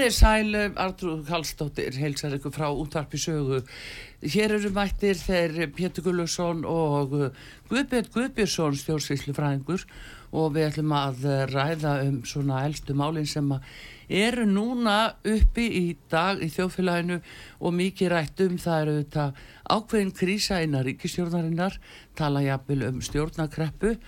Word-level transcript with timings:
Komið 0.00 0.14
sæl, 0.16 0.54
Artrúð 0.80 1.26
Kallstóttir, 1.28 1.92
heilsar 2.00 2.32
ykkur 2.32 2.54
frá 2.54 2.70
útvarpi 2.72 3.18
sögu. 3.20 3.58
Hér 4.24 4.54
eru 4.56 4.70
mættir 4.72 5.18
þeir 5.20 5.66
Pétur 5.76 6.06
Gulluðsson 6.06 6.62
og 6.64 7.12
Guðbjörn 7.68 8.08
Guðbjörnsson 8.14 8.78
stjórnsvíslu 8.80 9.34
fræðingur 9.36 9.84
og 10.32 10.54
við 10.56 10.70
ætlum 10.70 10.96
að 10.96 11.28
ræða 11.52 11.92
um 12.06 12.16
svona 12.24 12.62
eldstu 12.64 12.96
málinn 12.96 13.28
sem 13.28 13.52
eru 14.08 14.48
núna 14.48 14.96
uppi 15.20 15.68
í 15.68 15.84
dag 16.08 16.40
í 16.40 16.48
þjóðfélaginu 16.48 17.20
og 17.60 17.78
mikið 17.82 18.12
rætt 18.14 18.44
um 18.48 18.56
það 18.56 18.80
eru 18.86 18.98
þetta 19.02 19.30
ákveðin 19.68 20.16
krísa 20.16 20.64
innan 20.64 20.88
ríkistjórnarinnar, 20.88 21.76
tala 22.16 22.40
jafnvel 22.48 22.88
um 22.88 23.04
stjórnakreppu 23.04 23.98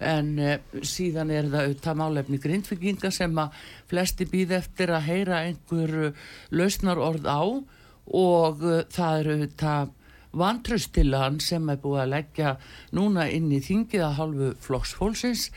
en 0.00 0.32
uh, 0.38 0.56
síðan 0.86 1.30
er 1.34 1.48
það 1.50 1.66
auðvitað 1.66 2.00
málefni 2.00 2.40
grindvikinga 2.42 3.12
sem 3.14 3.38
að 3.40 3.62
flesti 3.90 4.26
býð 4.30 4.56
eftir 4.60 4.92
að 4.96 5.06
heyra 5.08 5.44
einhver 5.46 5.96
uh, 6.08 6.26
lausnar 6.50 7.00
orð 7.00 7.28
á 7.28 7.40
og 7.40 8.64
uh, 8.64 8.82
það 8.90 9.22
eru 9.22 9.36
auðvitað 9.36 9.96
vantröstilan 10.40 11.40
sem 11.42 11.70
er 11.72 11.80
búið 11.82 12.02
að 12.04 12.12
leggja 12.14 12.50
núna 12.94 13.26
inn 13.34 13.48
í 13.50 13.62
þingið 13.64 14.04
að 14.06 14.18
halvu 14.20 14.50
flokksfólksins 14.62 15.48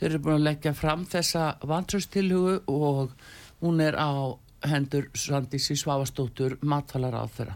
þeir 0.00 0.08
eru 0.10 0.22
búin 0.24 0.40
að 0.40 0.48
leggja 0.48 0.74
fram 0.74 1.04
þessa 1.06 1.52
vantröstilugu 1.62 2.58
og 2.72 3.14
hún 3.62 3.80
er 3.84 3.94
á 3.94 4.34
hendur 4.66 5.10
Svandísi 5.14 5.76
Svavastóttur 5.78 6.58
matfalar 6.66 7.14
á 7.14 7.24
þeirra 7.30 7.54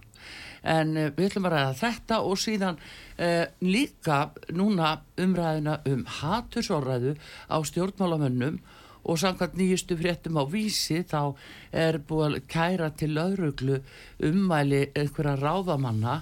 en 0.63 0.97
uh, 0.97 1.09
við 1.17 1.31
ætlum 1.31 1.49
að 1.49 1.57
ræða 1.57 1.79
þetta 1.81 2.21
og 2.27 2.41
síðan 2.41 2.81
uh, 2.81 3.47
líka 3.65 4.21
núna 4.53 4.99
umræðina 5.21 5.81
um 5.91 6.05
hatursorræðu 6.21 7.17
á 7.49 7.57
stjórnmálamönnum 7.65 8.61
og 9.05 9.19
samkvæmt 9.19 9.57
nýjustu 9.57 9.97
fréttum 9.97 10.39
á 10.41 10.45
vísi 10.45 11.03
þá 11.09 11.35
er 11.73 11.99
búið 12.05 12.41
að 12.41 12.47
kæra 12.53 12.91
til 12.93 13.15
öðruglu 13.17 13.81
ummæli 14.29 14.89
einhverja 14.95 15.39
ráðamanna. 15.41 16.21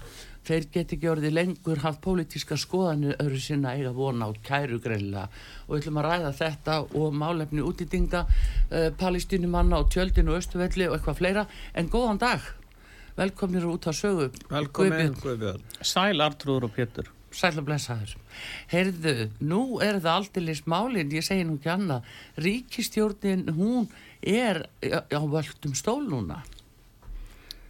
Þeir 0.48 0.68
get 0.72 0.92
ekki 0.94 1.08
orðið 1.10 1.34
lengur 1.36 1.82
haft 1.82 2.00
pólitíska 2.00 2.56
skoðanir 2.56 3.18
öðru 3.20 3.40
sinna 3.42 3.74
eiga 3.76 3.90
vona 3.92 4.30
á 4.30 4.32
kæru 4.32 4.78
greinlega 4.80 5.26
og 5.66 5.74
við 5.74 5.82
ætlum 5.82 5.98
að 6.00 6.08
ræða 6.08 6.30
þetta 6.38 6.78
og 7.02 7.18
málefni 7.20 7.66
útýtinga 7.66 8.22
uh, 8.24 8.88
palestínumanna 8.96 9.82
og 9.82 9.90
tjöldin 9.92 10.30
og 10.30 10.40
östuvelli 10.40 10.88
og 10.88 10.96
eitthvað 10.96 11.20
fleira. 11.20 11.44
En 11.74 11.90
góðan 11.92 12.22
dag 12.22 12.46
velkomnir 13.18 13.66
út 13.66 13.88
á 13.90 13.92
sögu. 13.92 14.30
Velkomin 14.50 15.14
Guðbjörn. 15.18 15.62
Sæl 15.82 16.22
Artrúður 16.22 16.68
og 16.68 16.74
Pétur. 16.76 17.10
Sæl 17.34 17.52
að 17.58 17.66
blessaður. 17.66 18.14
Heyrðu, 18.70 19.14
nú 19.44 19.62
er 19.84 19.98
það 20.00 20.14
alltilis 20.14 20.62
málinn 20.70 21.12
ég 21.12 21.26
segi 21.26 21.44
nú 21.46 21.58
ekki 21.58 21.72
annað. 21.74 22.06
Ríkistjórnin, 22.40 23.48
hún 23.58 23.90
er 24.22 24.64
á 24.88 25.22
völdum 25.22 25.74
stól 25.76 26.04
núna. 26.08 26.42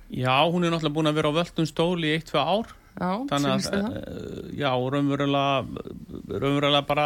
Já, 0.09 0.37
hún 0.49 0.65
er 0.65 0.73
náttúrulega 0.73 0.95
búin 0.95 1.11
að 1.11 1.19
vera 1.21 1.33
á 1.33 1.39
völdum 1.43 1.69
stól 1.69 1.99
í 2.05 2.15
eitt, 2.15 2.31
tvei 2.31 2.45
ár. 2.45 2.77
Já, 2.99 3.13
Þannig 3.31 3.53
að, 3.53 3.67
uh, 3.79 4.47
já, 4.59 4.71
raunverulega, 4.75 5.83
raunverulega 6.33 6.87
bara, 6.89 7.05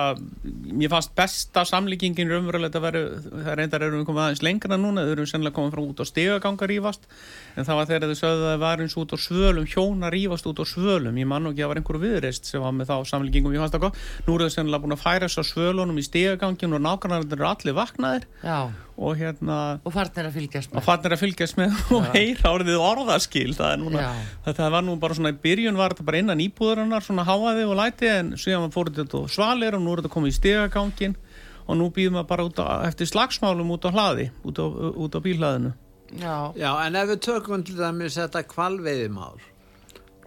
mér 0.72 0.88
fannst 0.88 1.12
besta 1.18 1.66
samlíkingin 1.68 2.30
raunverulega 2.30 2.80
að 2.80 2.86
vera, 2.86 3.02
það 3.28 3.58
reyndar 3.60 3.84
erum 3.84 4.00
við 4.00 4.06
komið 4.08 4.22
aðeins 4.24 4.44
lengra 4.46 4.78
núna, 4.80 5.04
þau 5.04 5.12
eru 5.12 5.26
sennilega 5.28 5.58
komið 5.58 5.74
frá 5.74 5.82
út 5.84 6.00
á 6.00 6.04
stegaganga 6.08 6.70
rífast, 6.70 7.04
en 7.56 7.66
það 7.66 7.80
var 7.80 7.90
þegar 7.90 8.12
þau 8.12 8.20
sögðu 8.22 8.46
að 8.46 8.52
það 8.52 8.62
var 8.62 8.84
eins 8.84 8.96
út 9.02 9.12
á 9.12 9.18
svölum, 9.26 9.68
hjóna 9.68 10.12
rífast 10.12 10.48
út 10.50 10.62
á 10.62 10.66
svölum, 10.68 11.18
ég 11.18 11.28
man 11.28 11.42
nú 11.42 11.52
ekki 11.52 11.62
að 11.62 11.66
það 11.66 11.72
var 11.72 11.82
einhver 11.82 12.02
viðreist 12.02 12.48
sem 12.52 12.62
var 12.62 12.76
með 12.76 12.92
þá 12.92 13.70
fannst 13.72 13.76
það 13.76 13.82
gott, 13.86 14.00
nú 14.26 14.36
eru 14.36 14.48
þau 14.48 14.54
sennilega 14.56 14.82
búin 14.82 14.94
að 14.96 15.02
færa 15.02 15.28
þess 15.28 15.40
að 15.40 15.48
svölunum 15.50 16.00
í 16.00 16.04
stegagangin 16.06 16.76
og 16.76 16.82
nákvæmlega 16.82 17.36
eru 17.36 17.48
allir 17.48 17.76
vaknaðir. 17.76 18.26
Já, 18.42 18.58
og 19.02 19.18
hérna, 19.18 19.58
og 19.82 19.94
farnir 19.94 20.28
að 20.28 20.36
fylgjast 20.36 20.72
og 20.72 20.78
með 20.78 20.86
fannir 20.86 21.14
að 21.16 21.22
fylgjast 21.22 21.58
með 21.58 21.78
og 21.96 22.08
heyra 22.12 22.52
orðið 22.52 22.82
orðaskil. 22.86 23.48
Það 23.56 23.72
er 23.72 23.80
núna, 23.82 24.04
Já. 24.04 24.10
þetta 24.48 24.70
var 24.74 24.86
nú 24.86 24.96
bara 25.02 25.18
svona 25.18 25.32
í 25.32 25.38
byrjun 25.42 25.80
var 25.80 25.94
þetta 25.94 26.08
bara 26.10 26.22
innan 26.22 26.44
íbúðurinnar 26.44 27.06
svona 27.06 27.26
háaði 27.28 27.66
og 27.68 27.78
læti 27.80 28.10
en 28.12 28.34
síðan 28.40 28.74
fór 28.74 28.92
þetta 28.92 29.24
svalir 29.32 29.78
og 29.78 29.84
nú 29.84 29.94
er 29.94 30.02
þetta 30.02 30.14
komið 30.16 30.34
í 30.34 30.38
stegagangin 30.38 31.16
og 31.62 31.78
nú 31.78 31.88
býðum 31.94 32.20
við 32.20 32.28
bara 32.28 32.46
út 32.46 32.58
á, 32.58 32.84
eftir 32.88 33.08
slagsmálum 33.08 33.70
út 33.72 33.86
á 33.86 33.90
hlaði 33.94 34.30
út 34.44 34.58
á, 34.58 34.66
út 34.66 35.14
á 35.14 35.20
bílhlaðinu 35.22 35.72
Já, 36.20 36.52
Já, 36.56 36.70
en 36.86 36.96
ef 37.00 37.08
við 37.08 37.20
tökum 37.24 37.62
til 37.64 37.76
dæmis 37.78 38.18
þetta 38.20 38.42
kvalveiðimál 38.50 39.38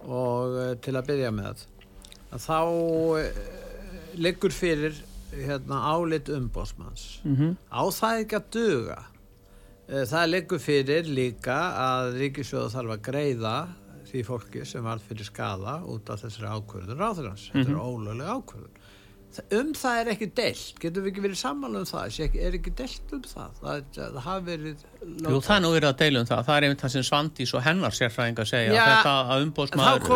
og 0.06 0.56
uh, 0.56 0.72
til 0.82 0.96
að 0.98 1.06
byrja 1.10 1.32
með 1.34 1.62
að 2.34 2.42
þá 2.42 2.58
uh, 2.62 3.40
liggur 4.18 4.54
fyrir 4.54 4.98
hérna 5.36 5.82
álit 5.92 6.30
umbósmanns 6.32 7.20
mm 7.24 7.36
-hmm. 7.36 7.54
á 7.70 7.82
það 7.92 8.20
ekki 8.24 8.36
að 8.40 8.50
duga? 8.58 8.98
Uh, 9.86 10.02
það 10.10 10.30
liggur 10.30 10.58
fyrir 10.58 11.06
líka 11.06 11.58
að 11.78 12.18
Ríkisjóða 12.20 12.72
þarf 12.74 12.90
að 12.96 13.04
greiða 13.10 13.56
því 14.10 14.24
fólki 14.26 14.64
sem 14.64 14.82
var 14.84 14.98
fyrir 14.98 15.24
skada 15.26 15.80
út 15.84 16.10
af 16.10 16.22
þessari 16.22 16.50
ákvörðun 16.50 16.98
ráðurans 16.98 17.50
þetta 17.52 17.70
er 17.70 17.82
ólögleg 17.82 18.26
ákvörðun. 18.26 18.74
Þa- 18.76 18.95
um 19.58 19.72
það 19.76 20.00
er 20.00 20.10
ekki 20.12 20.28
deilt. 20.38 20.78
Getum 20.82 21.04
við 21.06 21.10
ekki 21.12 21.24
verið 21.26 21.38
sammála 21.40 21.80
um 21.82 21.88
það? 21.88 22.06
Sé 22.16 22.26
ekki- 22.28 22.42
er 22.46 22.56
ekki 22.58 22.72
deilt 22.80 23.14
um 23.16 23.22
það? 23.22 23.56
Það, 23.62 23.82
það 23.96 24.20
hafi 24.26 24.46
verið 24.50 24.84
Jú, 25.06 25.40
það 25.46 25.56
er 25.56 25.62
nú 25.64 25.72
verið 25.76 25.88
að 25.90 25.98
deila 26.02 26.20
um 26.20 26.28
það. 26.30 26.44
Það 26.46 26.56
er 26.56 26.66
einmitt 26.66 26.84
það 26.84 26.94
sem 26.96 27.06
Svandís 27.10 27.54
og 27.54 27.62
hennar 27.66 27.96
sérfræðinga 27.98 28.46
segja 28.50 28.72
Já, 28.74 28.84
þetta 28.90 29.14
að 29.26 29.44
umbóðsmaður 29.46 30.06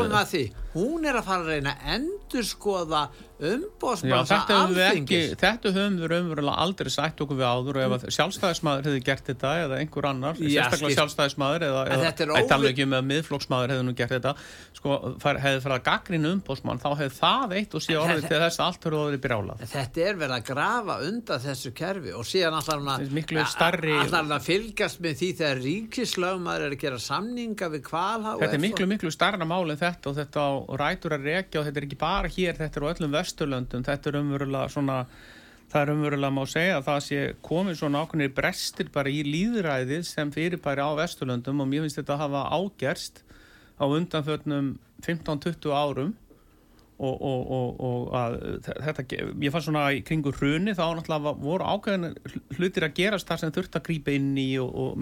hún 0.74 1.06
er 1.10 1.20
að 1.20 1.24
fara 1.30 1.42
að 1.44 1.52
reyna 1.54 1.74
að 1.76 1.94
endurskoða 1.96 3.02
Ekki, 3.40 4.52
alþingis. 4.54 5.34
þetta 5.40 5.72
höfum 5.74 5.96
við 6.00 6.06
raunverulega 6.12 6.56
aldrei 6.64 6.90
sætt 6.92 7.22
okkur 7.24 7.36
við 7.40 7.46
áður 7.48 7.74
og 7.78 7.82
ef 7.84 7.92
að 7.96 8.02
sjálfstæðismadur 8.16 8.84
hefði 8.90 9.00
gert 9.06 9.24
þetta 9.30 9.50
eða 9.64 9.74
einhver 9.80 10.04
annar, 10.10 10.34
Já, 10.36 10.44
sérstaklega 10.44 10.90
skipt. 10.90 10.98
sjálfstæðismadur 10.98 11.62
eða, 11.68 11.80
eða 11.86 12.02
þetta 12.06 12.22
er 12.24 12.28
ekki 12.70 12.84
með 12.90 12.98
að 13.00 13.06
miðflokksmadur 13.10 13.70
hefði 13.74 13.84
nú 13.86 13.94
gert 14.00 14.12
þetta 14.16 14.32
sko, 14.76 14.88
fær, 15.22 15.36
hefði 15.40 15.60
farið 15.64 15.76
að 15.76 15.84
gaggrinu 15.90 16.28
umbóðsmann 16.36 16.82
þá 16.82 16.90
hefði 17.00 17.14
það 17.20 17.48
eitt 17.60 17.72
og 17.74 17.80
En 17.90 17.96
orðið 18.00 18.24
til 18.28 18.40
þess 18.40 18.58
að 18.60 18.66
allt 18.66 18.82
höfðu 18.86 19.00
orðið 19.00 19.22
brjálað 19.24 19.56
Þetta 19.70 19.98
er 20.04 20.14
verið 20.20 20.36
að 20.36 20.44
grafa 20.50 20.94
undan 21.08 21.40
þessu 21.44 21.70
kerfi 21.80 22.10
og 22.14 22.24
síðan 22.28 22.56
allar 22.60 22.78
hann 22.80 22.92
að, 24.30 24.44
fylgjast 24.46 24.98
með 25.00 25.14
því 25.20 25.28
þegar 25.40 25.58
ríkislögumar 25.64 26.60
er 26.60 26.70
að 26.70 26.80
vesturlöndum, 33.30 33.84
þetta 33.86 34.10
er 34.10 34.18
umverulega 34.20 34.68
svona, 34.74 34.98
það 35.70 35.82
er 35.82 35.92
umverulega 35.94 36.34
má 36.34 36.42
segja 36.50 36.78
að 36.78 36.86
það 36.88 37.00
sé 37.06 37.20
komið 37.46 37.78
svona 37.80 38.04
ákveðnir 38.04 38.34
brestir 38.34 38.90
bara 38.92 39.12
í 39.12 39.22
líðræðið 39.26 40.06
sem 40.08 40.32
fyrirbæri 40.34 40.82
á 40.82 40.90
vesturlöndum 40.98 41.62
og 41.62 41.70
mér 41.70 41.86
finnst 41.86 42.00
þetta 42.02 42.16
að 42.16 42.24
hafa 42.26 42.42
ágerst 42.58 43.22
á 43.78 43.84
undanförnum 43.86 44.74
15-20 45.06 45.72
árum 45.72 46.12
og, 47.00 47.22
og, 47.30 47.52
og, 47.56 47.80
og 47.80 48.14
að 48.16 48.36
þetta, 48.84 49.04
ég 49.40 49.54
fann 49.54 49.64
svona 49.64 49.84
í 49.96 50.02
kringu 50.06 50.32
hruni 50.36 50.74
þá 50.76 50.82
náttúrulega 50.98 51.32
voru 51.40 51.66
ákveðin 51.66 52.14
hlutir 52.58 52.86
að 52.86 52.96
gerast 52.98 53.28
þar 53.30 53.42
sem 53.42 53.54
þurft 53.56 53.78
að 53.78 53.86
grípa 53.88 54.14
inn 54.14 54.34
í 54.40 54.48
og 54.60 55.00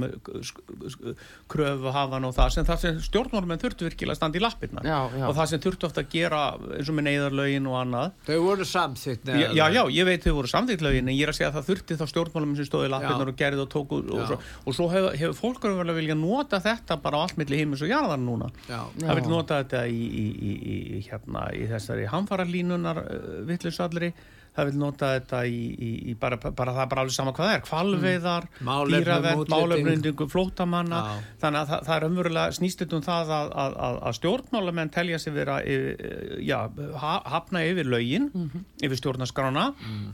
kröfu 1.50 1.94
hafan 1.94 2.28
og 2.28 2.36
það 2.36 2.54
sem, 2.56 2.68
sem 2.84 3.00
stjórnmálum 3.08 3.56
þurftu 3.58 3.88
virkilega 3.88 4.16
að 4.16 4.20
standa 4.20 4.40
í 4.40 4.44
lappirna 4.44 4.84
já, 4.86 4.98
já. 5.12 5.26
og 5.28 5.36
það 5.38 5.50
sem 5.52 5.64
þurftu 5.66 5.88
ofta 5.90 6.04
að 6.04 6.12
gera 6.14 6.42
eins 6.78 6.92
og 6.92 6.98
með 6.98 7.08
neyðarlaugin 7.08 7.68
og 7.70 7.78
annað. 7.82 8.16
Þau 8.28 8.38
voru 8.44 8.68
samþygt 8.68 9.32
já, 9.32 9.48
já, 9.58 9.64
já, 9.74 9.82
ég 9.98 10.08
veit 10.08 10.26
þau 10.26 10.36
voru 10.38 10.52
samþygt 10.52 10.86
laugin 10.86 11.10
en 11.10 11.16
ég 11.16 11.26
er 11.26 11.32
að 11.32 11.38
segja 11.40 11.50
að 11.50 11.58
það 11.58 11.68
þurfti 11.72 11.98
þá 11.98 12.04
stjórnmálum 12.12 12.56
sem 12.58 12.68
stóði 12.68 12.88
í 12.88 12.92
lappirnar 12.94 13.32
og 13.32 13.38
gerði 13.38 13.64
og 13.64 13.70
tóku 13.72 14.00
og, 14.04 14.24
svo, 14.28 14.40
og 14.64 14.78
svo 14.78 14.88
hefur 14.92 15.18
hef 15.18 15.38
fólk 15.38 15.66
verið 15.66 15.92
að 15.92 16.00
vilja 16.00 16.16
nota 16.18 16.60
þetta 16.62 16.98
bara 17.02 17.20
á 17.20 17.22
allt 17.26 17.38
milli 17.40 17.58
heimis 17.60 17.82
og 17.84 17.90
jarðar 17.90 18.20
núna 18.22 18.50
þessari 21.88 22.10
hamfaralínunar 22.12 23.02
uh, 23.04 23.30
vittlusallri 23.48 24.12
það 24.58 24.70
vil 24.70 24.78
nota 24.80 25.12
þetta 25.14 25.40
í, 25.46 25.58
í, 25.70 25.90
í 26.10 26.14
bara, 26.18 26.38
bara 26.40 26.74
það 26.74 26.82
er 26.82 26.90
bara 26.90 27.02
alveg 27.04 27.14
sama 27.14 27.34
hvað 27.36 27.48
það 27.48 27.56
er 27.56 27.64
kvalveiðar, 27.66 28.46
mm. 28.58 28.70
dýravend 28.90 29.52
málefnindingu, 29.52 30.28
flótamanna 30.32 31.02
já. 31.04 31.26
þannig 31.44 31.60
að 31.60 31.72
það, 31.72 31.82
það 31.88 31.96
er 31.96 32.06
umverulega 32.08 32.56
snýstitt 32.58 32.94
um 32.96 33.04
það 33.06 33.34
að, 33.38 33.52
að, 33.64 33.76
að, 33.88 33.98
að 34.10 34.16
stjórnmálamenn 34.18 34.94
telja 34.94 35.20
sig 35.22 35.36
vera 35.36 35.58
já, 35.62 36.56
hafna 37.34 37.66
yfir 37.68 37.92
laugin 37.92 38.30
mm 38.32 38.48
-hmm. 38.48 38.64
yfir 38.88 39.00
stjórnaskrána 39.02 39.66
mm. 39.76 40.08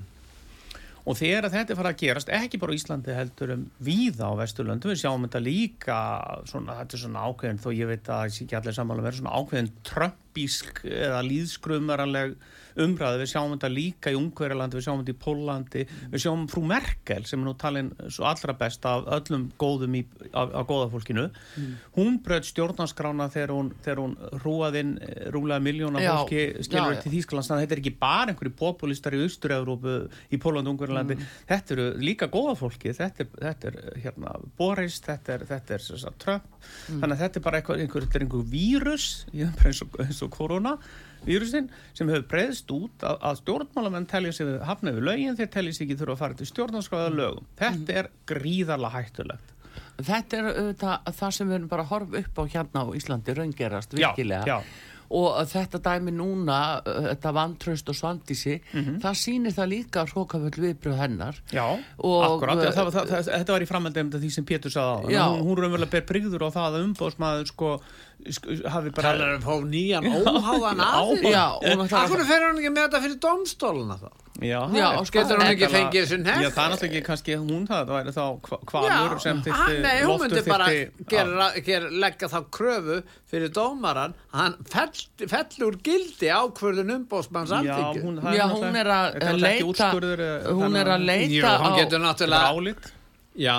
og 1.04 1.18
þegar 1.20 1.48
þetta 1.54 1.78
fara 1.78 1.94
að 1.94 2.02
gerast 2.02 2.34
ekki 2.40 2.60
bara 2.60 2.76
Íslandi 2.76 3.16
heldur 3.16 3.54
um 3.56 3.64
víða 3.80 4.28
á 4.28 4.32
Vesturlöndu, 4.42 4.92
við 4.92 5.06
sjáum 5.06 5.24
þetta 5.24 5.40
líka 5.40 6.00
svona, 6.50 6.76
þetta 6.82 6.98
er 6.98 7.04
svona 7.06 7.24
ákveðin 7.24 7.64
þó 7.64 7.70
ég 7.72 7.88
veit 7.88 8.12
að 8.12 8.28
ekki 8.28 8.60
allir 8.60 8.76
samála 8.76 9.06
verið 9.08 9.22
svona 9.22 9.38
ákveðin 9.40 9.72
trömpísk 10.34 10.82
eða 10.84 11.22
líðskrumaranleg 11.22 12.36
umræðu, 12.80 13.20
við 13.22 13.30
sjáum 13.30 13.52
þetta 13.54 13.70
líka 13.70 14.10
í 14.10 14.16
Ungverjalandi, 14.18 14.78
við 14.78 14.86
sjáum 14.86 15.02
þetta 15.02 15.14
í 15.14 15.18
Pólandi 15.22 15.82
við 16.10 16.22
sjáum 16.24 16.46
frú 16.50 16.62
Merkel 16.66 17.22
sem 17.28 17.40
er 17.40 17.46
nú 17.46 17.54
talin 17.58 17.90
svo 18.10 18.26
allra 18.26 18.54
best 18.58 18.86
af 18.90 19.06
öllum 19.14 19.46
góðum 19.60 19.94
í, 19.98 20.02
af, 20.32 20.50
af 20.50 20.66
góðafólkinu 20.70 21.28
mm. 21.30 21.76
hún 21.98 22.18
bröð 22.24 22.48
stjórnarskrána 22.50 23.28
þegar 23.34 23.54
hún, 23.54 23.70
hún 24.00 24.16
rúað 24.42 24.80
inn 24.80 24.94
eh, 24.98 25.28
rúlega 25.34 25.62
miljóna 25.62 26.02
fólki 26.02 26.64
skilur 26.66 26.98
til 27.02 27.14
Þýskalands, 27.14 27.50
þannig 27.50 27.62
að 27.62 27.66
þetta 27.66 27.76
er 27.78 27.84
ekki 27.84 27.94
bara 28.02 28.34
einhverju 28.34 28.54
populistar 28.58 29.14
í 29.14 29.22
Austur-Európu, 29.22 29.96
í 30.34 30.42
Pólandi 30.42 30.72
og 30.72 30.74
Ungverjalandi, 30.74 31.18
mm. 31.20 31.32
þetta 31.52 31.76
eru 31.76 31.86
líka 32.02 32.30
góðafólki 32.32 32.94
þetta 32.98 33.22
er, 33.22 33.30
þetta 33.38 33.70
er 33.70 34.02
hérna 34.08 34.34
Boris, 34.58 34.98
þetta 35.04 35.38
er, 35.38 35.46
þetta 35.52 35.78
er, 35.78 35.86
Trump, 36.18 36.50
mm. 36.50 36.98
þannig 36.98 37.14
að 37.14 37.22
þetta 37.22 37.40
er 37.40 37.46
bara 37.46 37.62
einhver, 37.62 37.86
einhver, 37.86 38.10
einhver 38.18 38.46
vírus 38.50 39.08
eins 39.38 39.84
og, 39.86 40.02
eins 40.02 40.23
og 40.26 40.32
korona 40.34 40.76
vírusin 41.24 41.70
sem 41.96 42.10
hefur 42.12 42.26
breyðst 42.34 42.70
út 42.74 43.04
að, 43.06 43.18
að 43.30 43.40
stjórnmálamenn 43.42 44.08
telja 44.10 44.32
sig 44.36 44.54
hafna 44.68 44.94
við 44.96 45.08
lögin 45.08 45.38
þeir 45.38 45.50
telja 45.56 45.76
sig 45.76 45.86
ekki 45.86 45.98
þurfa 46.00 46.16
að 46.16 46.22
fara 46.22 46.38
til 46.38 46.48
stjórnarskráða 46.50 47.12
lögum. 47.14 47.50
Þetta 47.60 48.00
er 48.00 48.10
gríðarlega 48.28 48.98
hættulegt. 48.98 49.52
Þetta 49.94 50.40
er 50.40 50.48
uh, 50.50 50.98
það 51.14 51.36
sem 51.36 51.48
við 51.48 51.60
erum 51.60 51.70
bara 51.70 51.84
að 51.86 51.92
horfa 51.94 52.24
upp 52.24 52.42
á 52.42 52.44
hérna 52.56 52.82
á 52.84 52.86
Íslandi 52.98 53.38
raungerast 53.38 53.96
virkilega. 53.96 54.44
Já, 54.44 54.58
já 54.58 54.92
og 55.12 55.36
þetta 55.50 55.80
dæmi 55.82 56.14
núna 56.14 56.58
þetta 56.84 57.32
vantraust 57.36 57.88
og 57.90 57.96
svandísi 57.98 58.54
mm 58.60 58.80
-hmm. 58.80 59.00
það 59.02 59.18
sýnir 59.20 59.52
það 59.52 59.68
líka 59.68 60.06
hrókaföld 60.06 60.58
viðbröð 60.58 60.96
hennar 60.96 61.42
Já, 61.52 61.78
akkurat 61.98 62.74
það, 62.74 62.90
það, 62.92 63.08
það, 63.08 63.24
þetta 63.24 63.52
var 63.52 63.62
í 63.62 63.70
framhaldum 63.70 64.10
því 64.10 64.30
sem 64.30 64.44
Pétur 64.44 64.70
sagði 64.70 65.16
á 65.20 65.28
hún, 65.28 65.44
hún 65.44 65.58
raunverulega 65.58 65.90
ber 65.90 66.06
brigður 66.08 66.46
á 66.48 66.50
það 66.50 66.74
að 66.74 66.84
umbóðsmaður 66.84 67.46
sko, 67.46 67.80
hafi 68.24 68.92
bara 68.96 69.14
Það 69.14 69.22
er 69.24 69.32
að 69.34 69.44
fá 69.44 69.54
nýjan 69.68 70.06
óháðan 70.10 70.84
aðeins 70.84 71.96
Akkur 72.00 72.22
fer 72.28 72.44
hann 72.46 72.60
ekki 72.60 72.70
með 72.72 72.86
þetta 72.86 73.00
fyrir 73.04 73.18
domstóluna 73.24 73.96
þá? 74.00 74.12
Já, 74.42 74.58
já 74.74 74.86
getur 75.14 75.38
hún 75.38 75.46
ekki 75.46 75.68
fengið 75.70 76.00
þessu 76.00 76.16
nefn 76.18 76.42
Já, 76.42 76.48
það 76.50 76.64
er 76.64 76.72
náttúrulega 76.72 76.88
ekki 76.88 77.02
kannski 77.06 77.36
hún 77.38 77.66
það 77.68 77.82
það 77.84 77.92
væri 77.94 78.14
þá 78.16 78.24
hvaður 78.72 79.20
sem 79.22 79.42
þyrti 79.44 79.76
Nei, 79.84 79.98
hún 80.02 80.22
myndi 80.24 80.42
bara 80.48 80.66
gera, 81.12 81.46
gera, 81.68 81.90
leggja 82.02 82.30
þá 82.32 82.38
kröfu 82.56 82.96
fyrir 83.30 83.52
dómaran 83.54 84.16
hann 84.34 84.56
fell, 84.72 85.04
fellur 85.30 85.78
gildi 85.86 86.32
ákvörðun 86.34 86.90
umbósmanns 86.96 87.54
alþingi 87.54 88.34
Já, 88.34 88.44
hún 88.50 88.80
er 88.82 88.90
að 88.96 89.38
leita 89.38 89.92
hún 90.50 90.80
er 90.82 90.94
að 90.96 91.06
leita 91.06 91.54
á 91.54 91.70
Já 93.38 93.58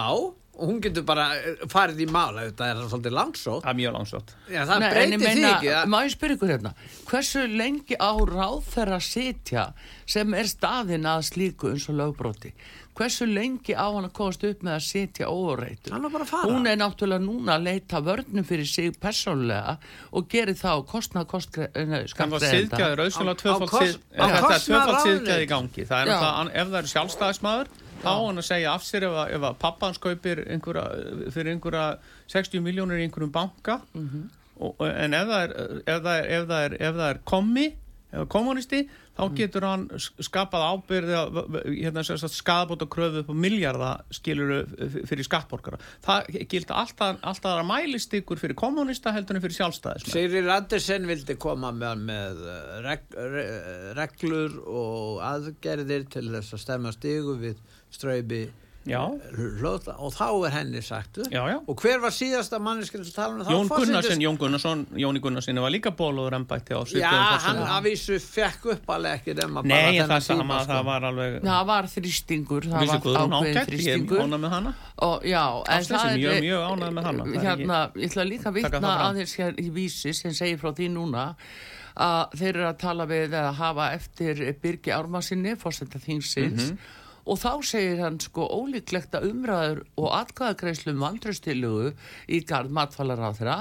og 0.55 0.69
hún 0.69 0.79
getur 0.83 1.05
bara 1.07 1.27
eh, 1.37 1.65
farið 1.71 2.05
í 2.05 2.07
mála 2.11 2.47
þetta 2.47 2.69
er 2.71 2.81
svolítið 2.85 3.17
langsótt. 3.17 3.65
Það 3.65 3.73
er 3.73 3.79
mjög 3.81 3.97
langsótt. 3.97 4.33
Já, 4.47 4.61
það 4.61 4.81
Nei, 4.83 4.87
breytir 4.93 5.25
því 5.25 5.49
ekki 5.51 5.73
að... 5.75 5.91
má 5.91 5.97
ég 6.05 6.15
spyrja 6.15 6.39
ykkur 6.39 6.53
hérna? 6.53 6.73
Hversu 7.09 7.45
lengi 7.51 7.99
á 7.99 8.11
ráð 8.31 8.57
þeirra 8.71 9.01
sitja 9.03 9.67
sem 10.15 10.39
er 10.39 10.49
staðin 10.49 11.11
að 11.11 11.27
slíku 11.31 11.73
eins 11.73 11.89
og 11.91 11.99
lögbróti 11.99 12.55
hversu 12.95 13.27
lengi 13.27 13.75
á 13.75 13.91
hann 13.91 14.07
að 14.07 14.13
komast 14.15 14.43
upp 14.47 14.61
með 14.63 14.77
að 14.77 14.83
sitja 14.85 15.27
óreitur? 15.27 15.95
Hún 16.45 16.67
er 16.69 16.77
náttúrulega 16.79 17.23
núna 17.23 17.57
að 17.57 17.65
leita 17.67 18.01
vörnum 18.03 18.47
fyrir 18.47 18.69
sig 18.69 18.95
persónlega 19.01 19.75
og 20.15 20.29
gerir 20.31 20.55
þá 20.55 20.85
kostnað 20.87 21.27
kostgreð 21.33 21.75
það 21.75 22.35
var 22.35 22.45
síðgæður 22.45 23.03
auðvitað 23.03 23.41
tvöfald 23.43 25.01
síðgæð 25.03 25.43
í 25.43 25.49
gangi. 25.51 25.87
Það 25.89 26.05
er 26.05 26.13
náttúrulega 26.13 26.61
ef 26.61 26.71
það 26.71 26.79
eru 26.81 26.93
sjálfstæðismadur 26.93 27.73
þá 28.03 28.11
hann 28.13 28.41
að 28.41 28.47
segja 28.49 28.73
af 28.73 28.85
sér 28.85 29.07
ef 29.09 29.19
að, 29.21 29.31
ef 29.37 29.47
að 29.49 29.61
pappan 29.61 29.97
skaupir 29.97 30.43
einhverja, 30.45 30.85
fyrir 31.35 31.53
einhverja 31.53 31.85
60 32.33 32.65
miljónir 32.65 33.01
í 33.01 33.07
einhverjum 33.07 33.33
banka 33.35 33.79
mm 33.93 34.09
-hmm. 34.09 34.27
og, 34.59 34.85
en 34.89 35.13
ef 35.13 35.31
það 35.31 35.41
er, 35.43 35.55
ef 35.85 36.03
það 36.03 36.19
er, 36.19 36.29
ef 36.37 36.47
það 36.51 36.67
er, 36.67 36.77
ef 36.81 36.95
það 36.95 37.09
er 37.09 37.23
komi 37.23 37.67
eða 38.15 38.27
kommunisti 38.31 38.81
þá 39.15 39.21
mm. 39.23 39.35
getur 39.37 39.65
hann 39.65 39.83
skapað 40.23 40.65
ábyrði 40.69 41.19
hérna, 41.79 42.03
skadabóta 42.03 42.87
kröfu 42.91 43.23
upp 43.23 43.31
á 43.31 43.35
miljardaskiluru 43.45 44.59
fyrir 45.07 45.27
skattborgara 45.27 45.79
það 46.05 46.29
gildi 46.51 46.75
alltaf, 46.75 47.19
alltaf 47.21 47.51
að 47.53 47.69
mælist 47.69 48.15
ykkur 48.19 48.41
fyrir 48.41 48.57
kommunista 48.59 49.13
heldur 49.15 49.39
en 49.39 49.45
fyrir 49.45 49.57
sjálfstæðis 49.59 50.09
Sigrir 50.11 50.51
Andersen 50.55 51.07
vildi 51.09 51.37
koma 51.41 51.71
með, 51.75 52.03
með 52.11 52.43
reg, 52.85 53.07
reglur 53.99 54.59
og 54.65 55.23
aðgerðir 55.31 56.07
til 56.11 56.27
þess 56.33 56.57
að 56.57 56.65
stemma 56.65 56.95
stígu 56.95 57.39
við 57.41 57.63
ströybi 57.95 58.43
Hlóta, 58.85 59.95
og 59.97 60.11
þá 60.13 60.27
er 60.45 60.51
henni 60.59 60.81
sagt 60.85 61.17
já, 61.33 61.39
já. 61.49 61.55
og 61.57 61.79
hver 61.81 62.03
var 62.03 62.13
síðasta 62.13 62.59
manneskinn 62.61 63.01
sem 63.01 63.15
tala 63.15 63.33
um 63.33 63.39
það? 63.41 63.55
Jón 63.55 63.69
Gunnarsson, 63.71 64.19
Jón 64.21 64.35
Gunnarsson 64.37 64.81
Jóni 65.01 65.21
Gunnarsson 65.23 65.59
var 65.63 65.71
líka 65.73 65.89
bóluður 65.97 66.35
ennbætti 66.37 66.77
á 66.77 66.85
já, 66.93 67.09
hann 67.47 67.63
að 67.65 67.87
vísu 67.87 68.19
fekk 68.21 68.67
upp 68.75 68.91
alveg 68.93 69.23
ekki 69.23 69.33
nei, 69.65 69.97
það 70.05 70.21
sama, 70.27 70.59
það 70.59 70.69
sko. 70.69 70.81
var 70.85 71.07
alveg 71.09 71.37
það 71.41 71.63
var 71.71 71.89
þrýstingur 71.95 72.67
það 72.69 72.91
var 72.91 72.99
ákveðin 72.99 73.71
þrýstingur 73.71 74.19
ég 74.19 74.27
ánað 74.27 74.43
með 74.43 74.53
hana. 74.53 74.73
Og, 75.07 75.25
já, 75.25 75.43
en 75.77 75.87
það 75.87 76.05
er 76.11 76.19
mjög, 76.19 76.37
mjög 76.45 76.65
ánað 76.67 76.93
með 76.99 77.07
hana 77.09 77.25
hérna, 77.47 77.79
ég 77.95 78.11
ætla 78.11 78.27
líka 78.29 78.51
að 78.51 78.59
vitna 78.59 78.91
aðeins 79.07 79.33
í 79.41 79.71
vísi 79.73 80.13
sem 80.13 80.35
segir 80.37 80.61
frá 80.61 80.69
því 80.77 80.91
núna 80.93 81.25
að 82.05 82.37
þeir 82.37 82.51
eru 82.51 82.69
að 82.69 82.77
tala 82.85 83.09
við 83.09 83.33
að 83.39 83.49
hafa 83.57 83.89
eftir 83.97 84.45
Birgi 84.61 84.93
Ármasinni 84.93 85.55
fórsetta 85.57 86.03
þingsins 86.05 86.69
mhm 86.69 87.01
og 87.25 87.39
þá 87.41 87.51
segir 87.65 88.01
hann 88.03 88.19
sko 88.21 88.45
ólíklegt 88.53 89.15
að 89.17 89.29
umræður 89.31 89.81
og 89.97 90.11
atkvæðagreislum 90.19 91.01
vandrastilugu 91.01 91.93
í 92.29 92.41
gard 92.47 92.73
matfælar 92.73 93.23
á 93.25 93.31
þeirra 93.37 93.59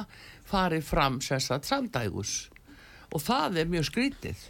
fari 0.49 0.83
fram 0.85 1.21
sérstaklega 1.25 1.71
samdægus 1.71 2.35
og 3.15 3.25
það 3.25 3.63
er 3.63 3.73
mjög 3.73 3.89
skrítið 3.91 4.45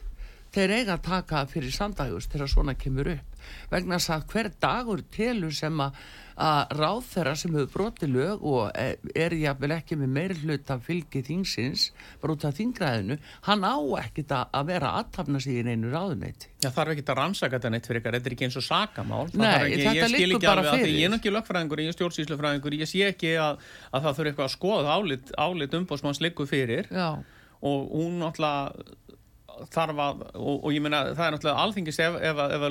þeir 0.55 0.75
eiga 0.79 0.97
að 0.97 1.07
taka 1.07 1.45
fyrir 1.51 1.75
samdægus 1.75 2.31
þegar 2.33 2.51
svona 2.51 2.75
kemur 2.79 3.15
upp 3.15 3.34
vegna 3.73 4.01
að 4.01 4.29
hver 4.33 4.53
dagur 4.63 5.03
telur 5.15 5.55
sem 5.55 5.81
að 5.81 6.05
að 6.35 6.73
ráð 6.81 7.03
þeirra 7.13 7.35
sem 7.39 7.53
hefur 7.55 7.69
brotið 7.71 8.15
lög 8.15 8.47
og 8.51 8.71
e, 8.75 8.87
er 9.15 9.35
jáfnvel 9.39 9.77
ekki 9.77 9.99
með 10.01 10.15
meiri 10.17 10.39
hlut 10.41 10.73
að 10.75 10.83
fylgi 10.89 11.23
þingsins 11.29 11.85
bara 12.23 12.35
út 12.35 12.47
af 12.49 12.57
þingræðinu, 12.59 13.19
hann 13.47 13.63
á 13.63 13.77
ekkit 14.01 14.35
að 14.35 14.73
vera 14.73 14.97
aðtapna 14.99 15.43
sig 15.43 15.61
í 15.61 15.63
einu 15.63 15.93
ráðunæti 15.93 16.51
Já 16.65 16.71
það 16.71 16.83
er 16.85 16.93
ekkit 16.95 17.13
að 17.13 17.21
rannsaka 17.21 17.59
þetta 17.59 17.73
neitt 17.75 17.87
fyrir 17.89 18.03
ykkar 18.03 18.17
þetta 18.19 18.31
er 18.31 18.37
ekki 18.37 18.49
eins 18.49 18.59
og 18.59 18.65
sakamál. 18.65 19.23
Nei, 19.37 19.47
ekki, 19.53 19.79
þetta 19.85 20.11
líkur 20.15 20.45
bara 20.45 20.67
fyrir. 20.71 20.93
Ég 20.95 21.09
er 21.11 21.17
ekki 21.19 21.33
lögfræðingur, 21.35 21.83
ég 21.85 21.93
er 21.93 21.97
stjórnsýslufræðingur 21.99 22.77
ég 22.79 22.91
sé 22.91 23.03
ekki 23.11 23.35
að, 23.45 23.63
að 23.91 24.07
það 24.07 24.19
þurfi 24.19 24.33
eitthvað 24.33 24.49
að 24.49 24.55
skoða 24.55 24.95
álit, 24.99 25.33
álit 25.37 25.79
umbósmanns 25.81 26.23
líkur 26.25 26.49
fyrir. 26.51 26.89
Já. 26.91 27.09
og 27.65 27.85
hún 27.97 28.19
náttúrulega 28.21 28.73
þarf 29.75 30.01
að, 30.05 30.23
og, 30.35 30.57
og 30.57 30.75
ég 30.75 30.83
meina 30.85 31.03
það 31.13 31.27
er 31.27 31.35
náttúrulega 31.35 31.65
alþingist 31.65 32.03
ef, 32.05 32.17
ef, 32.31 32.41
ef, 32.45 32.65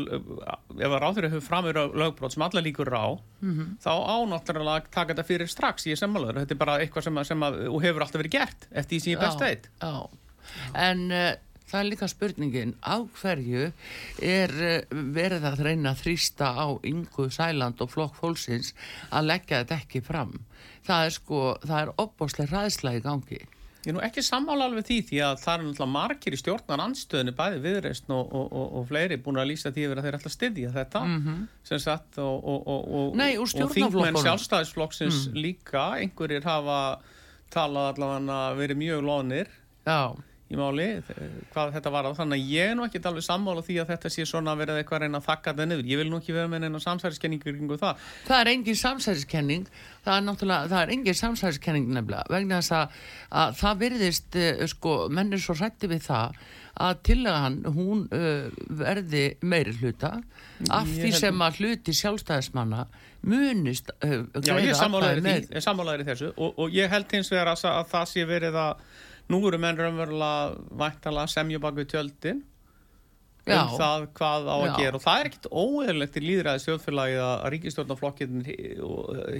ef 0.79 0.89
að 0.89 0.99
ráður 1.03 1.29
hefur 1.29 1.45
framur 1.45 1.79
á 1.79 1.85
lögbrót 2.03 2.35
sem 2.35 2.45
alla 2.45 2.63
líkur 2.65 2.91
rá 2.91 3.05
mm 3.13 3.53
-hmm. 3.53 3.71
þá 3.83 3.93
ánáttúrulega 4.15 4.75
að 4.81 4.91
taka 4.91 5.13
þetta 5.13 5.29
fyrir 5.29 5.49
strax 5.51 5.87
í 5.87 5.95
semmalöður, 5.99 6.43
þetta 6.43 6.55
er 6.55 6.63
bara 6.65 6.79
eitthvað 6.81 7.07
sem, 7.07 7.17
að, 7.17 7.29
sem 7.31 7.47
að, 7.47 7.57
hefur 7.85 8.05
alltaf 8.05 8.21
verið 8.21 8.37
gert 8.37 8.67
eftir 8.71 8.97
því 8.97 9.01
sem 9.03 9.13
ég 9.13 9.19
best 9.19 9.41
veit. 9.41 9.69
En 10.73 11.11
uh, 11.11 11.33
það 11.69 11.79
er 11.79 11.89
líka 11.89 12.07
spurningin 12.07 12.75
á 12.83 12.95
hverju 13.21 13.71
er 14.21 14.51
uh, 14.51 15.01
verið 15.15 15.47
að 15.49 15.63
reyna 15.67 15.93
að 15.93 16.03
þrýsta 16.03 16.53
á 16.53 16.67
yngu 16.83 17.29
sæland 17.31 17.81
og 17.81 17.91
flokk 17.91 18.15
fólksins 18.19 18.73
að 19.09 19.29
leggja 19.31 19.63
þetta 19.63 19.79
ekki 19.81 20.01
fram? 20.01 20.37
Það 20.83 21.05
er 21.05 21.15
sko, 21.15 21.41
það 21.63 21.81
er 21.81 21.93
opbóslega 21.97 22.51
ræðslega 22.51 22.99
í 22.99 23.05
gangi 23.07 23.41
Ég 23.83 23.89
er 23.91 23.95
nú 23.97 24.01
ekki 24.05 24.21
sammála 24.23 24.69
alveg 24.69 24.85
því 24.87 24.97
því 25.09 25.17
að 25.27 25.39
það 25.43 25.53
er 25.53 25.63
náttúrulega 25.65 25.91
margir 25.91 26.35
í 26.35 26.37
stjórnar 26.39 26.83
anstöðinu 26.85 27.33
bæði 27.35 27.57
viðreist 27.65 28.05
og, 28.15 28.29
og, 28.31 28.45
og, 28.55 28.67
og 28.79 28.85
fleiri 28.87 29.17
búin 29.25 29.41
að 29.41 29.49
lýsa 29.49 29.71
því 29.75 29.87
að 29.89 30.03
þeir 30.05 30.17
ætla 30.19 30.29
að 30.31 30.35
styðja 30.37 30.69
þetta 30.77 31.01
sem 31.67 31.81
sagt 31.83 32.19
og, 32.23 32.37
þingmenn 33.75 34.21
sjálfstæðisflokksins 34.23 35.19
Mm. 35.27 35.35
líka 35.43 35.83
einhverjir 35.99 36.47
hafa 36.47 36.77
talað 37.53 37.91
allavega 37.97 38.39
verið 38.57 38.79
mjög 38.85 39.03
lónir 39.09 39.51
Já, 39.85 40.15
í 40.53 40.59
máli 40.59 40.87
hvað 41.53 41.73
þetta 41.77 41.93
var 41.93 42.09
á. 42.09 42.11
Þannig 42.19 42.43
að 42.43 42.53
ég 42.53 42.71
er 42.71 42.77
nú 42.77 42.85
ekki 42.87 43.01
alveg 43.09 43.25
sammála 43.25 43.65
því 43.65 43.79
að 43.81 43.93
þetta 43.93 44.13
sé 44.13 44.27
svona 44.29 44.55
verið 44.59 44.81
eitthvað 44.81 44.99
að 44.99 45.05
reyna 45.07 45.21
að 45.21 45.27
þakka 45.29 45.53
þetta 45.53 45.69
niður. 45.71 45.89
Ég 45.91 46.01
vil 46.01 46.09
nú 46.11 46.19
ekki 46.21 46.37
vera 46.37 46.51
með 46.51 46.65
neina 46.65 46.83
samsæriskenningur 46.83 47.57
kringu 47.57 47.79
það. 47.81 48.07
Það 48.29 48.43
er 48.43 48.53
engin 48.53 48.79
samsæðiskenning 48.83 49.67
það 50.03 50.17
er 50.17 50.25
náttúrulega, 50.27 50.71
það 50.71 50.81
er 50.81 50.91
engin 50.97 51.17
samsæðiskenning 51.19 51.93
nefnilega, 51.95 52.25
vegna 52.33 52.59
þess 52.59 52.75
að, 52.79 52.97
að 53.43 53.55
það 53.61 53.79
virðist, 53.83 54.37
uh, 54.39 54.65
sko, 54.73 54.97
menn 55.13 55.35
er 55.35 55.43
svo 55.43 55.55
rætti 55.59 55.89
við 55.91 56.05
það 56.09 56.43
að 56.83 57.01
tillagan 57.05 57.59
hún 57.75 58.03
uh, 58.17 58.47
verði 58.81 59.23
meiri 59.45 59.75
hluta 59.77 60.15
af 60.73 60.89
Ég 60.89 61.03
því 61.03 61.11
sem 61.19 61.43
að 61.45 61.59
hluti 61.61 61.93
sjálfstæðismanna 61.99 62.87
munist 63.29 63.93
uh, 64.03 64.23
Já, 64.41 64.55
ég 64.57 64.73
er 64.73 64.79
sammálaður 65.63 66.03
í 66.03 66.07
þessu. 66.09 66.33
Og, 66.33 66.57
og 66.57 66.73
ég 66.75 66.91
held 66.91 67.13
hins 67.13 67.31
vegar 67.31 67.53
að, 67.53 67.67
að 67.69 67.91
það 67.93 68.09
sé 68.11 68.25
verið 68.27 68.59
að 68.59 68.83
nú 69.29 69.39
eru 69.47 69.57
menn 69.61 69.77
raunverulega 69.77 70.57
væntalega 70.83 71.27
semju 71.31 71.59
bak 71.63 71.75
við 71.75 71.87
tjöldin 71.93 72.41
Já. 73.47 73.63
um 73.63 73.77
það 73.79 74.07
hvað 74.15 74.47
á 74.47 74.55
að 74.55 74.65
Já. 74.67 74.75
gera 74.77 74.95
og 74.99 75.03
það 75.03 75.19
er 75.19 75.29
ekkit 75.29 75.47
óeðlilegt 75.51 76.17
í 76.19 76.23
líðræði 76.27 76.63
stjórnfélagi 76.63 77.17
að 77.23 77.45
ríkistjórnarflokkin 77.55 78.43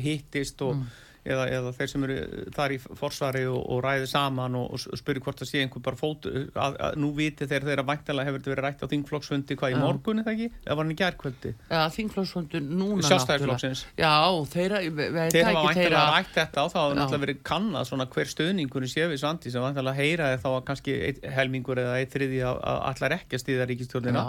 hittist 0.03 0.61
og 0.65 0.75
Mm. 0.75 0.85
Eða, 1.23 1.45
eða 1.57 1.73
þeir 1.77 1.91
sem 1.91 2.05
eru 2.07 2.17
þar 2.55 2.75
í 2.75 2.79
forsvari 2.83 3.43
og, 3.49 3.59
og 3.75 3.81
ræði 3.85 4.09
saman 4.11 4.57
og, 4.59 4.73
og 4.75 4.99
spyrir 4.99 5.23
hvort 5.23 5.43
það 5.43 5.51
sé 5.51 5.63
einhver 5.63 5.83
bara 5.85 5.99
fót 5.99 6.27
að, 6.27 6.49
að, 6.55 6.97
nú 6.99 7.11
viti 7.17 7.47
þeir 7.49 7.67
þeirra 7.69 7.85
væntalega 7.87 8.29
hefur 8.29 8.41
þetta 8.41 8.53
verið 8.53 8.67
rætt 8.67 8.83
á 8.83 8.87
þingflokksfundi 8.93 9.59
hvað 9.59 9.75
í 9.75 9.77
Já. 9.77 9.81
morgun 9.83 10.23
eða 10.23 10.33
ekki, 10.35 10.49
eða 10.63 10.77
var 10.79 10.83
hann 10.83 10.95
í 10.95 10.99
gærkvöldi 11.03 11.53
ja, 11.53 11.83
þingflokksfundur 11.97 12.65
núna 12.67 13.07
Sjálfstæðisflokksins. 13.07 13.85
Já, 13.99 14.13
þeirra, 14.53 14.83
Þeir 14.83 15.49
hafa 15.49 15.65
væntalega 15.69 16.05
rætt 16.17 16.33
þetta 16.39 16.65
og 16.65 16.73
þá 16.73 16.79
hafa 16.81 16.97
náttúrulega 16.97 17.23
verið 17.27 17.43
kannað 17.47 17.89
svona 17.91 18.09
hver 18.13 18.33
stöðningur 18.33 18.89
sé 18.89 19.07
við 19.11 19.21
Svandi 19.23 19.53
sem 19.53 19.63
væntalega 19.63 19.99
heyra 19.99 20.31
þá 20.41 20.49
að 20.53 20.61
kannski 20.67 20.97
helmingur 21.37 21.81
eða 21.83 21.99
eitt 22.01 22.13
þriði 22.15 22.43
að 22.49 22.63
að 22.63 22.81
allar 22.89 23.17
ekki 23.19 23.37
að 23.37 23.43
stýða 23.43 23.67
ríkistjórnina. 23.69 24.23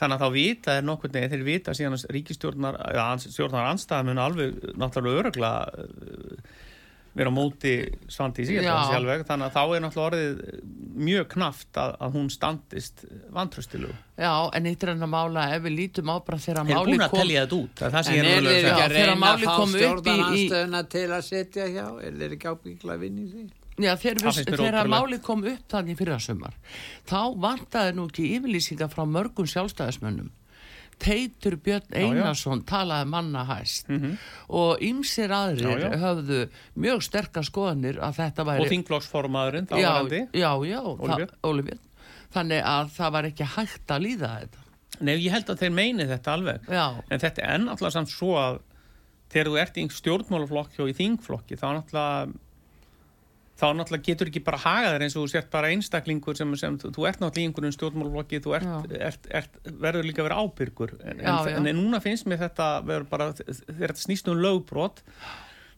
Þannig 0.00 0.16
að 0.18 0.24
þá 0.24 0.32
vita 0.38 0.76
er 0.78 0.86
nokkur 0.88 1.12
neginn 1.14 1.32
þeir 1.36 1.44
vita 1.46 1.74
síðan 1.76 1.98
að 1.98 2.06
ríkistjórnar 2.16 2.80
eða 2.92 3.06
stjórnar 3.26 3.70
anstæða 3.72 4.06
mun 4.08 4.22
alveg 4.24 4.60
náttúrulega 4.80 5.22
örugla 5.24 5.52
vera 7.12 7.28
á 7.28 7.34
móti 7.36 7.72
Svandi 8.08 8.40
í 8.40 8.46
síðan 8.48 9.24
þannig 9.28 9.44
að 9.44 9.52
þá 9.52 9.62
er 9.76 9.82
náttúrulega 9.84 10.06
orðið 10.06 10.38
mjög 11.02 11.26
knaft 11.34 11.76
að, 11.82 11.90
að 12.06 12.14
hún 12.16 12.30
standist 12.32 13.02
vantröstilu 13.36 13.90
Já, 14.16 14.32
en 14.56 14.68
eitt 14.70 14.84
er 14.86 14.92
hann 14.94 15.04
að 15.04 15.12
mála 15.12 15.44
ef 15.58 15.62
við 15.66 15.74
lítum 15.76 16.08
á 16.08 16.16
bara 16.24 16.38
þegar 16.40 16.64
Þeir 16.64 16.72
eru 16.72 16.80
máli 16.80 16.92
búin 16.94 17.04
að 17.04 17.12
kom 17.12 17.20
telja 17.20 17.42
þetta 17.44 17.58
út 17.58 17.82
það 17.82 17.88
er 17.88 17.92
það 17.92 18.08
En 18.12 18.24
er 18.24 18.30
þeir 18.32 18.48
að 18.48 18.70
ekki 18.72 18.72
að 18.72 18.94
þegar 18.96 18.96
reyna 18.96 19.32
að 19.32 19.44
fá 19.44 19.52
kom 19.52 19.68
upp 19.68 19.76
í- 19.76 19.84
í- 19.84 19.92
stjórnarnanstöðuna 19.92 20.82
til 20.96 21.04
að 21.18 21.22
setja 21.28 21.68
hjá? 21.74 21.84
Er 22.08 22.16
þeir 22.22 22.36
ekki 22.38 22.52
ábyggilega 22.54 22.96
að 22.96 23.04
vinna 23.04 23.20
í 23.20 23.30
því? 23.34 23.44
Já, 23.82 23.94
þegar, 23.98 24.88
málið 24.90 25.22
kom 25.26 25.42
upp 25.44 25.64
þannig 25.72 25.98
fyrir 25.98 26.14
að 26.16 26.22
sumar 26.28 26.54
þá 27.10 27.18
vantaði 27.46 27.96
nú 27.96 28.06
ekki 28.10 28.28
yfirlýsingar 28.36 28.90
frá 28.92 29.04
mörgum 29.08 29.48
sjálfstæðismönnum. 29.50 30.30
Teitur 31.02 31.56
Björn 31.58 31.88
já. 31.90 32.02
Einarsson 32.04 32.60
talaði 32.68 33.08
manna 33.10 33.42
hæst 33.48 33.88
og 34.52 34.82
ymsir 34.86 35.32
aðrir 35.34 35.80
Já, 35.80 35.88
já. 35.88 35.96
höfðu 35.98 36.40
mjög 36.78 37.00
sterkar 37.02 37.46
skoðanir 37.48 37.98
að 37.98 38.20
þetta 38.20 38.44
væri 38.46 38.62
og 38.66 38.70
þingflokksformaðurinn 38.70 39.66
þá 39.66 39.74
já, 39.80 39.88
varandi 39.88 40.20
já, 40.38 40.50
já, 40.68 40.80
Óli 40.82 41.08
það- 41.08 41.24
Björn. 41.72 41.78
Þannig 42.32 42.62
að 42.64 42.92
það 42.96 43.10
var 43.12 43.24
ekki 43.28 43.44
hægt 43.56 43.90
að 43.92 44.04
líða 44.06 44.28
þetta. 44.40 44.58
Nei, 45.00 45.16
ég 45.18 45.32
held 45.34 45.50
að 45.50 45.58
þeir 45.64 45.72
meini 45.74 46.06
þetta 46.06 46.32
alveg. 46.36 46.68
Já, 46.70 46.86
En 47.10 47.18
þetta 47.20 47.42
er 47.48 47.58
náttúrulega 47.58 47.92
samt 47.98 48.08
svo 48.12 48.30
að 48.38 48.60
þegar 49.32 49.48
þú 49.50 49.58
ert 49.60 49.76
í 49.82 49.84
stjórnmálaflokki 49.98 50.80
og 50.84 50.88
í 50.92 50.96
þingflokki 50.96 51.58
þá 51.58 51.66
náttúrulega 51.80 52.32
þá 53.60 53.66
náttúrulega 53.76 54.06
getur 54.08 54.30
ekki 54.30 54.40
bara 54.46 54.58
hagað 54.64 54.94
þér 54.96 55.04
eins 55.06 55.14
og 55.18 55.26
þú 55.26 55.30
sért 55.34 55.50
bara 55.52 55.68
einstaklingur 55.74 56.38
sem, 56.38 56.54
sem 56.58 56.78
þú, 56.80 57.04
ert 57.06 57.20
náttúrulega 57.20 57.42
í 57.44 57.48
einhverjum 57.50 57.74
stjórnmálaflokki 57.76 58.40
þú 58.42 58.54
ert, 58.58 58.96
ert, 59.10 59.28
ert, 59.42 59.60
verður 59.84 60.08
líka 60.08 60.22
að 60.24 60.28
vera 60.30 60.40
ábyrgur. 60.42 60.94
En, 61.04 61.20
Já, 61.22 61.34
já. 61.50 61.56
en, 61.60 61.68
en 61.70 61.78
núna 61.78 62.00
finnst 62.02 62.26
mér 62.30 62.40
þetta 62.46 62.68
verður 62.88 63.08
bara, 63.12 63.28
þegar 63.36 63.92
þetta 63.92 64.06
snýst 64.06 64.30
um 64.32 64.40
lögbrot 64.42 65.04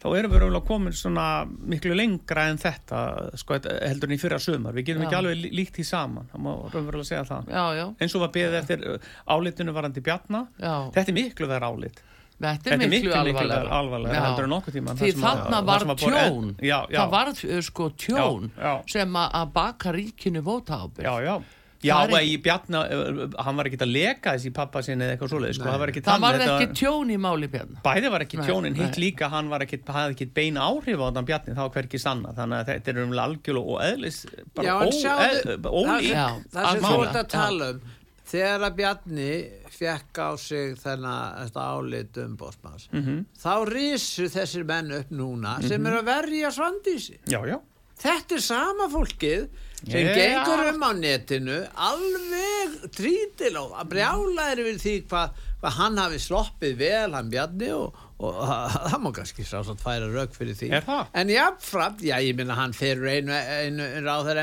þá 0.05 0.09
erum 0.19 0.33
við 0.35 0.41
raunverulega 0.43 0.69
komin 0.69 0.93
svona 0.97 1.27
miklu 1.49 1.95
lengra 1.97 2.43
en 2.53 2.59
þetta 2.61 2.99
sko, 3.41 3.57
heldur 3.65 4.11
en 4.11 4.17
í 4.17 4.21
fyrra 4.21 4.37
sömar, 4.43 4.75
við 4.77 4.91
getum 4.91 5.05
Já. 5.05 5.07
ekki 5.09 5.17
alveg 5.21 5.39
lí- 5.41 5.53
líkt 5.63 5.79
því 5.79 5.85
saman, 5.89 6.27
það 6.33 6.43
má 6.45 6.51
raunverulega 6.75 7.09
segja 7.09 7.23
það. 7.31 7.47
Já, 7.55 7.63
já, 7.79 7.85
eins 8.05 8.17
og 8.19 8.25
var 8.27 8.33
beðið 8.35 8.59
eftir 8.61 8.85
uh, 8.91 9.13
álitinu 9.33 9.73
varandi 9.77 10.03
Bjarna. 10.05 10.43
Þetta 10.61 11.09
er 11.09 11.17
miklu 11.17 11.49
verið 11.49 11.71
álit 11.73 12.03
Þetta 12.45 12.77
er 12.77 12.93
miklu 12.93 13.17
alvarlega 13.17 13.73
alvarlega 13.81 14.23
heldur 14.29 14.47
en 14.49 14.55
nokkuð 14.55 14.79
tíma 14.79 14.95
Því 15.01 15.11
þarna 15.19 15.61
var 15.67 15.85
tjón. 16.05 16.55
Já, 16.61 16.79
já, 16.93 17.01
Það 17.01 17.13
var 17.17 17.33
uh, 17.35 17.59
sko 17.69 17.91
tjón 18.05 18.49
Já, 18.55 18.65
já. 18.69 18.73
sem 18.95 19.21
að 19.25 19.37
að 19.43 19.53
baka 19.59 19.93
ríkinu 19.97 20.43
vóta 20.47 20.81
ábyrg 20.85 21.07
já, 21.09 21.15
já 21.29 21.37
Já, 21.85 21.93
Það 22.01 22.15
er 22.17 22.25
í 22.25 22.37
Bjarna, 22.41 22.81
uh, 22.89 23.25
hann 23.45 23.59
var 23.59 23.69
ekki 23.69 23.77
að 23.85 23.91
leka 23.93 24.33
þessi 24.39 24.53
pappa 24.57 24.81
sinni 24.81 25.05
eða 25.05 25.19
eitthvað 25.19 25.33
svoleið, 25.35 25.57
sko, 25.59 25.67
það 25.69 25.83
var 25.83 25.91
ekki 25.93 26.03
Það 26.07 26.23
var 26.23 26.39
þetta 26.41 26.55
ekki 26.55 26.79
tjón 26.81 27.11
í 27.13 27.19
máli 27.21 27.49
björn 27.53 27.75
Bæði 27.85 28.13
var 28.15 28.25
ekki 28.25 28.39
Nei, 28.41 28.45
tjónin, 28.49 28.79
hitt 28.79 28.97
líka 29.03 29.29
hann 29.35 29.51
var 29.53 29.67
ekki, 29.67 29.81
hafði 29.93 30.17
ekki 30.17 30.29
beina 30.39 30.65
áhrif 30.65 31.03
á 31.05 31.07
þann 31.13 31.29
Bjarni, 31.29 31.57
það 31.59 31.67
var 31.69 31.75
hverki 31.77 32.01
sanna, 32.01 32.33
þannig 32.39 32.63
að 32.63 32.71
þetta 32.71 32.95
er 32.95 33.03
umlega 33.05 33.27
algjörlega 33.29 33.75
og 33.77 33.85
eðlis, 33.85 34.23
bara 34.57 34.65
Já, 34.71 34.75
en 34.81 34.97
sjáðu- 34.97 35.59
ólík. 35.75 36.49
Það 36.57 36.71
sem 36.73 36.89
þú 36.89 37.05
ert 37.05 37.21
að 37.21 37.29
tala 37.37 37.69
um 37.75 37.85
þegar 38.33 38.65
að 38.71 38.77
Bjarni 38.81 39.31
fekk 39.79 40.21
á 40.23 40.31
sig 40.39 40.75
þennan 40.81 41.51
álit 41.55 42.19
um 42.25 42.37
bósmanns 42.41 42.89
Mhm. 42.93 43.25
þá 43.43 43.55
risu 43.69 44.29
þessir 44.31 44.65
menn 44.65 44.93
upp 44.93 45.11
núna 45.11 45.59
sem 45.67 45.87
eru 45.87 46.01
að 46.03 46.11
verja 46.13 46.51
svandísi. 46.55 47.19
Já, 47.27 47.41
já, 47.47 47.59
þetta 47.99 48.35
er 48.39 48.41
sama 48.41 48.89
fólkið 48.89 49.49
sem 49.85 50.07
Já. 50.07 50.15
gengur 50.17 50.75
um 50.75 50.81
á 50.83 50.91
netinu 50.97 51.59
alveg 51.77 52.89
trítil 52.95 53.57
og 53.61 53.75
að 53.77 53.91
brjála 53.93 54.47
er 54.55 54.63
við 54.65 54.79
því 54.81 54.95
hvað 55.11 55.31
hva 55.65 55.71
hann 55.79 55.97
hafi 55.97 56.19
sloppið 56.21 56.75
vel 56.77 57.15
hann 57.17 57.31
Bjarni 57.33 57.71
og, 57.73 57.95
og 58.21 58.35
það 58.91 58.99
má 59.05 59.11
kannski 59.17 59.45
sá 59.49 59.63
svo 59.65 59.75
færa 59.81 60.09
rauk 60.13 60.35
fyrir 60.37 60.57
því. 60.59 60.69
Er 60.77 60.85
en 61.15 61.29
jáfnframt, 61.33 62.03
já 62.05 62.17
ég 62.21 62.37
minna 62.37 62.55
hann 62.59 62.73
fyrir 62.77 63.07
einu, 63.19 63.33
einu 63.33 63.87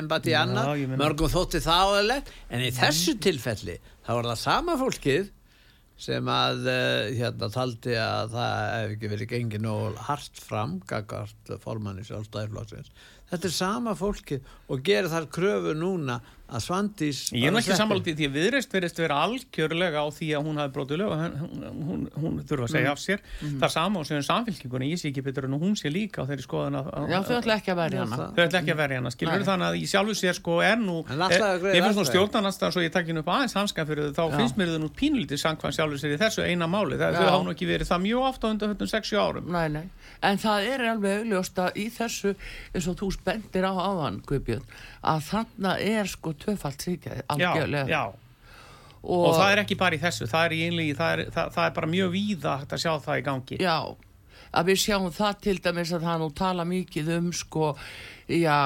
embati 0.02 0.34
Já, 0.34 0.42
annað. 0.46 0.72
ég 0.82 0.88
meina- 0.90 1.04
mörgum 1.04 1.30
þótti 1.30 1.62
áðurlegt. 1.66 2.32
En 2.50 2.62
í 2.66 2.72
þessu 2.74 3.18
tilfelli 3.22 3.78
þá 4.06 4.12
var 4.18 4.30
það 4.32 4.42
sama 4.42 4.78
fólkið 4.82 5.30
sem 6.02 6.30
að 6.34 6.68
uh, 6.72 7.10
hérna 7.14 7.50
taldi 7.54 7.96
að 8.02 8.36
það 8.36 8.62
hef 8.74 8.94
ekki 8.96 9.12
verið 9.12 9.32
gengið 9.36 9.66
nóg 9.66 10.00
hart 10.08 10.42
fram 10.42 10.80
gagart 10.90 11.52
formanni 11.62 12.06
sjálfstæðiflokksins 12.08 12.90
þetta 13.30 13.48
er 13.48 13.56
sama 13.56 13.94
fólkið 14.00 14.54
og 14.72 14.86
gerir 14.88 15.12
þar 15.12 15.30
kröfu 15.38 15.76
núna 15.78 16.18
að 16.52 16.64
Svandís 16.66 17.20
Ég 17.32 17.48
er 17.48 17.58
ekki 17.62 17.76
sammála 17.80 18.04
því 18.04 18.28
að 18.28 18.36
viðreist 18.36 18.74
verðist 18.76 19.00
vera 19.00 19.16
algjörlega 19.26 20.04
á 20.04 20.08
því 20.12 20.28
að 20.36 20.42
hún 20.48 20.60
hafi 20.60 20.74
brotið 20.76 20.98
lög 21.02 21.10
og 21.12 21.18
hún, 21.22 21.62
hún, 21.88 22.02
hún 22.20 22.34
þurfa 22.48 22.66
að 22.68 22.74
segja 22.76 22.92
af 22.92 23.00
sér. 23.02 23.20
Það 23.42 23.66
er 23.68 23.74
sama 23.76 23.96
og 24.02 24.06
sem 24.10 24.26
samfélkinguna, 24.28 24.86
ég 24.92 25.00
sé 25.00 25.06
ekki 25.12 25.24
betur 25.26 25.48
en 25.48 25.56
hún 25.62 25.76
sé 25.80 25.88
líka 25.94 26.18
á 26.22 26.26
þeirri 26.28 26.44
skoðan 26.46 26.76
að 26.82 26.86
Já, 27.12 27.20
þau 27.28 27.36
ætla 27.40 27.54
ekki 27.62 27.72
að 27.72 27.80
verja 27.82 28.00
hana. 28.04 28.16
þau 28.36 28.44
ætla 28.46 28.60
ekki 28.62 28.74
að 28.76 28.82
verja 28.82 28.98
hana, 29.02 29.10
skilur 29.16 29.38
Nei. 29.40 29.48
þannig 29.48 29.68
að 29.70 29.76
í 29.80 29.86
sjálfu 29.92 30.16
sér 30.22 30.36
sko 30.38 30.54
er 30.66 30.78
nú 30.82 30.98
að 31.02 31.08
greiða 31.08 31.76
ég 31.78 31.82
finnst 31.86 31.98
nú 31.98 32.04
atkvæði. 32.04 32.12
stjórnarnastan 32.12 32.72
svo 32.76 32.82
ég 32.84 32.92
takki 32.96 33.12
nú 33.16 33.22
upp 33.24 33.32
aðeins 33.32 33.56
hanskan 33.56 33.88
fyrir 33.88 34.04
þau, 34.12 34.16
þá 34.20 34.24
Já. 34.28 34.36
finnst 34.42 34.56
mér 34.60 34.68
þau 34.76 34.82
nú 34.84 34.90
pínlítið 35.02 35.38
sangkvæm 35.42 35.74
sjálfu 35.78 35.98
sér 36.02 36.12
í 36.16 36.20
þessu 36.22 36.42
eina 36.46 36.68
máli, 36.68 36.96
það, 37.00 37.10
þau 37.22 37.30
hafa 45.04 45.42
nú 45.42 45.72
ekki 45.72 45.80
verið 45.82 45.82
það 45.82 45.82
mjög 45.82 45.82
ofta 45.82 45.82
undan 45.82 45.82
6-7 45.82 45.82
árum 45.82 45.82
Nei, 45.82 45.82
nei, 45.82 45.82
en 45.82 45.82
það 45.82 45.82
alveg 45.82 45.82
augljóst 45.82 45.82
að 45.82 45.82
og 45.82 45.82
þannig 45.82 45.98
er 45.98 46.12
sko 46.12 46.34
tvöfalt 46.34 46.86
síkjaði, 46.86 47.22
já, 47.22 47.50
algjörlega. 47.52 47.88
já. 47.90 48.04
Og, 49.02 49.34
það 49.34 49.52
er 49.52 49.60
ekki 49.64 49.76
bara 49.82 49.96
í 49.98 50.00
þessu, 50.02 50.28
það 50.30 50.46
er, 50.46 50.52
í 50.54 50.62
einligi, 50.68 50.94
það, 51.00 51.12
er, 51.12 51.30
það, 51.34 51.52
það 51.56 51.66
er 51.66 51.76
bara 51.80 51.88
mjög 51.90 52.12
víða 52.14 52.56
að 52.70 52.82
sjá 52.84 52.92
það 53.02 53.18
í 53.18 53.24
gangi 53.26 53.58
Já, 53.64 53.78
að 54.52 54.66
við 54.70 54.78
sjáum 54.84 55.12
það 55.16 55.40
til 55.42 55.58
dæmis 55.66 55.94
að 55.98 56.06
það 56.06 56.20
nú 56.22 56.28
tala 56.38 56.66
mikið 56.70 57.10
um 57.18 57.32
sko, 57.34 57.72
já, 58.30 58.58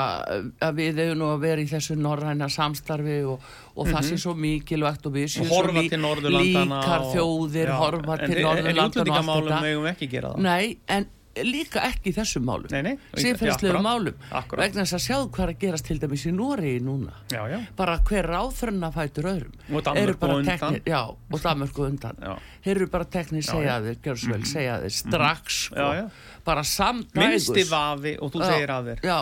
að 0.59 0.75
við 0.81 0.99
hefum 1.05 1.19
nú 1.21 1.29
að 1.31 1.39
vera 1.45 1.61
í 1.63 1.69
þessu 1.71 1.95
norræna 1.95 2.49
samstarfi 2.51 3.17
og, 3.31 3.47
og 3.79 3.87
það 3.93 4.09
sé 4.09 4.17
svo 4.25 4.33
mikilvægt 4.35 5.07
og 5.07 5.15
við 5.15 5.31
séum 5.37 5.47
Mhm. 5.47 5.55
og 5.55 5.89
til 5.93 6.01
Norðurlandana 6.03 6.81
líkar 6.83 6.99
og- 6.99 7.15
þjóðir, 7.15 7.67
Já, 7.71 7.77
horfa 7.79 8.19
en, 8.19 8.27
til 8.27 8.35
en, 8.35 8.45
en 8.45 8.45
Norðurlandana 8.45 8.75
og 8.75 8.83
allt 8.83 8.95
útlendingamálum 8.99 9.67
við 9.85 9.91
ekki 9.95 10.09
gera 10.11 10.33
það 10.35 10.43
Nei, 10.51 10.77
en 10.89 11.07
líka 11.43 11.81
ekki 11.89 12.11
í 12.11 12.15
þessum 12.15 12.45
málum 12.47 12.69
Akkúrat. 12.71 13.81
málum 13.83 14.13
Akkúrat. 14.31 14.61
vegna 14.69 14.83
þess 14.85 14.95
að 14.95 15.03
sjáðu 15.05 15.29
hvað 15.35 15.43
er 15.43 15.51
að 15.53 15.59
gerast 15.59 15.85
til 15.89 15.97
dæmis 15.99 16.25
í 16.25 16.31
Nóri 16.31 16.79
núna 16.79 17.11
Já, 17.31 17.41
já. 17.51 17.59
bara 17.75 17.97
hver 18.07 18.25
ráþrönna 18.31 18.91
fætur 18.95 19.27
öðrum 19.33 19.75
Og 19.75 19.83
Danmörku 19.83 20.29
undan. 20.37 20.79
já, 20.85 21.01
og 21.31 21.39
Danmörku 21.43 21.85
undan 21.85 22.15
þeir 22.63 22.75
eru 22.75 22.87
bara 22.87 23.05
teknir 23.05 23.43
segja 23.43 23.79
þér, 23.81 23.97
gjör 24.05 24.15
svo 24.17 24.31
vel, 24.31 24.45
segja 24.45 24.77
þér 24.81 24.91
strax 24.91 25.59
sko, 25.65 25.75
Já, 25.75 25.93
já. 25.95 26.09
bara 26.45 26.61
samdægus 26.63 27.15
minnsti 27.49 27.63
vafi 27.69 28.17
og 28.21 28.31
þú 28.31 28.45
segir 28.45 28.69
af 28.69 28.85
þér 28.85 28.99
já. 29.03 29.19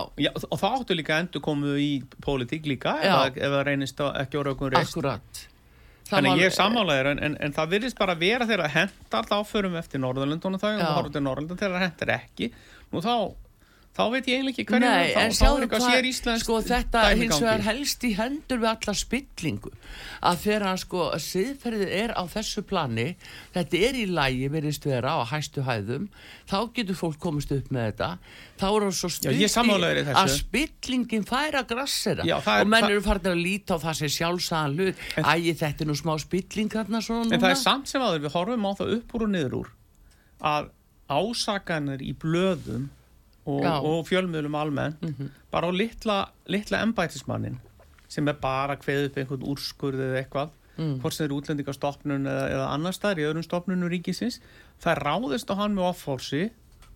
og 0.52 0.60
það 0.60 0.78
áttu 0.80 0.96
líka 0.96 1.20
endur 1.20 1.42
komu 1.42 1.76
í 1.78 2.04
pólitík 2.22 2.66
líka 2.66 3.00
ef, 3.02 3.34
að- 3.34 3.42
það 3.42 3.64
reynist 3.66 3.98
að 3.98 4.22
ekki 4.22 4.38
okkur 4.54 4.72
reist 4.78 4.94
akkurat 4.98 5.48
Þannig 6.10 6.42
ég 6.42 6.50
er 6.50 6.56
sammálaðir 6.56 7.10
en, 7.14 7.22
en, 7.26 7.38
en 7.46 7.56
það 7.56 7.72
virðist 7.78 8.00
bara 8.00 8.16
vera 8.20 8.48
þegar 8.50 8.66
það 8.66 8.76
hendar 8.78 9.30
þá 9.30 9.38
förum 9.48 9.76
við 9.76 9.82
eftir 9.84 10.04
Norðurlundunum 10.04 10.62
þau 10.62 10.72
og 10.74 10.84
horfum 10.98 11.16
við 11.16 11.26
Norðurlundun 11.28 11.62
þegar 11.62 11.76
það 11.78 11.86
hendar 11.86 12.14
ekki. 12.18 12.50
Nú 12.92 13.04
þá, 13.06 13.16
þá 13.94 14.02
veit 14.10 14.26
ég 14.26 14.40
eiginlega 14.40 14.54
ekki 14.56 14.66
hverju 14.72 14.88
Nei, 14.90 15.12
þá, 15.14 15.20
þá 15.38 15.46
er 15.46 15.64
eitthvað 15.66 15.84
hvað, 15.84 15.94
sér 15.94 16.08
íslensk 16.10 16.46
sko 16.48 16.56
þetta 16.66 17.02
hins 17.20 17.40
vegar 17.44 17.64
helst 17.68 18.06
í 18.08 18.12
hendur 18.18 18.62
við 18.64 18.70
alla 18.72 18.94
spillingu. 18.98 19.72
Að 20.24 20.40
þegar 20.44 20.80
sko 20.82 21.04
siðferðið 21.28 21.92
er 22.00 22.14
á 22.18 22.24
þessu 22.34 22.64
plani, 22.66 23.06
þetta 23.54 23.82
er 23.90 24.00
í 24.02 24.06
lægi 24.10 24.50
verðist 24.56 24.88
vera 24.90 25.14
á 25.14 25.22
hæstu 25.30 25.66
hæðum 25.68 26.08
þá 26.50 26.58
getur 26.74 26.98
fólk 26.98 27.20
komist 27.22 27.54
upp 27.54 27.70
með 27.70 27.92
þetta. 27.92 28.10
Þá 28.58 28.66
er 28.72 28.88
það 28.88 28.98
svo 28.98 29.10
Já, 29.10 29.16
stutt 29.20 29.38
þessu. 30.10 30.18
að 30.24 30.34
spillingin 30.40 31.28
fær 31.30 31.60
að 31.62 31.70
grassera. 31.76 32.26
Já, 32.26 32.38
er- 32.42 32.66
og 32.66 32.68
menn 32.74 32.90
eru 32.90 33.02
farin 33.06 33.32
að 33.34 33.44
líta 33.46 33.78
á 33.78 33.84
það 33.84 34.00
sem 34.02 34.14
sjálfsagðan 34.18 34.76
hlut. 34.80 35.06
Ægi 35.22 35.56
þetta 35.62 35.86
er 35.86 35.88
nú 35.92 35.98
smá 36.02 36.14
spilling 36.20 36.72
En 36.74 37.40
það 37.40 37.50
er 37.52 37.54
núna. 37.54 37.62
samt 37.62 37.88
sem 37.88 38.02
aður, 38.02 38.26
við 38.26 38.34
horfum 38.34 38.66
á 38.66 38.72
það 38.74 38.94
upp 38.98 39.14
úr 39.14 39.24
og 39.28 39.30
niður 39.30 39.54
úr 39.62 39.70
að 40.44 40.70
ásakanir 41.14 42.02
í 42.02 42.14
blöðum 42.18 42.90
og, 43.46 43.64
og 43.86 44.06
fjölmiðlum 44.08 44.56
almennt 44.56 45.04
bara 45.52 45.68
á 45.68 45.72
litla, 45.76 46.18
litla 46.48 46.82
embætismannin 46.86 47.60
sem 48.08 48.28
er 48.28 48.34
bara 48.40 48.76
kveð 48.78 49.10
upp 49.10 49.18
einhvern 49.18 49.48
úrskurð 49.54 50.00
eða 50.10 50.22
eitthvað 50.24 50.50
Mm. 50.74 50.96
hvort 51.04 51.14
sem 51.14 51.28
er 51.28 51.34
útlendingastofnun 51.36 52.26
eða, 52.26 52.46
eða 52.50 52.68
annar 52.74 52.94
staðar 52.98 53.20
í 53.22 53.26
öðrum 53.28 53.44
stofnunum 53.46 53.92
ríkisins. 53.94 54.40
Það 54.82 55.04
ráðist 55.06 55.52
á 55.54 55.56
hann 55.60 55.76
með 55.78 55.86
offórsi 55.92 56.48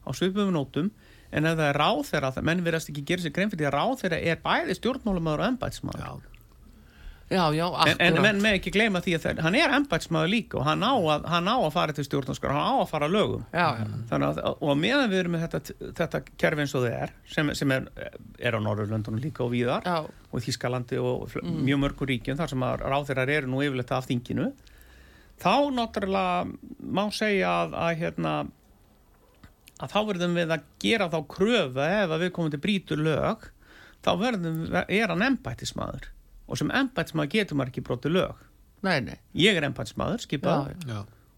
á 0.02 0.10
svipum 0.18 0.50
nótum 0.50 0.90
en 1.30 1.46
ef 1.46 1.60
það 1.60 1.70
er 1.70 1.78
ráð 1.78 2.02
þeirra, 2.10 2.32
menn 2.42 2.64
verðast 2.66 2.90
ekki 2.90 3.04
gera 3.06 3.22
sér 3.22 3.36
grein 3.36 3.52
fyrir 3.54 3.68
því 3.68 3.70
að 3.70 3.76
ráð 3.78 3.94
þeirra 4.02 4.20
er 4.32 4.42
bæði 4.42 4.78
stjórnmálumæður 4.80 5.44
og 5.44 5.50
embætismann 5.52 6.02
Já. 7.30 7.52
já, 7.54 7.56
já, 7.56 7.68
En, 7.88 7.98
en 8.00 8.14
akkurat 8.14 8.24
menn 8.24 8.38
með 8.40 8.54
ekki 8.56 8.72
gleyma 8.72 9.02
því 9.04 9.14
að 9.18 9.24
það, 9.26 9.40
hann 9.44 9.56
er 9.60 9.74
embætsmaður 9.76 10.30
líka 10.32 10.60
og 10.62 10.64
hann 10.64 10.84
á 10.88 10.96
að, 10.96 11.26
hann 11.28 11.50
á 11.52 11.56
að 11.58 11.74
fara 11.76 11.96
til 11.98 12.06
stjórnarskar, 12.08 12.54
hann 12.56 12.70
á 12.72 12.76
að 12.80 12.88
fara 12.94 13.10
lögum. 13.12 13.44
já, 13.52 13.68
já. 13.82 13.90
Þannig 14.12 14.28
að, 14.30 14.40
og 14.64 14.80
meðan 14.80 15.12
við 15.12 15.20
erum 15.20 15.36
með 15.36 15.44
þetta, 15.44 15.76
þetta 16.00 16.22
kerfi 16.40 16.64
eins 16.64 16.76
og 16.78 16.86
það 16.86 16.96
er, 17.02 17.14
sem, 17.34 17.52
sem 17.60 17.76
er, 17.76 17.92
er 18.40 18.56
á 18.56 18.60
Norðurlöndunum 18.64 19.20
líka 19.20 19.44
og 19.44 19.52
víðar, 19.52 19.84
Já. 19.84 20.08
og 20.08 20.48
Þískalandi 20.48 21.04
og 21.04 21.36
mm. 21.36 21.60
mjög 21.68 21.84
mörgur 21.84 22.12
ríkjum, 22.14 22.40
þar 22.40 22.56
sem 22.56 22.68
að 22.70 22.88
ráþeirar 22.88 23.36
eru 23.36 23.52
nú 23.52 23.62
yfirleitt 23.66 23.96
af 24.00 24.08
þinginu, 24.08 24.50
þá 25.44 25.54
náttúrulega 25.76 26.48
má 26.80 27.06
segja 27.12 27.54
að, 27.66 27.80
að 27.84 28.04
hérna, 28.06 28.36
að 29.84 29.98
þá 29.98 30.02
verðum 30.14 30.40
við 30.40 30.56
að 30.56 30.68
gera 30.80 31.12
þá 31.12 31.22
kröfu 31.36 31.90
ef 31.92 32.08
að 32.08 32.22
við 32.24 32.38
komum 32.40 32.56
til 32.56 32.64
brítur 32.64 33.04
lög, 33.04 33.50
þá 34.00 34.14
verðum, 34.22 34.62
er 34.88 35.12
hann 35.12 35.34
embættismadur 35.34 36.14
og 36.48 36.60
sem 36.60 36.72
embættismadur 36.72 37.34
getur 37.36 37.60
maður 37.60 37.74
ekki 37.74 37.86
brotið 37.90 38.18
lög. 38.18 38.42
nei, 38.86 39.00
nei. 39.02 39.20
Ég 39.36 39.58
er 39.58 39.68
embættismadur, 39.68 40.22
já, 40.22 40.26
skipað, 40.26 40.74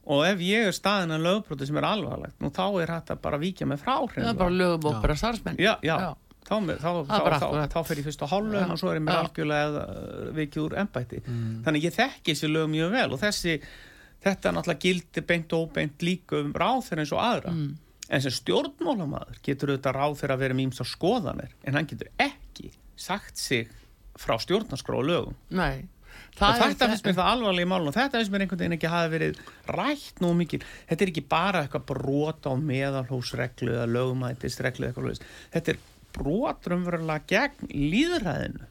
og 0.10 0.24
ef 0.26 0.42
ég 0.42 0.70
er 0.70 0.76
staðin 0.76 1.14
að 1.16 1.28
lögbroti 1.28 1.68
sem 1.70 1.78
er 1.78 1.88
alvarlegt, 1.90 2.40
nú 2.42 2.50
þá 2.54 2.66
er 2.84 2.96
að 2.98 3.14
bara 3.22 3.40
víkja 3.42 3.68
með 3.70 3.84
frá 3.84 3.96
það 4.10 4.32
er 4.34 4.40
bara 4.40 4.56
lögum 4.56 4.90
og 4.90 5.04
bara 5.04 5.16
starfsmenn. 5.20 5.60
Já, 5.62 5.76
já, 5.86 5.96
Já. 6.00 6.10
Þá, 6.50 6.56
þá, 6.82 6.88
þá, 7.06 7.68
þá, 7.70 7.80
fer 7.86 8.00
ég 8.00 8.06
fyrst 8.08 8.24
á 8.26 8.28
hálfum 8.32 8.72
og 8.74 8.80
svo 8.80 8.90
er 8.90 8.98
ég 8.98 9.04
mér 9.06 9.20
algjörlega 9.20 9.82
uh, 9.84 10.30
vikið 10.34 10.64
úr 10.64 10.76
embætti. 10.82 11.20
Þannig 11.66 11.86
ég 11.86 11.94
þekki 11.94 12.34
þessi 12.34 12.50
lög 12.50 12.72
mjög 12.74 12.96
vel 12.96 13.10
og 13.14 13.22
þessi, 13.22 13.58
þetta 14.26 14.54
náttúrulega 14.56 14.82
gildi 14.88 15.24
beint 15.30 15.54
og 15.54 15.68
óbeint 15.68 16.06
líka 16.08 16.40
um 16.40 16.50
ráþeir 16.58 17.04
eins 17.04 17.14
og 17.14 17.22
aðra. 17.22 17.54
Mm. 17.54 17.76
En 18.10 18.24
sem 18.26 18.34
stjórnmálamaður 18.34 19.44
getur 19.46 19.76
auðvitað 19.76 20.00
ráþeir 20.00 20.34
að 20.34 20.42
vera 20.48 20.58
mýmsa 20.58 20.88
skoðanir 20.90 21.54
en 21.62 21.78
hann 21.78 21.90
getur 21.92 22.10
ekki 22.18 22.72
sagt 22.98 23.38
sig 23.38 23.70
frá 24.20 24.36
stjórnarskrá 24.42 25.00
og 25.00 25.08
lögum. 25.10 25.40
nei. 25.50 25.88
Og 26.40 26.56
þetta 26.56 26.88
finnst 26.90 27.06
mér 27.06 27.16
það 27.18 27.30
alvarlega 27.34 27.68
í 27.68 27.70
málun 27.70 27.90
og 27.92 27.96
þetta 27.96 28.20
finnst 28.20 28.32
mér 28.34 28.44
einhvern 28.44 28.62
veginn 28.62 28.76
ekki 28.78 28.92
hafi 28.92 29.12
verið 29.14 29.40
rætt 29.76 30.22
nú 30.24 30.32
mikið, 30.40 30.66
þetta 30.90 31.06
er 31.06 31.12
ekki 31.12 31.24
bara 31.32 31.62
eitthvað 31.66 31.86
brot 31.92 32.48
á 32.48 32.54
meðalhósreglu 32.60 33.76
eða 33.76 33.88
lögumætisreglu 33.92 34.88
eða 34.90 35.06
eitthvað 35.06 35.30
þetta 35.56 35.74
er 35.74 35.82
brot 36.16 36.70
raunverulega 36.72 37.28
gegn 37.30 37.72
líðræðinu 37.94 38.70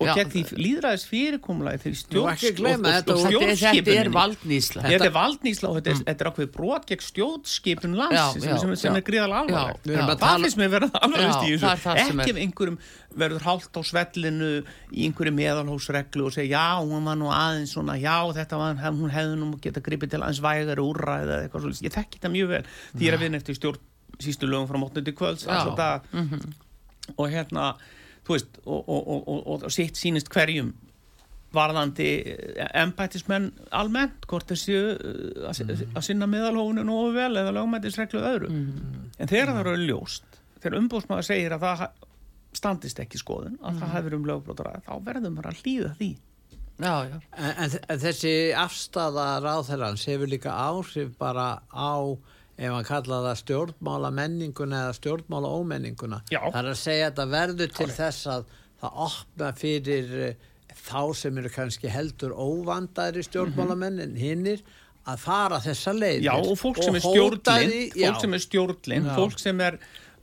og 0.00 0.08
Já. 0.08 0.14
gegn 0.16 0.30
því 0.32 0.42
líðræðis 0.56 1.02
fyrirkomulagi 1.10 1.80
til 1.82 1.90
Nú, 1.92 1.98
stjórn 2.00 2.30
ekki 2.32 2.50
gleyma, 2.56 2.92
og, 3.02 3.10
og 3.12 3.34
þetta, 3.60 3.96
er- 4.00 4.08
valdnýsla 4.14 4.84
Þetta 4.86 5.08
er 5.10 5.12
valdnýsla 5.12 5.68
og 5.68 5.74
þetta 5.76 5.92
er, 5.92 6.00
er 6.14 6.30
ákveð 6.30 6.48
brot 6.54 6.86
gegn 6.88 7.04
stjórnskipun 7.04 7.96
landsins 7.98 8.46
Já, 8.46 8.54
já, 8.54 8.60
sem, 8.62 8.72
sem 8.80 8.96
er 8.96 9.04
gríðalega 9.04 9.42
Já, 9.52 9.60
alvarlegt. 9.60 10.22
Það 10.24 10.46
finnst 10.46 10.60
mér 10.62 10.72
verða 10.72 11.02
alvarlegst 11.04 11.44
í 11.44 11.52
þessu. 11.60 11.92
Ekki 12.00 12.32
ef 12.32 12.40
einhverjum 12.46 12.80
verður 13.20 13.44
hálft 13.44 13.76
á 13.76 13.80
svellinu 13.90 14.50
í 14.88 15.04
einhverju 15.04 15.34
meðalhósreglu 15.36 16.26
og 16.30 16.34
segja 16.38 16.56
já, 16.56 16.80
hún 16.80 17.04
var 17.10 17.20
nú 17.20 17.28
aðeins 17.34 17.76
svona, 17.76 17.98
já, 18.00 18.16
þetta 18.40 18.60
var, 18.62 18.80
hún 18.96 19.12
hefði 19.12 19.38
nú 19.42 19.52
geta 19.60 19.84
gripið 19.84 20.14
til 20.14 20.22
aðeins 20.24 20.40
vægari 20.44 20.84
úrræði 20.84 21.28
eða 21.28 21.44
eitthvað 21.44 21.66
svolítið. 21.66 21.88
Ég 21.90 21.96
þekki 21.98 22.20
þetta 22.20 22.32
mjög 22.38 22.52
vel. 22.54 22.64
Því 22.94 23.04
ég 23.04 23.12
er 23.12 23.18
að 23.18 23.24
vinna 23.26 23.40
eftir 23.42 23.58
stjórn 23.58 23.80
sístu 24.20 24.48
lögum 24.48 24.68
frá 24.70 24.80
mótnandi 24.80 25.14
kvölds, 25.16 25.46
dag. 25.76 26.06
Og 27.18 27.26
hérna, 27.32 27.72
veist, 28.28 28.60
og, 28.64 28.84
og, 28.88 29.08
og, 29.08 29.28
og, 29.28 29.64
og 29.64 29.74
sitt 29.74 29.98
sínist 29.98 30.30
hverjum 30.32 30.74
varðandi 31.54 32.08
embættismenn 32.78 33.48
almennt, 33.74 34.26
hvort 34.30 34.52
þessi 34.52 34.76
að, 35.50 35.62
að 35.98 36.04
sinna 36.06 36.28
meðalhófunu 36.30 36.84
nógu 36.86 37.14
vel 37.16 37.32
eða 37.40 37.54
lögmættisreglu 37.56 38.22
öðru. 38.22 38.50
En 39.18 39.30
þegar 39.30 39.56
það 39.56 39.64
eru 39.64 39.88
ljóst 39.88 40.40
þegar 40.60 40.78
umbúðsmaður 40.82 41.26
segir 41.26 41.56
að 41.56 41.66
það 41.66 41.84
standist 42.60 42.98
ekki 43.02 43.20
skoðun 43.20 43.60
að 43.62 43.78
það 43.80 43.94
hefur 43.96 44.16
um 44.16 44.26
lögbrótara 44.28 44.82
þá 44.86 44.92
verðum 45.06 45.38
bara 45.38 45.52
að 45.52 45.62
hlýða 45.62 45.92
því. 45.98 46.10
Já, 46.80 46.94
já, 47.10 47.16
En, 47.36 47.50
en, 47.60 47.98
þessi 48.00 48.34
afstafa 48.56 49.26
ráðherrans 49.44 50.06
hefur 50.08 50.30
líka 50.32 50.54
áhrif 50.54 51.12
bara 51.20 51.60
á 51.68 51.92
ef 52.60 52.74
hann 52.74 52.86
kalla 52.88 53.22
það 53.24 53.38
stjórnmála 53.40 54.10
menninguna 54.12 54.84
eða 54.84 54.96
stjórnmála 54.98 55.52
ómenninguna. 55.56 56.20
Já. 56.32 56.42
Það 56.50 56.60
er 56.60 56.70
að 56.74 56.80
segja 56.82 57.08
að 57.08 57.18
það 57.20 57.34
verður 57.36 57.72
til 57.78 57.88
þess 57.96 58.28
að 58.34 58.44
það 58.82 59.00
opna 59.06 59.50
fyrir 59.60 60.12
eh, 60.26 60.44
þá 60.80 61.00
sem 61.22 61.40
eru 61.40 61.52
kannski 61.54 61.92
heldur 61.92 62.36
óvandaðri 62.36 63.24
stjórnmálamenn 63.26 64.04
en 64.04 64.14
hinnir 64.20 64.62
að 65.08 65.24
fara 65.24 65.60
þessa 65.64 65.94
leiðir. 65.96 66.28
Já, 66.28 66.34
og 66.36 66.60
fólk 66.60 66.82
sem 66.84 66.98
er 66.98 67.06
hóta 67.06 67.56
stjórnlind 67.56 67.96
fólk 67.96 68.20
sem 68.20 68.36
er 68.36 68.44
stjórnlind, 68.44 69.10
fólk 69.16 69.40
sem 69.40 69.64
er 69.64 69.80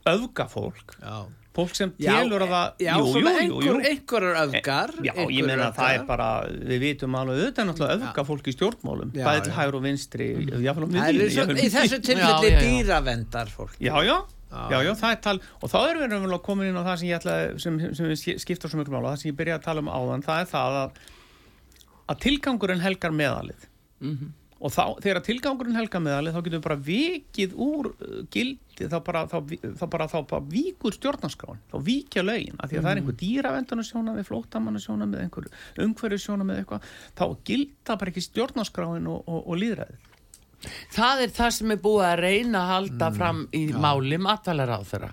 öfgafólk 0.08 0.94
Já. 1.02 1.16
Fólk 1.58 1.74
sem 1.76 1.92
telur 1.98 2.44
að 2.46 2.54
það 2.54 2.86
já, 2.86 2.92
jú, 2.94 3.10
svona 3.12 3.34
jú, 3.34 3.58
einhver, 3.58 3.84
einhverjar 3.90 4.40
öfgar 4.46 4.94
Já, 4.96 5.12
ég 5.12 5.20
einhverjar 5.26 5.50
meina 5.50 5.68
að 5.68 5.76
það 5.80 5.98
er 5.98 6.06
bara, 6.08 6.30
við 6.72 6.82
vitum 6.86 7.18
alveg 7.18 7.42
auðvitað 7.42 7.62
er 7.64 7.68
náttúrulega 7.72 7.98
öfga 7.98 8.26
fólk 8.30 8.48
í 8.48 8.54
stjórnmálum, 8.56 9.12
Já, 9.18 9.24
bæði 9.28 9.44
til 9.48 9.54
hægur 9.58 9.78
og 9.78 9.84
vinstri, 9.88 10.30
er 10.38 10.66
jafnvel 10.68 11.58
í 11.58 11.70
þessu 11.74 12.00
tilfelli 12.08 12.52
dýravendar 12.62 13.52
fólk. 13.52 13.76
Já, 13.82 13.94
já, 14.06 14.16
Já. 14.48 14.94
það 14.96 15.10
er 15.12 15.22
tal 15.26 15.36
og 15.60 15.68
þá 15.68 15.78
erum 15.82 16.02
við 16.02 16.12
raunverulega 16.14 16.44
komin 16.46 16.70
inn 16.70 16.78
á 16.80 16.84
það 16.86 17.00
sem 17.02 17.08
ég 17.10 17.18
ætlaði 17.18 17.62
sem, 17.66 17.80
sem 17.98 18.08
við 18.08 18.40
skipta 18.40 18.70
svo 18.70 18.80
mjög 18.80 18.94
mála, 18.94 19.12
það 19.12 19.22
sem 19.24 19.32
ég 19.32 19.38
byrjaði 19.42 19.58
að 19.60 19.66
tala 19.66 19.82
um 19.84 19.90
áðan, 19.92 20.24
það 20.24 20.44
er 20.44 20.52
það 20.54 20.78
að 20.82 21.02
að 22.08 22.20
tilgangurinn 22.24 22.80
helgar 22.80 23.12
meðalið 23.12 23.66
og 24.58 24.72
þá, 24.74 24.84
þegar 25.04 25.20
tilgangurinn 25.26 25.78
helgar 25.78 26.02
meðalið 26.02 26.34
þá 26.34 26.40
getum 26.40 26.58
við 26.58 26.64
bara 26.66 26.78
vikið 26.88 27.54
úr 27.68 27.90
uh, 27.92 28.18
gildi, 28.34 28.88
þá 28.90 28.98
bara 29.06 29.22
þá, 29.30 29.38
þá 29.78 29.84
bara, 29.92 30.08
þá 30.10 30.18
bara 30.32 30.48
víkur 30.50 30.96
stjórnarskráin. 30.96 31.62
Þá 31.70 31.76
víkja 31.86 32.24
lögin, 32.26 32.58
af 32.58 32.72
því 32.72 32.80
að 32.80 32.86
það 32.88 32.92
er 32.92 33.02
einhver 33.02 33.18
dýravenduna 33.22 33.86
sjóna 33.86 34.16
með 34.16 34.28
flóttamanna 34.32 34.82
sjóna 34.82 35.08
með 35.10 35.24
einhver 35.26 35.48
umhverju 35.86 36.22
sjóna 36.24 36.48
með 36.48 36.62
eitthvað 36.62 36.92
þá 37.18 37.24
gilda 37.50 37.98
bara 37.98 38.14
ekki 38.14 38.26
stjórnarskráin 38.26 39.10
og, 39.10 39.22
og, 39.26 39.42
og 39.44 39.62
líðræðið 39.62 40.06
það 40.94 41.20
er 41.22 41.32
það 41.36 41.50
sem 41.54 41.72
er 41.74 41.80
búið 41.82 42.04
að 42.08 42.20
reyna 42.24 42.60
að 42.62 42.70
halda 42.72 43.08
fram 43.14 43.42
í 43.54 43.60
máli 43.78 44.18
matvælar 44.22 44.72
á 44.74 44.80
þeirra 44.88 45.10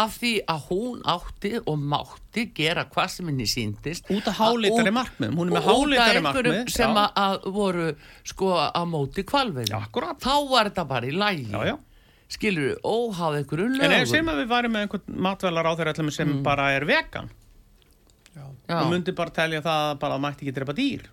af 0.00 0.14
því 0.22 0.30
að 0.52 0.62
hún 0.70 1.02
átti 1.12 1.52
og 1.60 1.82
mátti 1.92 2.46
gera 2.56 2.86
hvað 2.92 3.10
sem 3.12 3.28
henni 3.30 3.48
síndist 3.50 4.08
Út 4.12 4.30
af 4.32 4.40
háleitari 4.40 4.94
markmiðum, 4.96 5.36
hún 5.42 5.50
er 5.52 5.58
með 5.58 5.60
og 5.60 5.66
út 5.66 5.66
af 5.66 5.82
háleitari 5.82 6.22
einhverjum 6.22 6.56
markmið, 6.56 6.72
sem 6.78 6.96
já. 6.96 7.02
að, 7.04 7.10
að 7.26 7.50
voru 7.58 7.88
sko 8.32 8.52
á 8.56 8.82
móti 8.88 9.26
akkúrat. 9.26 10.20
þá 10.22 10.34
var 10.50 10.70
þetta 10.70 10.86
bara 10.88 11.06
í 11.06 11.16
lægi 11.16 11.50
Já, 11.52 11.60
já. 11.72 11.76
skilur 12.28 12.70
við, 12.70 12.78
óháð 12.84 13.40
einhverju 13.42 13.66
En 13.66 13.76
lögum. 13.82 14.06
sem 14.14 14.32
að 14.32 14.40
við 14.42 14.48
varum 14.54 14.72
með 14.72 14.86
einhvern 14.86 15.20
matvælar 15.28 15.68
á 15.68 15.72
þeirra 15.76 16.10
sem 16.10 16.42
bara 16.42 16.70
er 16.72 16.88
vegan? 16.88 17.28
Já. 18.36 18.80
og 18.82 18.90
myndi 18.90 19.12
bara 19.16 19.32
telja 19.32 19.62
það 19.64 19.90
að 19.92 19.98
bara 20.02 20.18
mætti 20.20 20.44
ekki 20.44 20.56
drepa 20.56 20.74
dýr 20.76 21.04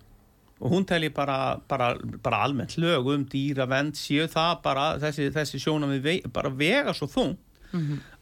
og 0.64 0.72
hún 0.72 0.86
telji 0.88 1.12
bara, 1.12 1.58
bara, 1.68 1.92
bara 2.24 2.42
almennt 2.46 2.78
lög 2.80 3.10
um 3.12 3.26
dýra 3.28 3.66
vend 3.68 3.98
séu 4.00 4.24
það 4.32 4.62
bara 4.64 4.86
þessi, 5.02 5.28
þessi 5.34 5.60
sjónum 5.60 5.92
við 6.00 6.24
bara 6.32 6.48
vega 6.48 6.94
svo 6.96 7.08
þung 7.10 7.36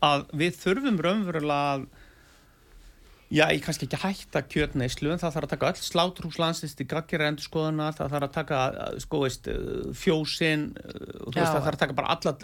að 0.03 0.25
við 0.41 0.57
þurfum 0.63 0.99
raunverulega 1.05 1.75
að 1.77 1.83
Já, 3.33 3.47
ég 3.49 3.63
kannski 3.65 3.87
ekki 3.87 3.99
hætta 4.03 4.43
kjötneislu 4.45 5.09
en 5.15 5.21
það 5.21 5.37
þarf 5.37 5.47
að 5.47 5.53
taka 5.55 5.69
öll 5.71 5.85
slátrúslandsist 5.87 6.83
í 6.83 6.87
gaggjara 6.91 7.31
endur 7.31 7.47
skoðuna, 7.47 7.87
það 7.97 8.11
þarf 8.13 8.27
að 8.27 8.35
taka 8.35 8.59
sko 9.01 9.21
veist, 9.23 9.49
fjósin 9.97 10.67
og 10.77 11.31
þú 11.31 11.39
veist, 11.39 11.55
það 11.55 11.65
þarf 11.65 11.73
að 11.73 11.81
taka 11.81 11.97
bara 11.97 12.17
alla, 12.17 12.35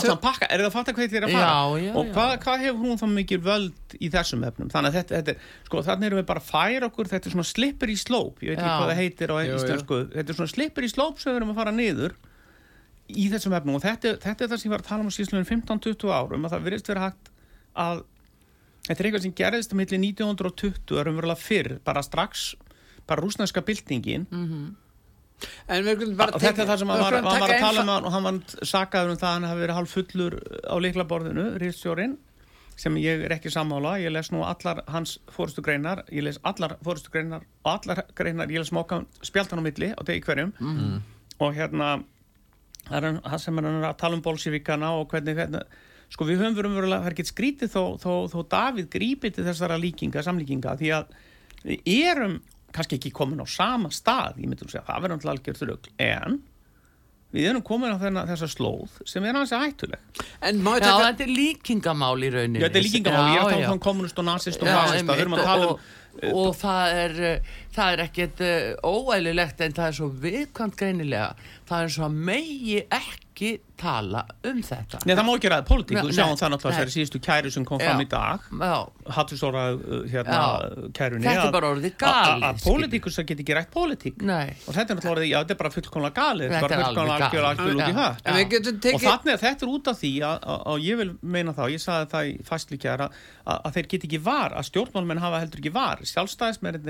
allan 0.00 0.20
pakka, 0.26 0.50
er 0.50 0.60
það 0.60 0.68
að 0.68 0.76
fatta 0.76 0.96
hvað 0.96 1.08
þið 1.08 1.20
er 1.20 1.28
að 1.28 1.34
fara? 1.38 1.48
Já, 1.48 1.86
já, 1.86 1.90
og 1.96 2.12
hvað, 2.12 2.34
hvað 2.44 2.66
hefur 2.66 2.84
hún 2.84 3.00
þá 3.00 3.06
mikið 3.14 3.48
völd 3.48 3.96
í 3.96 4.12
þessum 4.12 4.46
efnum, 4.50 4.72
þannig 4.74 4.92
að 4.92 4.98
þetta, 5.00 5.20
þetta 5.22 5.34
er 5.36 5.68
sko 5.70 5.84
þannig 5.88 6.10
erum 6.10 6.20
við 6.20 6.28
bara 6.34 6.44
að 6.44 6.52
færa 6.52 6.90
okkur, 6.90 7.12
þetta 7.14 7.30
er 7.30 7.36
svona 7.38 7.50
slipper 7.54 7.94
í 7.94 7.98
slóp, 8.02 8.44
ég 8.44 8.52
veit 8.52 8.60
ekki 8.60 8.76
hvað 8.76 8.92
það 8.92 9.00
heitir 9.00 9.32
á 9.32 9.36
Jú, 9.46 9.56
jú. 9.56 10.00
þetta 10.12 10.26
er 10.26 10.40
svona 10.42 10.52
slipper 10.52 10.84
í 10.84 10.92
slóp 10.92 11.22
sem 11.22 11.32
við 11.32 11.40
erum 11.40 11.54
að 11.54 11.62
fara 11.62 11.72
niður 11.72 12.16
í 13.06 13.28
þessum 13.30 13.54
efnum. 13.56 13.78
Og 13.78 13.84
þetta, 13.84 14.16
þetta 14.22 14.44
er 14.44 14.50
það 14.50 14.60
sem 14.60 14.68
ég 14.68 14.74
var 14.74 14.84
að 14.84 14.90
tala 14.90 15.04
um 15.04 15.10
á 15.10 15.14
síðan 15.14 15.48
15-20 15.48 16.14
árum 16.16 16.46
að 16.46 16.54
það 16.56 16.66
virðist 16.66 16.90
vera 16.90 17.04
hægt 17.06 17.30
að 17.86 18.02
þetta 18.86 19.00
er 19.02 19.08
eitthvað 19.10 19.22
sem 19.26 19.34
gerðist 19.42 19.72
á 19.72 19.76
milli 19.76 19.98
1920 20.12 21.00
er 21.00 21.10
umverulega 21.12 21.40
fyrr, 21.42 21.78
bara 21.84 22.02
strax 22.02 22.54
bara 23.06 23.22
rúsnænska 23.22 23.62
byltingin. 23.62 24.24
Við 25.68 25.88
skulum 25.96 26.14
bara 26.18 26.32
og 26.34 26.40
þetta 26.42 26.62
er 26.64 26.68
það 26.70 26.78
sem 26.80 26.90
hann 26.90 27.02
var, 27.02 27.16
var 27.22 27.34
taka 27.36 27.46
að 27.54 27.60
tala 27.60 27.82
um 27.82 27.90
einfa- 27.92 28.10
hann, 28.14 28.24
var 28.24 28.66
sakaður 28.66 29.10
um 29.12 29.18
það 29.20 29.28
að 29.28 29.34
hann 29.36 29.44
hafi 29.50 29.60
verið 29.66 29.76
hálf 29.78 29.92
fullur 29.94 30.36
á 30.64 30.74
leiklaborðinu, 30.80 31.44
Ríðstjórin 31.60 32.16
sem 32.76 32.96
ég 33.00 33.22
er 33.24 33.32
ekki 33.36 33.48
sammála. 33.52 33.94
Ég 34.02 34.10
les 34.12 34.30
nú 34.32 34.42
allar 34.44 34.82
hans 34.92 35.18
fórustu 35.32 35.62
greinar 35.64 36.02
ég 36.12 36.22
les 36.26 36.38
allar 36.44 36.74
fórustu 36.84 37.12
greinar 37.12 37.44
og 37.64 37.70
allar 37.78 38.02
greinar, 38.16 38.48
ég 38.52 38.58
les 38.64 38.72
móka 38.72 39.04
spjaldan 39.24 39.60
á 39.60 39.64
milli 39.64 39.92
á 39.92 40.00
degi 40.04 40.24
hverjum. 40.24 40.52
Mhm. 40.58 41.02
og 41.38 41.52
hérna 41.54 42.02
það 42.88 42.96
er 43.04 43.20
það 43.20 43.38
sem 43.40 43.56
hann 43.56 43.66
er 43.66 43.88
að 43.92 43.96
tala 43.98 44.14
um 44.16 44.22
bolsjevíkana 44.22 44.90
og 44.98 45.08
hvernig, 45.10 45.34
hvernig 45.36 45.62
sko 46.12 46.26
við 46.28 46.42
höfum 46.42 46.56
verið 46.56 46.72
umverulega, 46.72 47.02
það 47.02 47.10
er 47.10 47.16
ekki 47.16 47.30
skrítið 47.30 47.72
þó, 47.72 47.82
þó, 48.02 48.10
þó 48.32 48.38
Davíð 48.54 48.90
grípið 48.92 49.38
til 49.38 49.46
þessara 49.46 49.78
líkinga, 49.80 50.24
samlíkinga, 50.26 50.76
því 50.80 50.92
að 50.96 51.16
við 51.66 52.10
erum 52.12 52.36
kannski 52.76 52.98
ekki 52.98 53.14
komin 53.14 53.42
á 53.42 53.46
sama 53.48 53.90
stað, 53.94 54.42
ég 54.42 54.50
myndi 54.50 54.66
að 54.66 54.76
segja, 54.76 54.84
það 54.86 55.02
verður 55.02 55.16
náttúrulega 55.16 55.36
algjör 55.36 55.58
þrugl, 55.62 55.92
en 56.06 56.38
við 57.36 57.50
erum 57.50 57.64
komin 57.66 57.92
á 57.92 57.98
þennan, 58.00 58.30
þessa 58.30 58.48
slóð 58.52 58.96
sem 59.08 59.24
er 59.26 59.36
hans 59.36 59.52
hættuleg. 59.52 60.22
En 60.46 60.62
má 60.64 60.76
ég 60.76 60.86
Já, 60.86 60.92
þetta 61.02 61.24
er 61.26 61.32
líkingamál 61.32 62.16
í 62.22 62.32
rauninni. 62.32 62.60
Já, 62.60 62.66
þetta 62.68 62.80
er 62.80 62.86
líkingamál, 62.86 63.26
ég 63.26 63.36
er 63.36 63.42
að 63.42 63.54
tala 63.56 63.66
Já, 63.66 63.72
um 63.74 63.82
kommunist 63.82 64.20
og 64.22 64.28
nazist 64.28 64.62
og 64.62 64.70
já. 64.70 64.72
Já, 64.72 64.80
fasista, 64.86 65.16
við 65.16 65.24
erum 65.24 65.36
að 65.36 65.48
tala 65.50 65.68
um 65.72 65.74
og, 66.16 66.32
og 66.32 66.56
það 66.56 66.98
er, 67.02 67.18
uh, 67.28 67.54
það 67.76 67.92
er 67.92 68.02
ekkert 68.06 68.42
uh, 68.46 68.88
óæðilegt 68.88 69.62
en 69.66 69.76
það 69.76 69.90
er 69.90 69.98
svo 69.98 70.10
viðkvæmt 70.24 70.78
greinilega. 70.80 71.30
Það 71.68 71.86
er 71.86 71.94
svo 71.98 72.10
megi 72.12 72.78
ekki 72.86 73.25
tala 73.76 74.22
um 74.48 74.60
þetta. 74.64 74.98
Nei, 75.04 75.12
það 75.12 75.26
má 75.26 75.32
ekki 75.36 75.50
ræða 75.52 75.64
pólitík, 75.68 75.98
við 76.00 76.14
sjáum 76.16 76.36
það 76.40 76.50
náttúrulega 76.54 76.76
þessari 76.76 76.92
síðustu 76.94 77.18
kæru 77.20 77.50
sem 77.52 77.64
kom 77.68 77.78
fram 77.82 78.00
Já. 78.00 78.04
í 78.04 78.08
dag. 78.08 78.40
Já, 78.56 78.76
hattusóra 79.12 79.64
hérna 80.08 80.38
kærunni 80.96 81.26
Þetta 81.26 81.42
er 81.42 81.46
að- 81.46 81.52
bara 81.52 81.70
orðið 81.74 81.92
að- 81.92 81.98
galið, 82.00 82.46
að 82.48 82.56
pólitíkus 82.64 83.18
að 83.20 83.26
geta 83.28 83.42
ekki 83.44 83.54
rætt 83.58 83.70
pólitík. 83.74 84.22
Nei. 84.22 84.48
og 84.66 84.72
þetta 84.74 84.90
er 84.90 84.96
náttúrulega 84.96 85.14
orðið, 85.16 85.28
já, 85.28 85.38
þetta 85.44 85.50
er 85.50 85.60
bara 85.60 85.70
fullkomlega 85.70 86.14
galið 86.16 86.48
Þetta 86.48 86.56
er 86.56 86.60
bara 86.60 86.74
alveg 86.76 86.86
fullkomlega 86.86 87.26
algjör 87.26 87.44
algjör 87.44 87.66
út 87.66 87.80
í 87.80 87.92
getum 88.48 88.94
og 88.94 89.00
þannig 89.00 89.32
að 89.34 89.40
þetta 89.44 89.62
er 89.62 89.68
út 89.76 89.86
af 89.88 89.96
því 90.00 90.12
að, 90.20 90.36
að, 90.46 90.60
að 90.66 90.78
ég 90.86 90.96
vil 90.96 91.10
meina 91.22 91.52
þá, 91.52 91.64
ég 91.70 91.80
sagði 91.80 92.06
það 92.16 92.24
í 92.26 92.32
fastlíkjara 92.46 93.06
að, 93.46 93.58
að 93.60 93.72
þeir 93.76 93.86
get 93.88 94.04
ekki 94.08 94.20
var, 94.22 94.50
að 94.56 94.64
stjórnmálmenn 94.70 95.20
hafa 95.20 95.40
heldur 95.44 95.60
ekki 95.60 95.72
var, 95.72 95.98
sjálfstæðismennir 96.06 96.80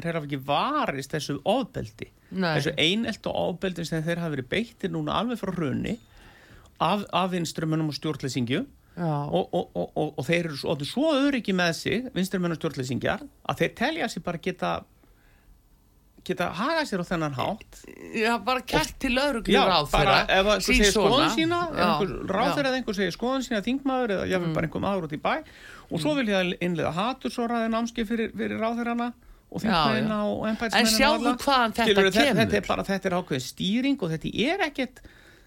af, 6.81 7.05
af 7.13 7.31
vinstrumunum 7.33 7.93
og 7.93 7.97
stjórnleysingju 7.99 8.65
Já, 8.97 9.13
og, 9.29 9.51
og, 9.53 9.71
og, 9.77 9.91
og, 9.93 10.13
og 10.17 10.25
þeir 10.25 10.47
eru 10.49 10.57
svo, 10.57 10.73
svo 10.89 11.11
öryggi 11.19 11.53
með 11.53 11.73
sig, 11.77 12.07
vinstrumunum 12.17 12.57
og 12.57 12.61
stjórnleysingjar 12.63 13.27
að 13.45 13.59
þeir 13.61 13.75
telja 13.77 14.09
sig 14.09 14.25
bara 14.25 14.41
geta 14.41 14.71
geta 16.27 16.49
hagað 16.59 16.89
sér 16.91 17.03
á 17.03 17.07
þennan 17.07 17.37
hátt 17.37 17.83
já 18.17 18.33
bara 18.43 18.63
kært 18.67 18.97
til 19.03 19.13
lögreglu 19.15 19.55
Já, 19.55 19.63
ráð 19.69 19.91
bara 19.93 20.17
ef 20.33 20.49
sín 20.65 20.81
segir 20.81 20.95
skoðun 20.95 21.31
sína 21.35 21.61
Já, 21.71 21.77
já. 21.77 21.91
Mm. 22.01 22.63
eða 22.65 22.73
einhver 22.79 22.97
segir 22.99 23.15
skoðun 23.15 23.45
sína 23.47 23.61
þingmaður 23.67 24.15
eða 24.17 24.25
ég 24.33 24.43
vil 24.43 24.55
bara 24.57 24.69
einhver 24.69 24.83
maður 24.83 25.07
út 25.07 25.15
í 25.15 25.21
bæ 25.23 25.35
og 25.87 26.03
svo 26.03 26.17
vil 26.19 26.33
ég 26.33 26.57
innlega 26.65 26.91
hatursóraði 26.97 27.71
námski 27.71 28.07
fyrir, 28.09 28.33
fyrir 28.35 28.59
ráðherrana 28.59 29.13
og 29.47 29.63
þingmaðina 29.63 30.19
já. 30.19 30.33
og 30.33 30.41
En 30.49 30.57
embætismennina 30.57 30.97
sjáðu 30.97 31.37
hvaðan 31.45 31.77
þetta 31.77 31.87
Skilurðu, 31.93 32.17
kemur. 32.17 32.41
þetta 32.41 32.59
er 32.59 32.67
bara 32.67 32.87
þetta 32.91 33.11
er 33.11 33.19
ákveðin 33.21 33.47
stýring 33.47 34.03
og 34.03 34.15
þetta 34.17 34.35
er 34.49 34.67
ekkert 34.67 35.05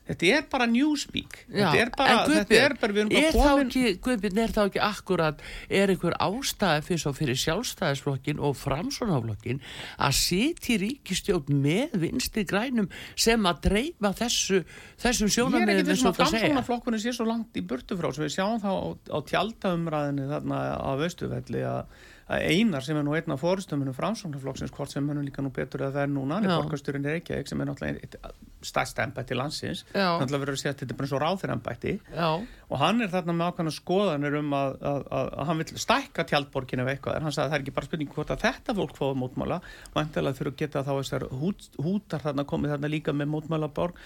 þetta 0.09 0.31
er 0.35 0.45
bara 0.51 0.67
newspeak. 0.69 1.39
Þetta 1.47 1.83
er 1.83 1.93
bara, 1.95 2.17
þetta 2.29 2.59
er 2.59 2.75
bara, 2.81 2.95
við 2.95 3.03
erum 3.05 3.13
er 3.19 3.29
bara 3.29 3.53
komin 3.53 3.69
ekki, 3.69 3.93
Guðbjörn, 4.05 4.41
er 4.43 4.53
þá 4.55 4.61
ekki 4.65 4.83
akkurat, 4.89 5.43
er 5.69 5.93
einhver 5.93 6.17
ástæði 6.25 6.85
fyrir 6.89 7.17
fyrir 7.19 7.39
sjálfstæðisflokkin 7.43 8.41
og 8.43 8.57
framsvonaflokkin 8.59 9.61
að 10.01 10.15
sitja 10.19 10.75
í 10.75 10.79
ríkistjórn 10.85 11.61
með 11.63 11.97
vinstri 12.03 12.45
grænum 12.49 12.89
sem 13.19 13.49
að 13.49 13.63
dreifa 13.69 14.13
þessu, 14.23 14.63
þessum 15.01 15.29
Ég 15.29 15.65
er 15.69 15.73
ekki 15.75 15.89
þessum 15.91 16.11
og 16.11 16.13
að 16.13 16.21
framsóknarflokkurinn 16.23 17.03
sé 17.03 17.15
svo 17.15 17.27
langt 17.29 17.59
í 17.59 17.65
burtu 17.65 17.97
frá 17.99 18.11
sem 18.15 18.25
við 18.25 18.35
sjáum 18.37 18.61
þá 18.63 18.71
á, 18.73 18.87
á 19.13 19.17
tjaldaumræðinni 19.29 20.29
þarna 20.33 20.61
á 20.79 20.91
Vaustufelli 20.99 21.65
að 21.67 22.07
að 22.29 22.45
Einar 22.53 22.85
sem 22.85 22.97
er 22.99 23.05
nú 23.07 23.15
einn 23.17 23.33
af 23.33 23.41
fórustömmunum 23.41 23.95
framsóknarflokksins 23.97 24.73
hvort 24.75 24.93
sem 24.93 25.07
hann 25.09 25.25
líka 25.25 25.43
nú 25.45 25.51
betur 25.53 25.87
að 25.87 26.03
er 26.03 26.11
núna 26.11 26.37
hann 26.37 26.45
er 26.49 26.59
borgasturinn 26.59 27.07
í 27.07 27.15
Reykjavík 27.15 27.49
sem 27.49 27.61
er 27.63 27.69
náttúrulega 27.71 28.03
eitt 28.05 28.17
stærst 28.61 28.99
embætti 28.99 29.37
landsins. 29.37 29.85
Já. 29.93 30.19
náttúrulega 30.19 30.43
verður 30.43 30.57
að 30.57 30.61
segja 30.61 30.73
að 30.73 30.81
þetta 30.81 30.93
er 30.93 30.99
bara 30.99 31.09
svo 31.09 31.19
ráþir 31.23 31.53
embætti 31.53 31.93
Já, 32.11 32.29
og 32.69 32.81
hann 32.81 33.01
er 33.01 33.11
þarna 33.13 33.35
með 33.39 33.51
ákvæmna 33.53 33.73
skoðanir 33.75 34.37
um 34.39 34.55
að, 34.57 34.73
að, 34.91 35.05
að, 35.19 35.29
að 35.31 35.49
hann 35.49 35.61
vil 35.61 35.83
stækka 35.85 36.25
tjaldborginu 36.29 36.83
eða 36.83 36.93
eitthvað. 36.95 37.17
En 37.17 37.27
hann 37.27 37.35
sagði 37.35 37.45
að 37.45 37.53
það 37.53 37.57
er 37.57 37.63
ekki 37.65 37.75
bara 37.77 37.89
spurning 37.89 38.11
hvort 38.13 38.33
að 38.35 38.43
þetta 38.43 38.75
fólk 38.79 38.97
fóða 38.99 39.19
mótmála 39.23 39.59
vantilega 39.95 40.39
þurfa 40.39 40.53
að 40.53 40.59
geta 40.59 40.83
þá 40.83 40.91
þessar 40.91 41.27
hút, 41.39 41.69
hútar 41.79 42.25
þarna 42.25 42.45
komið 42.51 42.75
þarna 42.75 42.91
líka 42.91 43.15
með 43.15 43.31
mótmálaborg 43.33 44.03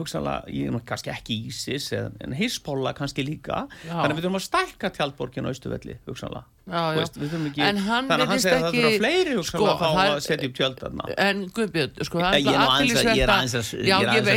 hugsanlega, 0.00 0.82
kannski 0.90 1.14
ekki 1.14 1.38
Ísis 1.48 1.92
en, 1.96 2.34
Hispolla 2.34 2.92
kannski 2.96 3.24
líka. 3.26 3.64
Já. 3.86 3.94
þannig 3.94 4.10
að 4.10 4.18
við 4.18 4.26
þurfum 4.26 4.40
að 4.40 4.46
stækka 4.48 4.92
tjaldborginu 4.98 5.48
á 5.48 5.52
Austuvelli 5.54 5.98
hugsanlega. 6.08 6.44
Já, 6.64 6.80
já. 6.80 6.98
Veist, 6.98 7.18
við 7.20 7.32
þurfum 7.32 7.48
ekki, 7.54 7.84
þannig 7.86 8.24
að 8.24 8.30
hann 8.32 8.42
segir 8.44 8.56
að 8.56 8.64
það 8.64 8.76
þurfa 8.78 8.98
fleiri 9.04 9.36
Sko, 9.48 9.64
að 9.70 9.82
fá 9.82 9.88
að 10.04 10.20
setja 10.26 10.48
upp 10.48 10.56
tjöld 10.58 10.78
þarna. 10.82 11.08
En 11.24 11.42
Guðbjörn, 11.54 12.04
sko, 12.08 12.22
það 12.24 12.34
er 12.34 12.40
að, 12.64 12.84
ég 12.90 13.22
er 13.24 13.34
aðeins 13.34 13.56
að, 13.60 13.64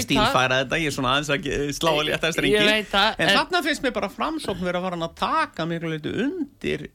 stílfæra 0.08 0.62
þetta, 0.62 0.82
ég 0.84 0.92
er 0.92 0.98
svona 0.98 1.16
aðeins 1.16 1.32
að 1.34 1.40
slá 1.78 1.92
að 1.94 2.04
létta 2.10 2.32
það, 2.34 3.10
en, 3.18 3.34
þarna 3.38 3.64
finnst 3.68 3.86
mér 3.86 3.96
bara 3.98 4.12
framsókn 4.14 4.64
verið 4.68 4.80
að 4.82 4.88
fara 4.88 5.02
að 5.08 5.16
taka 5.24 5.68
miklu 5.70 5.94
leitu 5.96 6.14
undir 6.28 6.88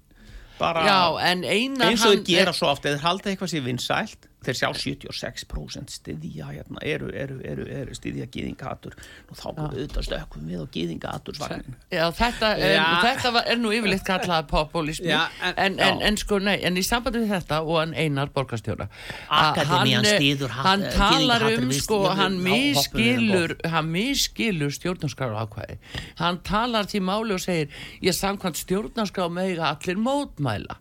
bara 0.58 0.85
eins 1.22 2.04
og 2.06 2.12
þeir 2.12 2.26
gera 2.26 2.54
svo 2.56 2.70
oft 2.72 2.87
eða 2.88 3.02
halda 3.02 3.32
eitthvað 3.32 3.52
sér 3.54 3.64
vinsælt 3.66 4.28
þeir 4.46 4.57
sjá 4.59 4.68
76% 4.74 5.92
styðja 5.96 6.48
hérna, 6.52 6.81
eru, 6.83 7.09
eru, 7.14 7.38
eru, 7.46 7.66
eru 7.81 7.94
styðja 7.96 8.26
gýðingatur 8.35 8.96
og 9.31 9.37
þá 9.38 9.44
búið 9.57 9.76
auðvitað 9.76 10.07
stökkum 10.09 10.46
við 10.50 10.62
á 10.62 10.66
gýðingatursvagnin 10.76 11.76
Já, 11.92 12.05
þetta, 12.18 12.50
er, 12.59 12.74
Já. 12.76 12.87
þetta 13.07 13.44
er 13.52 13.61
nú 13.62 13.72
yfirleitt 13.76 14.05
kallað 14.07 14.48
populismi 14.52 15.11
Já, 15.12 15.20
en, 15.42 15.55
en- 15.66 15.78
en, 15.88 16.02
en, 16.11 16.16
sko, 16.20 16.38
nei, 16.42 16.57
en 16.66 16.76
í 16.81 16.85
sambandi 16.87 17.22
við 17.24 17.35
þetta 17.37 17.61
og 17.62 17.78
hann 17.81 17.94
einar 17.94 18.33
borgarstjóra 18.35 18.88
hann, 19.28 19.88
eh, 19.92 20.16
styður 20.16 20.55
hat- 20.57 20.66
hann 20.66 20.87
talar 20.96 21.46
um 21.52 21.72
sko, 21.72 22.00
hann 22.18 22.38
miskilur 22.42 23.57
hann 23.72 23.90
miskilur 23.92 24.72
stjórnarskráru 24.74 25.38
ákvæði 25.46 25.78
hann 26.20 26.40
talar 26.46 26.88
til 26.90 27.02
máli 27.05 27.35
og 27.37 27.40
segir 27.42 27.68
ég 28.02 28.14
samkvæmt 28.16 28.59
stjórnarskrá 28.62 29.28
mega 29.33 29.70
allir 29.72 29.96
mótmæla. 30.02 30.76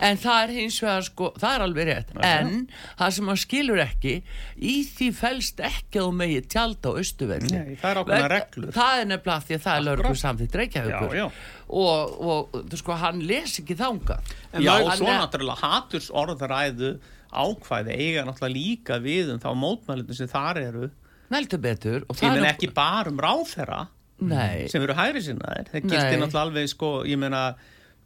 En 0.00 0.16
það 0.20 0.38
er 0.44 0.52
hins 0.56 0.78
vegar 0.82 1.04
sko, 1.06 1.30
það 1.40 1.54
er 1.56 1.64
alveg 1.64 1.88
rétt. 1.88 2.12
En 2.24 2.68
það 2.98 3.14
sem 3.16 3.30
hann 3.32 3.40
skilur 3.42 3.80
ekki 3.84 4.14
í 4.58 4.74
því 4.88 5.08
felst 5.18 5.62
ekki 5.64 6.00
að 6.00 6.06
þú 6.08 6.14
megi 6.20 6.40
tjálta 6.54 6.92
á 6.92 6.92
austuvelli 7.00 7.50
Nei, 7.54 7.74
það 7.80 8.00
er 8.18 8.46
það 8.76 9.00
er 9.00 9.08
nefnilega 9.10 9.36
af 9.36 9.48
því 9.48 9.58
að 9.58 9.64
það 9.64 9.76
er 9.76 9.84
Reykjavíkur. 10.60 11.14
Já, 11.14 11.24
já. 11.24 11.26
Og, 11.74 12.14
og 12.20 12.56
þú 12.70 12.80
sko 12.80 12.98
hann 13.00 13.22
les 13.26 13.58
ekki 13.62 13.76
þanga 13.80 14.18
Já, 14.20 14.60
maður- 14.60 14.84
og 14.86 14.98
svo 15.00 15.08
er- 15.10 15.20
náttúrulega 15.22 15.58
haturs 15.64 16.10
orðræðu 16.14 16.92
ákvæði 17.34 17.96
eiga 17.98 18.24
náttúrulega 18.28 18.54
líka 18.54 19.00
við 19.02 19.32
um 19.34 19.40
þá 19.42 19.50
mótmælinu 19.58 20.14
sem 20.14 20.30
þar 20.30 20.60
eru. 20.62 20.90
Nældu 21.34 21.58
betur 21.58 22.04
og 22.08 22.14
ég 22.16 22.28
það 22.28 22.36
menn 22.36 22.44
er 22.44 22.52
ekki 22.54 22.70
bara 22.76 23.10
um 23.10 23.18
Nei, 24.24 24.68
sem 24.70 24.82
eru 24.84 24.94
hægri 24.94 25.20
sinnaðir. 25.24 25.70
Það 25.72 25.88
gildi 25.90 26.18
náttúrulega 26.20 26.44
alveg 26.46 26.68
sko, 26.70 26.90
ég 27.08 27.18
meina 27.18 27.40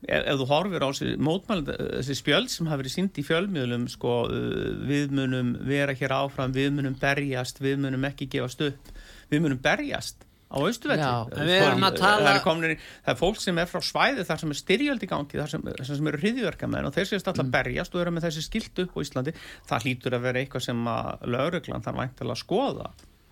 ef, 0.06 0.28
þú 0.38 0.46
horfir 0.52 0.84
á 0.84 0.88
þessi 0.90 1.16
mótmæli 1.18 1.76
þessi 1.98 2.18
spjöld 2.20 2.52
sem 2.52 2.70
hafa 2.70 2.82
verið 2.82 2.94
sínd 2.94 3.18
í 3.18 3.26
fjölmiðlum 3.26 3.88
sko, 3.90 4.14
uh, 4.30 4.70
við 4.88 5.14
munum 5.18 5.56
vera 5.68 5.96
hér 5.98 6.14
áfram 6.20 6.54
við 6.54 6.72
munum 6.78 6.96
berjast, 7.00 7.62
við 7.64 7.82
munum 7.84 8.08
ekki 8.08 8.30
gefast 8.36 8.62
upp. 8.68 8.96
Við 9.28 9.44
munum 9.44 9.60
berjast 9.62 10.24
á 10.48 10.56
austuvelli 10.64 11.04
að 11.04 11.98
það, 12.00 12.38
komin, 12.40 12.78
það 13.04 13.12
er 13.12 13.18
fólk 13.20 13.40
sem 13.42 13.58
er 13.60 13.68
frá 13.68 13.82
svæði 13.84 14.24
þar 14.24 14.40
sem 14.40 14.54
er 14.54 14.58
styrjöld 14.62 15.04
í 15.04 15.08
gangi 15.10 15.40
þar 15.42 15.50
sem, 15.52 15.66
sem 15.90 16.08
eru 16.08 16.20
hriðjverkamenn 16.22 16.88
og 16.88 16.94
þeir 16.96 17.10
séast 17.10 17.28
alltaf 17.28 17.50
berjast 17.52 17.92
og 17.92 18.00
eru 18.00 18.14
með 18.16 18.28
þessi 18.30 18.46
skilt 18.46 18.80
upp 18.84 18.96
á 18.96 18.98
Íslandi. 19.04 19.36
Það 19.68 19.84
hlýtur 19.84 20.16
að 20.16 20.24
vera 20.24 20.40
eitthvað 20.40 20.64
sem 20.70 20.88
að 20.94 21.28
lauruglan 21.34 21.84
þarf 21.84 22.00
væntilega 22.00 22.38
að 22.38 22.42
skoða. 22.46 22.88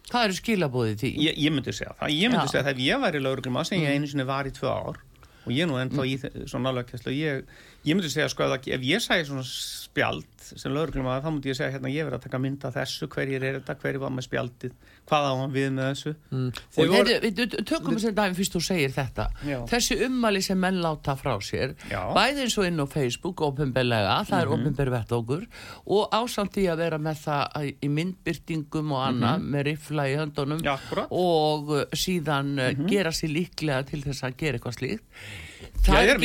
Hvað 0.07 0.29
eru 0.29 0.37
skilabóðið 0.39 1.01
því? 1.01 1.15
ég, 1.25 1.39
ég 1.47 1.55
myndi 1.57 1.73
segja 1.75 1.97
það, 1.97 2.13
ég 2.15 2.31
myndi 2.31 2.45
Já. 2.45 2.53
segja 2.53 2.67
það 2.67 2.75
ef 2.77 2.85
ég 2.85 3.01
væri 3.03 3.23
lauruglum 3.25 3.57
sem 3.67 3.81
ég 3.81 3.97
einu 3.97 4.11
sinni 4.11 4.27
var 4.29 4.47
í 4.47 4.53
tvö 4.55 4.71
ár 4.71 5.01
og 5.47 5.53
ég 5.55 5.67
nú 5.71 5.79
ennþá 5.79 6.05
í 6.07 6.17
þe- 6.21 6.47
svona 6.51 6.73
lögkæslu 6.75 7.15
ég, 7.15 7.45
ég 7.87 7.95
myndi 7.97 8.11
segja 8.11 8.29
sko 8.29 8.45
það- 8.51 8.67
ef 8.75 8.81
ég 8.83 9.01
sæði 9.01 9.27
svona 9.31 9.45
spjald 9.47 10.25
sem 10.47 10.71
lauruglum 10.71 11.07
þá 11.09 11.27
myndi 11.33 11.51
ég 11.51 11.57
segja 11.59 11.73
hérna 11.75 11.91
ég 11.91 12.07
verið 12.07 12.19
að 12.21 12.23
taka 12.29 12.39
mynda 12.39 12.71
þessu. 12.71 13.09
Hverjir 13.11 13.43
er 13.43 13.57
þetta, 13.61 13.75
hverjir 13.83 13.99
var 13.99 14.11
með 14.15 14.27
spjaldið? 14.29 14.73
Hvað 15.07 15.25
á 15.27 15.33
hann 15.41 15.53
við 15.55 15.71
með 15.75 15.87
þessu? 15.91 16.13
Þið 16.31 16.79
Og 16.79 16.87
voru- 16.87 16.95
heyrðu, 16.95 17.31
við 17.35 17.65
tökum 17.67 17.97
þess 17.97 18.07
að 18.11 18.15
dæmi 18.21 18.37
fyrst 18.39 18.55
þú 18.55 18.63
segir 18.63 18.93
þetta. 18.95 19.27
Já. 19.47 19.59
þessi 19.67 19.97
ummæli 20.07 20.43
sem 20.43 20.59
menn 20.61 20.79
láta 20.83 21.17
frá 21.19 21.35
sér 21.43 21.75
Já. 21.91 22.03
bæði 22.15 22.43
eins 22.47 22.59
og 22.59 22.65
inn 22.67 22.79
á 22.79 22.87
Facebook 22.87 23.37
ofinbeglega, 23.43 24.23
það 24.27 24.43
er 24.43 24.47
Mhm. 24.47 24.55
ofinbeg 24.55 24.89
vettókur 24.95 25.47
og 25.87 26.11
ásamt 26.13 26.53
því 26.55 26.65
að 26.71 26.77
vera 26.77 26.99
með 26.99 27.17
það 27.27 27.53
að- 27.55 27.75
í 27.83 27.89
myndbyrtingum 27.91 28.93
og 28.93 29.03
annað 29.09 29.43
með 29.43 29.65
rifla 29.71 30.03
í 30.07 30.17
höndunum. 30.17 30.63
Já, 30.63 30.79
og 31.11 31.71
uh, 31.71 31.85
síðan 31.93 32.59
uh, 32.61 32.87
gera 32.89 33.11
sér 33.11 33.31
líklega 33.35 33.85
til 33.87 34.03
þess 34.03 34.23
að 34.23 34.37
gera 34.37 34.59
eitthvað 34.59 34.79
slíkt 34.79 35.03
Það 35.87 36.01
er 36.03 36.21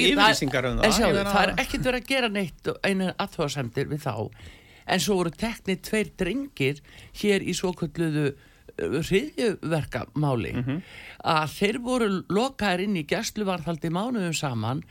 um 0.72 0.80
það. 0.80 1.34
það 1.34 1.44
er 1.44 1.54
ekkert 1.64 1.84
verið 1.90 2.02
að 2.02 2.08
gera 2.08 2.30
neitt 2.30 2.68
og 2.72 2.80
einu 2.84 3.12
aðtöðasemdir 3.14 3.92
við 3.92 4.06
þá. 4.06 4.16
En 4.92 5.00
svo 5.00 5.20
voru 5.20 5.32
teknir 5.32 5.82
tveir 5.86 6.10
drengir 6.18 6.82
hér 7.22 7.46
í 7.46 7.54
svo 7.54 7.74
kölluðu 7.78 8.32
hriðjuverkamáli 8.82 10.52
að 11.28 11.54
þeir 11.54 11.80
voru 11.84 12.10
lokaðir 12.32 12.86
inn 12.86 12.98
í 12.98 13.06
gæsluvarðhaldi 13.10 13.92
mánuðum 13.94 14.34
saman 14.34 14.84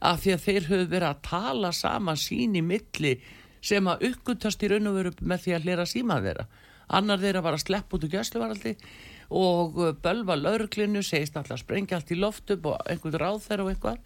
af 0.00 0.22
því 0.22 0.34
að 0.34 0.44
þeir 0.46 0.68
höfðu 0.68 0.88
verið 0.92 1.08
að 1.08 1.22
tala 1.28 1.72
saman 1.72 2.16
sín 2.16 2.56
í 2.58 2.62
milli 2.62 3.14
sem 3.60 3.86
að 3.88 4.08
uppgutast 4.10 4.62
í 4.62 4.68
raun 4.68 4.90
og 4.90 4.98
veru 4.98 5.12
með 5.20 5.44
því 5.44 5.54
að 5.54 5.64
hlera 5.64 5.86
síma 5.86 6.20
þeirra. 6.22 6.46
Annar 6.88 7.20
þeirra 7.20 7.44
var 7.44 7.56
að 7.56 7.64
sleppa 7.64 7.96
út 7.96 8.04
úr 8.04 8.14
gæsluvarðhaldi 8.16 8.76
og 9.28 9.78
uh, 9.82 9.92
bölva 10.02 10.38
lauruglinu 10.38 11.02
segist 11.04 11.36
alltaf 11.36 11.60
sprengja 11.60 11.98
allt 12.00 12.14
í 12.14 12.18
loft 12.18 12.50
upp 12.54 12.72
og 12.72 12.88
einhvern 12.88 13.20
ráð 13.20 13.44
þeirra 13.48 13.68
og 13.68 13.74
eru 13.76 13.96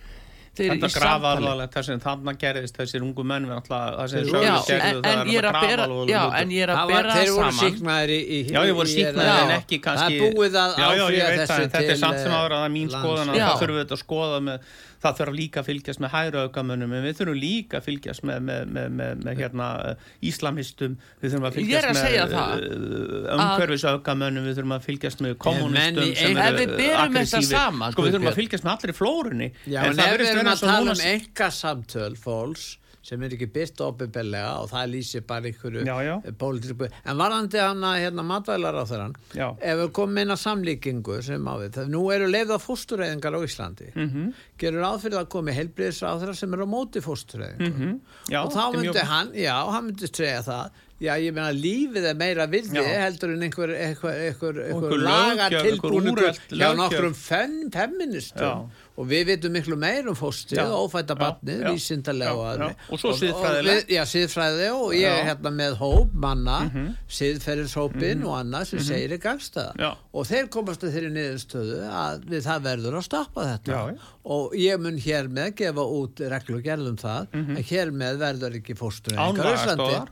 Þetta 0.52 0.88
grafa 0.92 1.30
alveg 1.38 1.70
þess 1.72 1.90
að 1.94 2.00
þarna 2.04 2.32
gerðist 2.36 2.76
þessir 2.76 3.04
ungu 3.06 3.24
menn 3.24 3.46
við 3.48 3.54
alltaf 3.56 3.94
það 3.96 4.10
sem 4.12 4.26
Já, 4.28 4.56
gerðu 4.66 4.74
en, 4.74 4.98
það 5.06 5.30
er 5.32 5.46
að 5.48 5.56
bera, 5.62 5.86
já, 6.10 6.18
en 6.42 6.52
ég 6.52 6.64
er 6.66 6.72
að 6.74 6.80
Það 6.80 6.90
var, 6.92 7.08
þeir 7.16 7.30
voru 7.38 7.54
síknaðir 7.56 8.12
í, 8.12 8.18
í 8.20 8.40
Já, 8.50 8.58
ég 8.68 8.76
voru 8.76 8.92
síknaðir 8.92 9.30
Já. 9.30 9.38
en 9.46 9.52
ekki 9.56 9.78
kannski 9.86 10.18
Það 10.18 10.26
er 10.26 10.36
búið 10.36 10.58
að 10.60 10.74
Já, 10.76 10.84
já, 10.84 11.04
ég 11.16 11.30
veit 11.30 11.40
þessu 11.40 11.54
það, 11.54 11.64
þetta 11.78 11.94
er 11.94 12.00
samt 12.02 12.20
sem 12.20 12.28
til, 12.28 12.36
ára 12.42 12.58
að 12.58 12.74
mín 12.76 12.92
lands- 12.92 13.06
skoðan 13.06 13.32
það 13.32 13.62
þurfum 13.62 13.78
við 13.78 13.82
þetta 13.86 13.96
að 13.96 14.02
skoða 14.04 14.42
með 14.50 14.68
það 15.02 15.18
þurfum 15.18 15.36
líka 15.38 15.62
að 15.62 15.68
fylgjast 15.68 16.02
með 16.02 16.12
hæraaukamönnum 16.16 16.94
en 16.96 17.06
við 17.06 17.16
þurfum 17.18 17.38
líka 17.42 17.78
að 17.78 17.88
fylgjast 17.88 18.26
með, 18.28 18.42
með, 18.48 18.66
með, 18.76 18.90
með, 18.98 19.22
með 19.26 19.40
hérna, 19.42 19.68
uh, 19.92 20.10
íslamistum. 20.30 20.98
Við 21.22 21.34
þurfum 21.34 21.48
að 21.48 21.58
fylgjast 21.58 21.88
að 21.90 21.96
með 21.98 22.66
uh, 22.68 23.32
umhverfisaukamönnum 23.36 24.48
við 24.48 24.60
þurfum 24.60 24.76
að 24.76 24.86
fylgjast 24.90 25.24
með 25.24 25.38
kommunistum 25.46 26.12
sem 26.22 26.42
eru 26.44 27.48
saman, 27.48 27.96
sko 27.96 28.06
við 28.06 28.16
þurfum 28.16 28.28
um 28.28 28.32
að 28.32 28.38
fylgjast 28.42 28.68
með 28.68 28.76
allir 28.76 28.94
í 28.94 28.98
flórunni. 29.00 29.50
Já, 29.66 29.80
en, 29.82 29.98
það 29.98 30.06
ef 30.06 30.22
við 30.22 30.30
erum 30.30 30.42
vera 30.42 30.54
að 30.54 30.64
tala 30.68 30.96
um 30.96 31.04
enga 31.12 31.50
samtöl 31.62 32.14
fólks 32.20 32.70
sem 33.02 33.22
er 33.26 33.32
ekki 33.34 33.48
byrt 33.50 33.80
ofinbellega 33.82 34.50
og 34.62 34.68
það 34.70 34.90
lýsir 34.92 35.24
bara 35.26 35.48
einhverju 35.50 35.82
Já, 35.88 35.96
já. 36.06 36.14
pólitísku 36.38 36.86
en 37.04 37.16
varandi 37.18 37.58
hana 37.58 37.90
hérna 37.98 38.22
matvælar 38.22 38.78
á 38.78 38.84
þeirran 38.86 39.16
Já. 39.34 39.48
ef 39.58 39.78
við 39.82 39.90
komum 39.98 40.18
inn 40.22 40.30
að 40.36 40.40
samlíkingu 40.44 41.16
sem 41.26 41.42
á 41.50 41.54
við, 41.58 41.80
nú 41.90 42.04
eru 42.14 42.28
leiða 42.30 42.60
fóstureyðingar 42.62 43.34
á 43.34 43.40
Íslandi 43.42 43.90
mm. 43.94 44.08
-hmm. 44.12 44.32
gerur 44.58 44.86
áfyrir 44.92 45.18
að 45.18 45.28
komi 45.34 45.52
heilbriðis 45.52 46.02
á 46.06 46.14
þeirra 46.20 46.34
sem 46.38 46.54
eru 46.54 46.62
á 46.62 46.74
móti 46.76 47.00
fóstureyðingu 47.02 47.72
Mhm. 47.72 48.00
Já, 48.30 48.44
og 48.44 48.52
þá 48.52 48.72
myndi 48.76 48.88
mjög- 48.94 49.06
hann, 49.10 49.32
já, 49.34 49.56
hann 49.72 49.84
myndi 49.86 50.06
segja 50.06 50.42
það 50.42 50.70
Já, 51.02 51.16
ég 51.18 51.32
meina 51.34 51.50
lífið 51.50 52.04
er 52.12 52.14
meira 52.14 52.44
vildi 52.46 52.78
Já. 52.78 52.84
heldur 53.02 53.32
en 53.34 53.42
einhver, 53.42 53.72
einhver, 53.74 54.12
einhver, 54.28 54.60
einhver 54.68 54.70
einhver 54.70 55.00
laga 55.02 55.48
löggjöf, 55.50 55.62
tilbúningur 55.66 56.08
einhver 56.08 56.28
úrelt 56.28 56.52
hjá 56.60 56.68
nokkrum 56.78 57.14
fem, 57.18 57.56
feministum 57.74 58.70
og 59.00 59.06
við 59.08 59.24
vitum 59.32 59.52
miklu 59.56 59.76
meir 59.80 60.06
um 60.06 60.14
fóstri 60.14 60.58
Já. 60.60 60.66
og 60.68 60.86
ófætta 60.92 61.16
Já, 61.16 61.20
barnið, 61.24 61.62
já. 61.64 61.72
vísindarlega 61.72 62.68
og 62.92 63.00
svo 63.00 63.12
siðfræðilegt. 63.18 63.88
við- 63.88 63.94
Já, 63.96 64.02
siðfræði 64.12 64.68
og 64.76 64.92
ég 64.94 65.08
er 65.10 65.24
hérna 65.32 65.50
með 65.56 65.76
hóp 65.80 66.12
manna, 66.14 66.58
Mhm. 66.70 66.96
siðferðishópin 67.08 68.24
og 68.28 68.34
annað 68.38 68.66
sem 68.70 68.78
segir 68.86 69.12
er 69.16 69.18
gangstæða 69.22 69.96
og 70.12 70.26
þeir 70.28 70.48
komast 70.54 70.84
að 70.84 70.92
þeirri 70.94 71.12
niðurstöðu 71.16 71.78
að 71.90 72.24
við 72.30 72.46
það 72.46 72.62
verður 72.68 72.98
að 73.00 73.06
stoppa 73.08 73.46
þetta. 73.50 73.72
Já, 73.72 73.98
og 74.24 74.52
ég 74.54 74.78
mun 74.80 74.98
hér 74.98 75.28
með 75.28 75.54
gefa 75.56 75.84
út 75.98 76.14
reglugerðum 76.32 76.96
það 77.00 77.26
Mhm. 77.32 77.56
en 77.56 77.62
hér 77.64 77.90
með 77.90 78.18
verður 78.22 78.60
ekki 78.60 78.74
fóstur 78.76 79.16
Án 79.16 79.34
lagastoðar? 79.36 80.08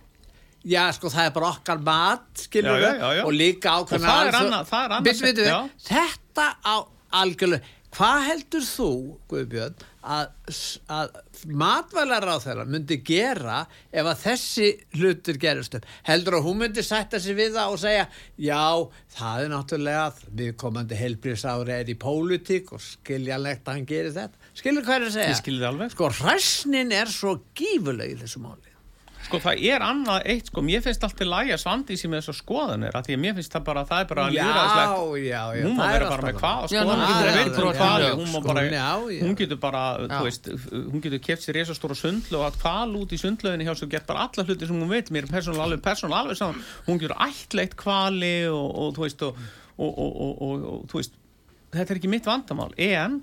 Já, 0.65 0.83
sko, 0.93 1.09
það 1.09 1.27
er 1.27 1.35
bara 1.39 1.51
okkar 1.55 1.79
mat, 1.87 2.27
skilur 2.37 2.81
já. 2.83 3.25
og 3.25 3.33
líka 3.33 3.79
ákveðna 3.81 3.97
Og 3.97 4.11
það 4.11 4.41
annað- 4.41 4.73
er 4.85 4.97
annað 4.99 5.15
sem- 5.17 5.29
bíddu, 5.31 5.45
já. 5.49 5.61
Þetta 5.89 6.49
á 6.61 6.75
algjörlega 7.23 7.77
Hvað 7.91 8.21
heldur 8.23 8.63
þú, 8.63 8.89
Guðbjörn 9.27 9.81
að, 10.07 10.29
að 10.95 11.09
matvælar 11.59 12.23
á 12.23 12.37
þeirra 12.39 12.65
myndi 12.71 13.01
gera 13.03 13.57
ef 13.91 14.07
að 14.07 14.21
þessi 14.23 14.69
hlutur 14.95 15.41
gerist 15.43 15.75
upp 15.75 15.89
heldur 16.07 16.37
að 16.39 16.45
hún 16.47 16.61
myndi 16.63 16.85
sætta 16.87 17.19
sig 17.19 17.35
við 17.35 17.57
það 17.59 17.75
og 17.75 17.81
segja 17.83 18.07
já, 18.39 18.63
það 19.17 19.43
er 19.43 19.51
náttúrulega 19.57 20.07
við 20.39 20.55
komandi 20.63 21.01
helbriðsári 21.03 21.75
er 21.81 21.91
í 21.91 21.99
pólitík 22.07 22.71
og 22.79 22.85
skiljanlegt 22.85 23.67
að 23.67 23.81
hann 23.81 23.91
gerir 23.91 24.15
þetta 24.15 24.55
skilur 24.63 24.87
hvað 24.87 24.95
er 25.01 25.09
að 25.11 25.17
segja? 25.19 25.91
Sko, 25.97 26.13
hræsnin 26.23 26.95
er 26.95 27.11
svo 27.11 27.41
gífuleg 27.59 28.15
í 28.15 28.21
þessu 28.23 28.39
máli 28.47 28.70
Sko 29.21 29.39
það 29.45 29.61
er 29.69 29.83
annað 29.85 30.27
eitt 30.33 30.49
sko, 30.49 30.63
mér 30.65 30.81
finnst 30.85 31.03
alltaf 31.05 31.29
lægja 31.29 31.57
svandi 31.61 31.97
sem 32.01 32.11
með 32.11 32.23
þessu 32.23 32.41
skoðanir 32.41 32.97
að 32.97 33.09
því 33.09 33.17
að 33.17 33.21
mér 33.25 33.35
finnst 33.37 33.53
það 33.55 33.65
bara, 33.67 33.83
það 33.91 34.01
er 34.03 34.09
bara 34.11 34.25
líðræðislegt 34.35 34.95
hún 35.61 35.77
má 35.77 35.83
það 35.83 35.91
er 35.91 35.95
vera 35.95 36.09
bara 36.11 36.25
með 36.25 36.39
hvað 36.41 36.61
hún 36.61 36.71
skoðanir 36.73 37.11
getur 37.11 37.21
hún 37.21 37.29
ekki 37.29 37.37
veit 37.37 37.59
brotið 37.59 37.83
hvað, 37.83 38.07
hún 38.09 38.25
má 38.25 38.33
sko. 38.33 38.43
bara 38.49 38.65
hún 39.21 39.37
getur 39.41 39.61
bara, 39.61 39.83
þú 40.15 40.23
veist 40.25 40.51
hún 40.73 41.05
getur 41.05 41.23
keft 41.29 41.45
sér 41.45 41.59
resastóra 41.61 41.99
sundlu 42.01 42.41
og 42.41 42.47
hatt 42.49 42.59
kval 42.63 42.97
út 43.01 43.13
í 43.13 43.21
sundlöginni 43.21 43.69
hjá 43.69 43.75
svo 43.77 43.91
gett 43.93 44.09
bara 44.09 44.27
alla 44.27 44.47
hluti 44.49 44.69
sem 44.69 44.81
hún 44.81 44.91
veit. 44.91 45.13
Mér 45.13 45.29
er 45.29 45.35
persónulega 45.37 45.69
alveg, 45.69 45.83
persónulega 45.85 46.25
alveg 46.25 46.41
saman 46.41 46.65
hún 46.89 47.01
getur 47.01 47.17
ættleitt 47.21 47.77
kvali 47.79 48.35
og, 48.49 48.69
og 48.83 48.95
þú 48.97 49.07
veist 49.07 49.25
og, 49.27 49.41
og, 49.77 49.91
og, 49.91 50.11
og, 50.11 50.45
og, 50.49 50.69
og 50.73 50.85
þú 50.91 51.03
veist 51.03 51.19
þetta 51.75 51.95
er 51.95 52.01
ekki 52.01 52.13
mitt 52.13 52.29
vandamál. 52.29 52.73
En 52.81 53.21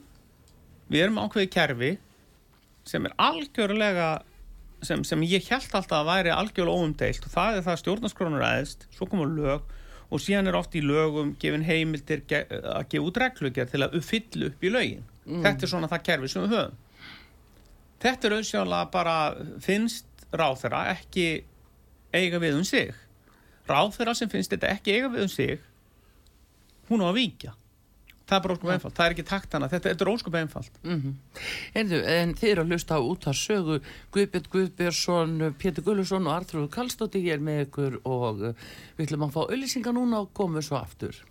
við 0.91 1.07
erum 1.07 1.21
ákveðið 1.25 1.53
kerfi 1.57 1.93
sem 2.88 3.07
er 3.07 3.15
algjörlega 3.19 4.12
sem, 4.85 5.03
sem 5.07 5.23
ég 5.25 5.47
held 5.49 5.73
alltaf 5.73 5.99
að 6.01 6.09
væri 6.11 6.33
algjörlega 6.33 6.83
óumdeilt 6.83 7.25
og 7.25 7.33
það 7.33 7.57
er 7.57 7.65
það 7.65 7.73
að 7.73 7.81
stjórnarskrónur 7.81 8.45
aðeins 8.45 8.75
svo 8.93 9.07
komur 9.09 9.31
lög 9.33 9.73
og 10.07 10.23
síðan 10.23 10.51
er 10.51 10.57
oft 10.59 10.75
í 10.77 10.83
lögum 10.85 11.33
gefin 11.41 11.65
heimildir 11.67 12.23
ge 12.29 12.43
að 12.47 12.85
gefa 12.91 13.07
út 13.09 13.21
reglugjör 13.23 13.71
til 13.71 13.81
að 13.83 13.97
uppfyllu 13.99 14.51
upp 14.51 14.63
í 14.63 14.71
lögin. 14.71 15.07
Þetta 15.27 15.65
er 15.65 15.71
svona 15.73 15.89
það 15.91 16.05
kerfi 16.07 16.29
sem 16.31 16.45
við 16.45 16.53
höfum. 16.55 16.77
Þetta 18.03 18.27
er 18.27 18.35
auðsjálega 18.37 18.91
bara 18.93 19.15
finnst 19.65 20.27
ráþeira 20.31 20.85
ekki 20.93 21.27
eiga 22.15 22.39
við 22.39 22.61
um 22.61 22.67
sig. 22.67 22.93
Ráþeira 23.67 24.13
sem 24.15 24.31
finnst 24.31 24.53
þetta 24.53 24.71
ekki 24.77 24.95
eiga 24.95 25.11
við 25.11 25.25
um 25.25 25.33
sig 25.33 25.57
hún 26.87 27.03
á 27.03 27.11
að 27.11 27.17
víkja 27.19 27.53
það 28.27 28.37
er 28.37 28.43
bara 28.43 28.55
óskup 28.57 28.71
einfalt, 28.73 28.95
það 28.97 29.05
er 29.05 29.15
ekki 29.15 29.27
takt 29.27 29.55
hana 29.55 29.69
þetta, 29.71 29.93
þetta 29.93 30.05
er 30.05 30.11
óskup 30.11 30.37
einfalt. 30.41 30.81
Heyrðu, 31.75 32.01
en 32.17 32.35
þið 32.37 32.51
eru 32.51 32.65
að 32.65 32.73
hlusta 32.73 32.99
á 32.99 33.01
út 33.01 33.29
að 33.29 33.39
sögu 33.39 33.79
Guðbjörn 34.15 34.51
Guðbjörnsson, 34.55 35.37
Pétur 35.61 35.87
Gullusson 35.87 36.27
og 36.27 36.35
Artrúður 36.35 36.73
Kallstóttir 36.75 37.23
hér 37.23 37.39
með 37.43 37.63
ykkur 37.67 37.97
og 38.03 38.43
uh, 38.51 38.67
við 38.97 39.07
ætlum 39.07 39.27
að 39.27 39.33
fá 39.37 39.41
auðlýsingar 39.47 39.95
núna 39.95 40.23
og 40.25 40.31
komum 40.37 40.63
svo 40.65 40.79
aftur. 40.81 41.23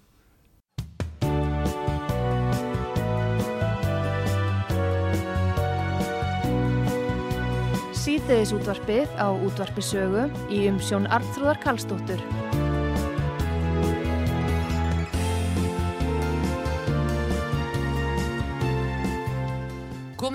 Síðdeðis 8.07 8.53
útvarpið 8.55 9.17
á 9.19 9.29
útvarpi 9.35 9.83
sögu 9.83 10.29
í 10.47 10.69
umsjón 10.71 11.11
Arnþróðar 11.11 11.59
Karlsdóttur. 11.65 12.46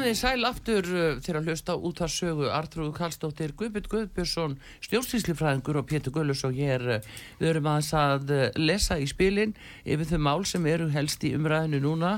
Komið 0.02 0.16
Komið 0.16 0.18
í 0.18 0.22
sæl 0.26 0.48
aftur 0.48 0.88
til 1.22 1.34
að 1.38 1.46
hlusta 1.46 1.74
út 1.78 2.00
að 2.02 2.10
sögu. 2.10 2.48
Artrúð 2.50 2.88
Kallstóttir, 2.98 3.52
Guðbjörn 3.54 3.90
Guðbjörnsson 3.92 4.56
stjórnsýslifræðingur 4.82 5.78
og 5.78 5.86
Pétur 5.92 6.16
Gullus 6.16 6.40
og 6.48 6.56
ég 6.58 6.72
er, 6.80 6.86
uh, 6.96 7.20
við 7.38 7.50
erum 7.52 7.68
aðeins 7.70 7.92
að 8.00 8.34
uh, 8.34 8.40
lesa 8.58 8.98
í 8.98 9.06
spilin 9.06 9.54
yfir 9.86 10.10
þau 10.10 10.24
mál 10.26 10.42
sem 10.50 10.66
eru 10.72 10.88
helst 10.90 11.22
í 11.22 11.36
umræðinu 11.38 11.84
núna 11.84 12.16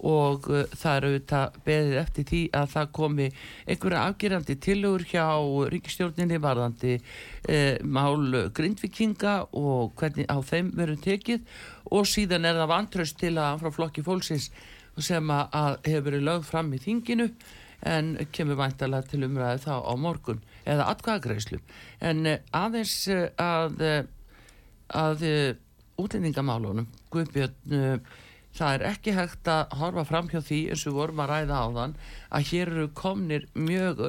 og 0.00 0.48
það 0.80 0.96
eru 0.96 1.12
auðvitað 1.12 1.60
beðið 1.68 1.94
eftir 2.00 2.26
því 2.32 2.42
að 2.56 2.66
það 2.74 2.90
komi 2.98 3.28
einhverja 3.68 4.02
afgerandi 4.08 4.58
tilugur 4.66 5.06
hjá 5.12 5.26
ríkistjórninni 5.76 6.42
varðandi 6.42 6.96
uh, 6.98 7.78
mál 7.86 8.50
grindvikinga 8.58 9.36
og 9.54 9.94
hvernig 10.02 10.26
á 10.26 10.42
þeim 10.50 10.74
verður 10.74 11.06
tekið. 11.06 11.46
Og 11.94 12.10
síðan 12.10 12.50
er 12.50 12.58
það 12.58 12.74
vantraust 12.74 13.22
til 13.22 13.36
að 13.38 13.62
frá 13.62 13.74
flokki 13.78 14.02
fólksins 14.02 14.50
sem 14.98 15.30
að, 15.30 15.76
hefur 15.86 16.06
verið 16.08 16.24
lögð 16.26 16.46
fram 16.50 16.72
í 16.74 16.80
þinginu 16.82 17.28
en 17.90 18.12
kemur 18.34 18.58
væntalega 18.60 19.08
til 19.08 19.22
umræði 19.24 19.62
þá 19.64 19.74
á 19.80 19.94
morgun 19.96 20.42
eða 20.68 20.88
atkvæðagreislu 20.92 21.60
en 22.04 22.26
eh, 22.28 22.42
aðeins 22.52 22.96
eh, 23.08 23.28
að 23.40 23.84
eh, 23.84 24.02
að 24.90 25.22
útlendingamálunum 26.00 26.88
Guðbjörn 27.14 28.02
það 28.58 28.72
er 28.74 28.84
ekki 28.88 29.12
hægt 29.14 29.46
að 29.48 29.76
horfa 29.78 30.02
fram 30.08 30.30
hjá 30.32 30.40
því 30.42 30.58
eins 30.72 30.82
og 30.90 30.96
vorum 30.96 31.22
að 31.22 31.30
ræða 31.30 31.60
á 31.62 31.66
þann 31.76 31.94
að 32.34 32.48
hér 32.50 32.72
eru 32.74 32.86
komnir 32.98 33.46
mjög 33.54 34.00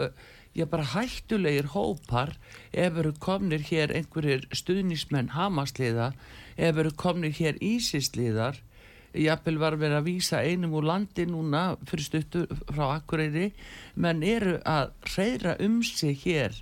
já 0.53 0.65
bara 0.65 0.83
hættulegir 0.83 1.69
hópar. 1.75 2.35
Ef 2.73 2.97
eru 2.97 3.13
komnir 3.19 3.63
hér 3.69 3.93
einhverjir 3.95 4.47
stuðnismenn 4.55 5.31
hamasliða 5.35 6.11
ef 6.57 6.77
eru 6.77 6.91
komnir 6.91 7.35
hér 7.37 7.59
ísisliðar 7.61 8.59
jafnvel 9.17 9.57
var 9.59 9.75
verið 9.79 9.97
að 9.99 10.07
vísa 10.07 10.39
einum 10.45 10.75
úr 10.79 10.85
landi 10.87 11.25
núna 11.27 11.63
fyrir 11.89 12.05
stuttur 12.05 12.51
frá 12.71 12.83
Akureyri 12.95 13.49
menn 13.99 14.23
eru 14.23 14.57
að 14.67 14.91
reyðra 15.15 15.55
um 15.65 15.81
sig 15.83 16.21
hér. 16.23 16.55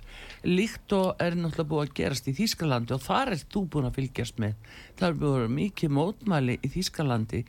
Líkt 0.46 0.92
og 0.96 1.20
er 1.22 1.36
náttúrulega 1.38 1.70
búið 1.70 1.84
að 1.84 1.94
gerast 2.00 2.30
í 2.30 2.34
Þýskalandi 2.38 2.96
og 2.96 3.04
þar 3.04 3.34
er 3.34 3.44
þú 3.52 3.64
búin 3.74 3.90
að 3.90 3.98
fylgjast 4.00 4.40
með. 4.42 4.56
Það 4.98 5.08
er 5.08 5.20
búin 5.20 5.56
mikið 5.58 5.94
mótmæli 5.98 6.56
í 6.58 6.72
Þýskalandi 6.74 7.42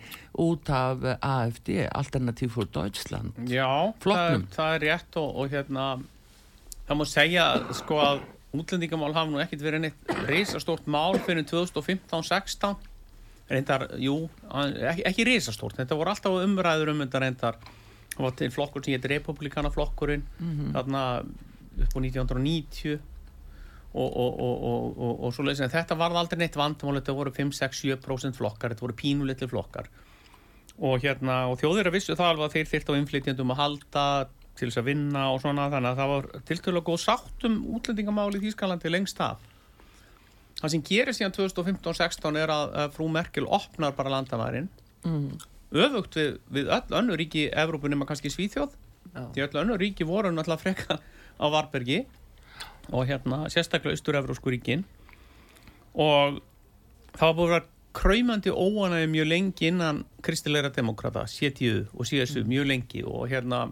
út 0.46 0.74
af 0.76 1.08
AFD 1.18 1.74
Alternativ 1.88 2.54
for 2.58 2.70
Deutschland. 2.70 3.40
Já, 3.50 3.94
það, 4.04 4.46
það 4.54 4.76
er 4.76 4.86
rétt 4.88 5.20
og, 5.24 5.34
og 5.42 5.56
hérna 5.56 5.88
það 6.86 7.02
má 7.02 7.06
segja 7.08 7.48
sko 7.80 8.00
að 8.04 8.24
útlendingamál 8.52 9.14
hafa 9.16 9.32
nú 9.32 9.40
ekkert 9.40 9.64
verið 9.64 9.86
neitt 9.86 10.16
reysastórt 10.28 10.88
mál 10.92 11.16
fyrir 11.24 11.46
2015-16 11.48 12.91
reyndar, 13.52 13.88
jú, 14.02 14.16
ekki, 14.50 15.06
ekki 15.10 15.28
risastórt. 15.28 15.78
Þetta 15.80 15.98
voru 16.00 16.14
alltaf 16.14 16.42
umræður 16.46 16.94
um 16.94 17.04
þetta 17.04 17.24
reyndar. 17.24 17.62
Það 18.12 18.26
var 18.26 18.36
til 18.40 18.52
flokkur 18.52 18.84
sem 18.86 18.96
hétt 18.96 19.08
republikana 19.12 19.72
flokkurinn 19.72 20.26
mm 20.40 20.52
-hmm. 20.52 20.74
þarna 20.76 21.02
upp 21.82 21.96
á 21.96 22.00
1990 22.00 23.00
og, 23.94 24.18
og, 24.18 24.40
og, 24.40 25.24
og 25.24 25.34
svo 25.34 25.44
leiðis 25.44 25.64
en 25.66 25.72
þetta 25.72 25.96
var 26.00 26.16
aldrei 26.16 26.40
neitt 26.40 26.56
vandamál. 26.56 27.00
Þetta 27.00 27.18
voru 27.18 27.32
5-6-7% 27.32 28.38
flokkar. 28.38 28.72
Þetta 28.72 28.88
voru 28.88 28.96
pínulitli 28.96 29.48
flokkar. 29.48 29.90
Og 30.80 31.02
hérna, 31.04 31.48
og 31.52 31.60
þjóðir 31.60 31.88
að 31.88 31.98
vissu 31.98 32.16
það 32.16 32.30
alveg 32.30 32.52
þeir 32.52 32.68
þyrst 32.72 32.90
á 32.90 33.00
inflytjandum 33.00 33.52
að 33.52 33.62
halda 33.62 34.06
til 34.56 34.70
þess 34.70 34.78
að 34.78 34.90
vinna 34.92 35.32
og 35.32 35.42
svona. 35.42 35.70
Þannig 35.70 35.92
að 35.92 35.98
það 36.02 36.14
var 36.14 36.30
tiltölu 36.48 36.82
að 36.82 36.88
góð 36.90 37.02
sátt 37.06 37.48
um 37.48 37.58
útlendingamáli 37.76 38.40
í 38.40 38.46
Þýskalandi 38.48 38.92
lengst 38.92 39.20
af 39.20 39.51
það 40.62 40.74
sem 40.76 40.84
gerir 40.86 41.18
síðan 41.18 41.36
2015-16 41.38 42.40
er 42.42 42.54
að, 42.54 42.78
frú 42.96 43.10
Merkel 43.12 43.48
opnar 43.50 43.96
bara 43.98 44.14
landamærin 44.14 44.70
mm. 45.08 45.28
öfugt 45.74 46.18
við, 46.20 46.32
við 46.54 46.72
öll 46.78 46.98
önnu 47.02 47.18
ríki 47.20 47.50
Evrópu 47.50 47.92
nema 47.92 48.08
kannski 48.10 48.32
Svíþjóð 48.34 48.78
Já. 49.12 49.26
því 49.34 49.46
öll 49.48 49.62
önnu 49.64 49.78
ríki 49.82 50.08
voru 50.08 50.32
náttúrulega 50.34 50.62
freka 50.62 51.00
á 51.42 51.46
Varbergi 51.52 52.04
og 52.92 53.06
hérna 53.10 53.46
sérstaklega 53.52 53.98
Östur-Evrósku 53.98 54.54
ríkin 54.54 54.86
og 55.94 56.42
það 57.18 57.28
var 57.28 57.38
búin 57.38 57.56
að 57.58 57.70
kræmandi 57.92 58.52
óanæði 58.56 59.08
mjög 59.12 59.28
lengi 59.28 59.68
innan 59.68 60.06
kristilegra 60.24 60.72
demokrata, 60.72 61.26
sétíu 61.28 61.88
og 61.92 62.08
síðastu 62.08 62.44
mm. 62.44 62.52
mjög 62.54 62.70
lengi 62.70 63.04
og 63.04 63.26
hérna 63.32 63.66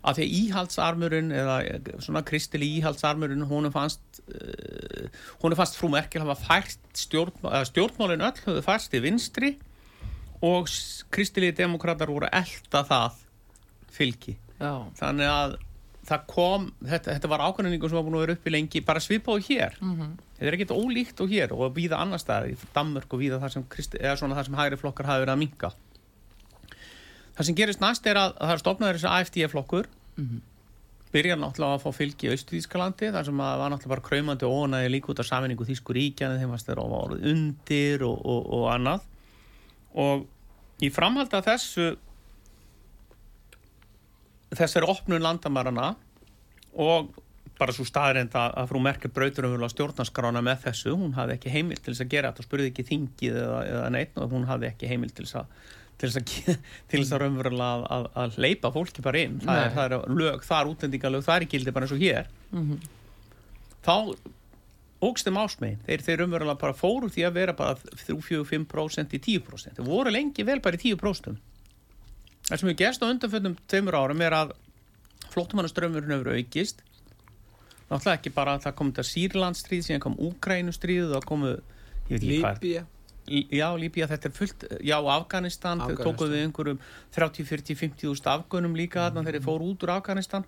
að 0.00 0.16
því 0.16 0.26
að 0.26 0.36
íhaldsarmurinn 0.40 1.32
eða 1.36 1.56
svona 2.00 2.22
kristili 2.26 2.68
íhaldsarmurinn 2.78 3.44
hún 3.50 3.68
er 3.68 3.74
fannst 3.74 4.22
uh, 4.32 5.08
hún 5.42 5.52
er 5.52 5.60
fannst 5.60 5.76
frú 5.76 5.90
Merkel 5.92 6.24
hafa 6.24 6.38
fært 6.40 6.86
stjórn, 6.96 7.34
stjórnmálinn 7.68 8.24
öll 8.24 8.44
höfðu 8.46 8.64
fært 8.64 8.96
í 8.96 9.02
vinstri 9.04 9.54
og 10.40 10.70
kristili 11.12 11.52
demokrater 11.56 12.08
voru 12.08 12.30
elda 12.32 12.84
það 12.88 13.18
fylgi 13.92 14.38
Já. 14.60 14.72
þannig 14.96 15.28
að 15.28 15.58
það 16.10 16.24
kom, 16.30 16.64
þetta, 16.80 17.12
þetta 17.12 17.30
var 17.30 17.44
ákvæmningu 17.44 17.88
sem 17.90 17.98
var 17.98 18.06
búin 18.06 18.16
að 18.16 18.24
vera 18.24 18.36
uppi 18.38 18.52
lengi, 18.54 18.80
bara 18.84 19.02
svipa 19.04 19.36
á 19.36 19.38
hér 19.38 19.76
mm 19.78 19.92
-hmm. 19.92 20.16
þetta 20.38 20.48
er 20.48 20.56
ekkert 20.56 20.74
ólíkt 20.74 21.20
á 21.20 21.24
hér 21.28 21.52
og 21.52 21.76
víða 21.76 22.00
annar 22.00 22.18
staði, 22.18 22.56
Danmörk 22.74 23.12
og 23.12 23.20
víða 23.20 23.40
það 23.42 23.52
sem, 23.52 23.64
sem 24.16 24.58
hægri 24.58 24.80
flokkar 24.80 25.06
hafi 25.06 25.26
verið 25.26 25.34
að 25.36 25.42
minga 25.44 25.72
það 27.40 27.48
sem 27.48 27.56
gerist 27.56 27.80
næst 27.80 28.06
er 28.10 28.20
að, 28.20 28.34
að 28.36 28.50
það 28.50 28.54
er 28.54 28.62
stofnaður 28.62 28.98
þessi 28.98 29.10
AFD-flokkur 29.10 29.86
mm 29.88 30.24
-hmm. 30.26 30.42
byrjar 31.14 31.38
náttúrulega 31.40 31.78
að 31.78 31.84
fá 31.86 31.96
fylgi 31.96 32.28
í 32.28 32.34
Östuðískalandi 32.34 33.12
þar 33.14 33.24
sem 33.30 33.40
að 33.40 33.62
var 33.62 33.72
náttúrulega 33.72 33.94
bara 33.94 34.08
kræmandi 34.08 34.46
og 34.48 34.58
ónaði 34.58 34.90
líka 34.92 35.12
út 35.12 35.22
af 35.24 35.30
saminningu 35.30 35.64
Þísku 35.64 35.96
ríkjana 35.96 36.36
þeim 36.36 36.52
varst 36.52 36.68
þeirra 36.68 36.84
orðið 36.84 37.32
undir 37.32 38.04
og, 38.04 38.20
og, 38.26 38.52
og 38.58 38.68
annað 38.74 39.00
og 39.94 40.26
í 40.84 40.92
framhald 40.92 41.32
af 41.34 41.48
þessu 41.48 41.96
þessari 44.52 44.88
opnun 44.90 45.22
landamarana 45.22 45.94
og 46.76 47.10
bara 47.60 47.72
svo 47.76 47.84
staðrind 47.84 48.32
að 48.34 48.70
frú 48.70 48.80
Merkel 48.80 49.12
brautur 49.12 49.46
um 49.48 49.68
stjórnarskrána 49.68 50.40
með 50.40 50.62
þessu, 50.64 50.94
hún 50.96 51.12
hafði 51.12 51.36
ekki 51.36 51.52
heimil 51.52 51.76
til 51.76 51.92
þess 51.92 52.04
að 52.06 52.12
gera 52.14 52.30
þetta, 52.30 52.46
spurði 52.46 52.70
ekki 52.70 52.86
þingið 52.88 53.36
eða, 53.36 53.58
eða 53.68 53.90
neitt 53.92 54.16
og 54.16 54.32
hún 54.32 54.46
hafði 54.48 54.70
ekki 54.70 54.88
heimil 54.88 55.10
til 55.12 55.26
þess 55.26 55.42
að 55.42 55.46
til 56.00 56.10
þess 56.10 56.20
að, 56.20 56.58
til 56.92 57.04
raunverulega 57.22 57.86
að, 57.96 58.10
að, 58.24 58.40
leipa 58.40 58.72
fólki 58.74 59.04
bara 59.04 59.22
inn. 59.26 59.38
Það 59.44 59.62
er, 59.62 59.72
það 59.76 59.86
er 59.86 60.18
lög, 60.22 60.44
það 60.48 60.60
er 60.60 60.72
útlendingalög, 60.74 61.24
það 61.26 61.36
er 61.36 61.48
gildi 61.54 61.76
bara 61.76 61.88
eins 61.88 61.96
og 61.96 62.04
hér. 62.04 62.30
Mm 62.50 62.66
-hmm. 62.68 62.88
þá 63.86 63.96
ógstum 65.00 65.38
ásmei, 65.40 65.76
þeir, 65.86 66.02
þeir 66.04 66.18
raunverulega 66.20 66.60
bara 66.60 66.76
fóru 66.76 67.08
því 67.08 67.22
að 67.24 67.36
vera 67.38 67.52
bara 67.56 67.76
3-4-5% 68.06 69.14
í 69.16 69.20
10% 69.20 69.78
þeir 69.78 69.86
voru 69.86 70.10
lengi 70.12 70.44
vel 70.44 70.60
bara 70.60 70.76
í 70.76 70.82
10% 70.92 71.38
það 72.50 72.60
sem 72.60 72.68
við 72.68 72.76
gerst 72.82 73.02
á 73.02 73.08
undanfjöndum 73.08 73.56
tveimur 73.70 73.96
árum 73.96 74.20
er 74.20 74.36
að 74.36 74.54
flottumannaströmmurinn 75.30 76.16
hefur 76.16 76.32
aukist. 76.34 76.82
Náttúrulega 77.90 78.16
ekki 78.18 78.32
bara 78.34 78.56
að 78.56 78.64
það 78.66 78.76
kom 78.78 78.90
þetta 78.90 79.06
Sýrlandstríð 79.08 79.84
síðan 79.86 80.02
kom 80.04 80.16
Úkrænustríð 80.18 81.14
og 81.18 81.26
komu 81.26 81.52
Líbia 82.10 82.84
Já, 83.28 83.66
Líbíja, 83.78 84.08
þetta 84.10 84.26
er 84.26 84.32
fullt, 84.34 84.64
já, 84.82 84.96
Afganistan, 84.96 85.80
Afganistan. 85.80 85.90
þeir 85.90 86.06
tókuðu 86.06 86.38
einhverjum 86.40 86.80
30, 87.14 87.44
40, 87.46 87.76
50 87.78 88.08
úrst 88.10 88.30
afgönum 88.30 88.74
líka 88.78 89.04
þarna 89.04 89.20
mm. 89.20 89.28
þegar 89.28 89.38
þeir 89.38 89.46
fóru 89.46 89.68
út 89.70 89.84
úr 89.86 89.92
Afganistan 89.94 90.46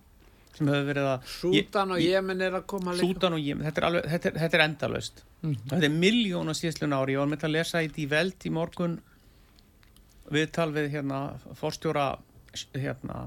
sem 0.52 0.68
hefur 0.68 0.88
verið 0.88 1.06
að... 1.08 1.28
Sútan 1.32 1.94
og 1.94 2.02
Jemen 2.02 2.42
er 2.44 2.56
að 2.58 2.66
koma 2.72 2.96
líka. 2.96 3.06
Sútan 3.06 3.36
og 3.36 3.44
Jemen, 3.44 3.64
þetta 3.68 3.80
er, 3.80 3.86
alveg, 3.88 4.08
þetta 4.12 4.28
er, 4.28 4.34
þetta 4.42 4.58
er 4.58 4.64
endalöst. 4.66 5.22
Mm. 5.42 5.54
Þetta 5.70 5.88
er 5.88 5.94
miljóna 6.02 6.56
síðslun 6.58 6.96
ári, 6.96 7.14
ég 7.14 7.22
var 7.22 7.30
með 7.30 7.46
að 7.48 7.54
lesa 7.54 7.84
í 7.84 8.08
veld 8.10 8.48
í 8.48 8.52
morgun 8.52 8.98
viðtal 10.32 10.68
við 10.74 10.90
hérna 10.96 11.22
fórstjóra 11.58 12.10
hérna 12.74 13.26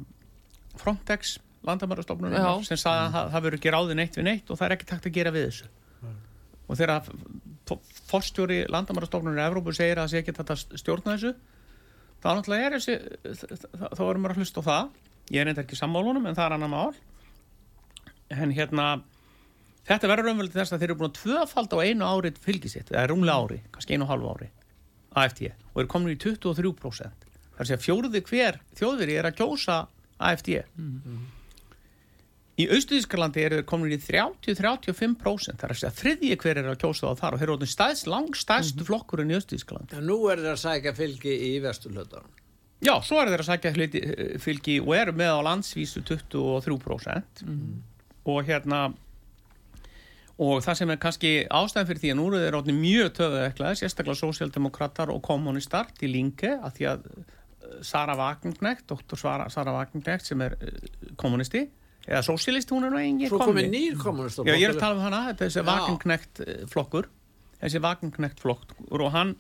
Frontex 0.79 1.38
landamærastofnunum 1.65 2.63
sem 2.65 2.77
sagði 2.77 3.08
að 3.08 3.34
það 3.34 3.45
verður 3.45 3.60
ekki 3.60 3.73
ráði 3.73 3.97
neitt 3.97 4.17
við 4.19 4.27
neitt 4.27 4.49
og 4.51 4.60
það 4.60 4.67
er 4.67 4.75
ekki 4.75 4.88
takt 4.91 5.08
að 5.10 5.17
gera 5.17 5.34
við 5.34 5.47
þessu. 5.47 5.69
Mm. 6.01 6.17
Og 6.65 6.79
þegar 6.79 7.10
fórstjóri 8.10 8.62
landamærastofnunir 8.71 9.41
í 9.41 9.45
Evrópu 9.45 9.73
segir 9.75 9.97
að 9.97 10.06
það 10.06 10.12
sé 10.13 10.21
ekki 10.21 10.36
þetta 10.38 10.58
stjórna 10.82 11.15
þessu. 11.15 11.34
Þá 12.21 12.30
náttúrulega 12.32 12.67
er 12.67 12.78
þessi 12.78 12.95
þá 13.97 14.04
erum 14.10 14.25
við 14.25 14.32
að 14.32 14.39
hlusta 14.41 14.63
á 14.63 14.67
það. 14.69 14.93
Ég 15.34 15.41
er 15.41 15.49
eitthvað 15.49 15.65
ekki 15.65 15.80
sammálunum 15.82 16.25
en 16.30 16.38
það 16.38 16.45
er 16.45 16.58
annar 16.58 16.73
mál. 16.73 16.95
En 18.34 18.54
hérna 18.54 18.88
þetta 19.86 20.10
verður 20.10 20.32
umvöldið 20.34 20.60
þess 20.62 20.75
að 20.75 20.82
þeir 20.82 20.89
eru 20.89 20.99
búin 20.99 21.12
að 21.12 21.17
tvöfald 21.19 21.75
á 21.75 21.80
einu 21.86 22.08
árið 22.10 22.39
fylgisitt 22.41 22.91
eða 22.93 23.10
rúmlega 23.12 23.41
ári, 23.45 23.60
kannski 23.73 23.97
einu 23.97 24.08
og 24.08 24.13
halvu 24.13 24.32
ári 24.34 24.49
AFD 25.15 25.41
og 25.73 25.82
eru 25.82 25.91
komin 25.91 26.15
í 26.15 26.19
23% 26.19 27.28
þar 27.56 27.69
sé 27.69 27.78
að 27.78 27.86
fjóruði 27.86 28.21
hver 28.28 28.60
þjóðveri 28.80 29.17
er 29.19 29.30
að 29.30 29.38
kjósa 29.39 29.78
AFD 30.17 30.51
mm 30.63 30.89
-hmm. 31.06 31.21
Í 32.56 32.70
Austuðískalandi 32.72 33.41
eru 33.44 33.58
þeir 33.60 33.68
komin 33.68 33.91
í 33.91 34.00
30-35% 34.00 35.60
þar 35.60 35.74
er 35.74 35.82
að 35.89 35.98
þriðji 36.00 36.38
hver 36.39 36.60
er 36.62 36.70
að 36.72 36.78
kjósa 36.86 37.12
á 37.12 37.13
þar 37.20 37.36
og 37.36 37.41
þeir 37.41 37.52
eru 37.52 37.68
stæðst, 37.68 38.08
langstæðst 38.08 38.76
mm 38.76 38.80
-hmm. 38.80 38.88
flokkurinn 38.88 39.34
í 39.34 39.36
Austuðískalandi. 39.36 40.00
Nú 40.00 40.18
er 40.32 40.39
þeir 40.39 40.54
að 40.54 40.62
sækja 40.63 40.94
fylgi 40.96 41.34
í 41.50 41.52
vesturlöðan. 41.65 42.30
Já, 42.86 42.94
svo 43.04 43.20
er 43.20 43.32
þeir 43.34 43.44
að 43.44 43.50
sækja 43.50 43.74
eh, 43.76 44.39
fylgi 44.39 44.80
og 44.80 44.96
eru 44.96 45.15
með 45.15 45.36
á 45.36 45.39
landsvísu 45.50 46.04
23% 46.08 47.44
mm 47.44 47.60
-hmm. 47.60 47.82
og 48.24 48.46
hérna 48.48 48.94
og 50.38 50.63
það 50.63 50.78
sem 50.80 50.89
er 50.89 51.00
kannski 51.00 51.32
ástæðan 51.48 51.88
fyrir 51.88 52.02
því 52.02 52.12
að 52.12 52.20
nú 52.20 52.26
eru 52.39 52.62
þeir 52.63 52.80
mjög 52.80 53.13
töðu 53.20 53.39
ekkert, 53.46 53.80
sérstaklega 53.80 54.20
sósjaldemokrater 54.20 55.12
og 55.12 55.22
kommunistar 55.24 55.88
til 56.00 56.12
linke 56.12 56.60
að 56.60 56.72
því 56.76 56.88
að 56.91 57.08
Sara 57.82 58.15
Wagenknecht, 58.15 58.86
doktor 58.88 59.18
Sara, 59.18 59.74
Wagenknecht 59.74 60.26
sem 60.26 60.41
er 60.41 60.56
uh, 60.62 60.70
kommunisti 61.15 61.70
eða 62.06 62.22
sósílisti, 62.26 62.76
hún 62.76 62.88
er 62.88 62.94
nú 62.94 63.02
engin 63.02 63.30
Svo 63.32 63.39
komið. 63.41 63.70
nýr 63.74 63.98
kommunist 64.02 64.41
Já, 64.46 64.54
ég 64.54 64.68
er 64.70 64.76
að 64.76 64.82
tala 64.84 64.96
um 64.98 65.04
hana, 65.06 65.22
þessi 65.34 65.62
Já. 65.62 65.65
Wagenknecht 65.70 66.41
eh, 66.46 66.63
flokkur. 66.72 67.10
Þessi 67.62 67.82
Wagenknecht 67.82 68.39
flokkur 68.44 69.02
og 69.02 69.12
hann 69.15 69.36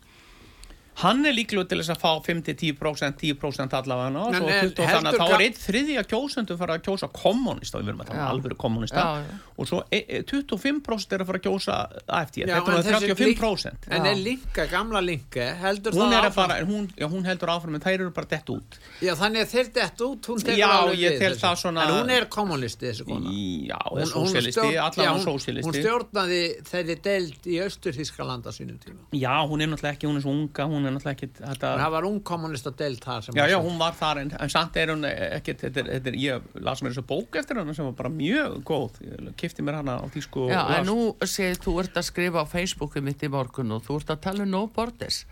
hann 1.01 1.25
er 1.25 1.33
líklega 1.35 1.67
til 1.67 1.79
þess 1.81 1.91
að 1.91 1.99
fá 1.99 2.11
5-10% 2.23 3.17
10% 3.19 3.73
allavega 3.75 4.21
og 4.21 4.33
En 4.33 4.41
svo 4.41 4.47
er- 4.49 4.69
20 4.69 4.87
þannig 4.87 5.09
að 5.11 5.19
þá 5.19 5.33
er 5.35 5.43
einn 5.45 5.57
þriðja 5.59 6.03
kjósendur 6.11 6.57
fara 6.57 6.77
að 6.77 6.83
kjósa 6.87 7.09
kommunista, 7.11 7.79
við 7.81 7.89
erum 7.91 8.01
að 8.01 8.07
tala 8.11 8.19
um 8.19 8.25
Já. 8.25 8.31
alvöru 8.35 8.57
kommunista 8.57 9.01
Já, 9.03 9.23
já. 9.25 9.39
og 9.57 9.67
svo 9.67 9.81
e, 9.91 9.99
e, 10.07 10.21
25% 10.23 11.13
er 11.13 11.19
að 11.19 11.27
fara 11.27 11.39
að 11.39 11.45
kjósa 11.47 11.75
AFD, 12.07 12.37
Já, 12.39 12.45
þetta 12.47 12.77
er 12.77 12.85
þessi 12.85 13.15
35% 13.35 13.89
En 13.91 14.05
Já. 14.05 14.11
er 14.11 14.15
Linka, 14.15 14.65
gamla 14.71 15.01
Linka, 15.03 15.47
heldur 15.61 15.91
hún 15.91 16.05
það 16.05 16.15
er 16.15 16.21
að 16.21 16.29
áfram? 16.31 16.33
fara, 16.49 16.65
hún, 16.65 16.87
já, 16.95 17.07
hún 17.11 17.25
heldur 17.25 17.49
áfram 17.55 17.75
en 17.75 17.81
þær 17.81 17.93
eru 17.99 18.11
bara 18.11 18.27
dett 18.35 18.49
út 18.55 18.79
Já, 19.01 19.13
þannig 19.15 19.41
að 19.43 19.51
þeir 19.55 19.73
dett 19.73 20.01
út, 20.07 20.21
hún 20.31 20.39
tekur 20.45 20.57
Já, 20.63 20.69
alveg 20.79 20.99
ég 21.03 21.19
tel 21.19 21.33
þessu. 21.35 21.43
það 21.43 21.55
svona- 21.65 21.83
En 21.85 21.93
hún 21.99 22.09
er 22.15 22.25
kommunisti, 22.25 22.85
þessi 22.87 23.03
kona. 23.05 23.29
Já, 23.29 23.79
Hún- 23.85 24.31
stjórn- 24.31 24.73
já, 24.73 24.81
allavega 24.85 25.11
hún- 25.11 25.63
Hún 25.65 25.73
stjórnaði 25.75 26.41
þeirri 26.63 26.95
deild 27.01 27.41
í 27.45 27.59
Austur-Þískalanda 27.65 28.51
sínum 28.55 28.77
tíma. 28.79 29.01
Já, 29.13 29.35
hún 29.47 29.61
er 29.61 29.67
náttúrulega 29.67 29.95
ekki, 29.97 30.07
hún 30.07 30.17
er 30.17 30.21
svo 30.21 30.31
unga 30.31 30.63
hún 30.85 30.91
er 30.91 30.95
náttúrulega 30.95 31.15
ekki 31.17 31.29
þetta, 31.41 31.71
Það 31.81 31.91
var 31.95 32.07
ung 32.09 32.19
kommunista 32.29 32.71
deild 32.77 33.01
þar 33.03 33.25
sem... 33.25 33.35
Já, 33.39 33.45
já, 33.51 33.57
hún 33.65 33.79
var 33.81 33.97
þar 33.97 34.21
en, 34.21 34.31
en 34.39 34.53
samt 34.53 34.77
er 34.77 34.93
hún 34.93 35.03
ekkert, 35.09 35.65
þetta 35.65 35.81
er, 35.83 35.89
þetta 35.97 36.11
er, 36.13 36.19
ég 36.21 36.47
las 36.69 36.83
mér 36.85 36.93
þessu 36.95 37.05
bók 37.09 37.39
eftir 37.41 37.59
hana 37.61 37.73
sem 37.77 37.85
var 37.89 37.97
bara 37.97 38.13
mjög 38.13 38.59
góð, 38.69 39.01
ég 39.09 39.33
kifti 39.41 39.65
mér 39.65 39.79
hana 39.81 39.97
á 39.99 40.05
tísku 40.13 40.47
Já, 40.53 40.61
en 40.79 40.85
nú 40.89 40.97
segir 41.25 41.57
þú 41.65 41.75
ert 41.83 41.97
að 41.99 42.07
skrifa 42.11 42.45
á 42.45 42.47
Facebooku 42.53 43.01
mitt 43.01 43.25
í 43.25 43.31
morgun 43.33 43.75
og 43.75 43.83
þú 43.87 43.99
ert 44.01 44.15
að 44.15 44.23
tala 44.29 44.45
um 44.45 44.51
no 44.55 44.63
borders. 44.67 45.25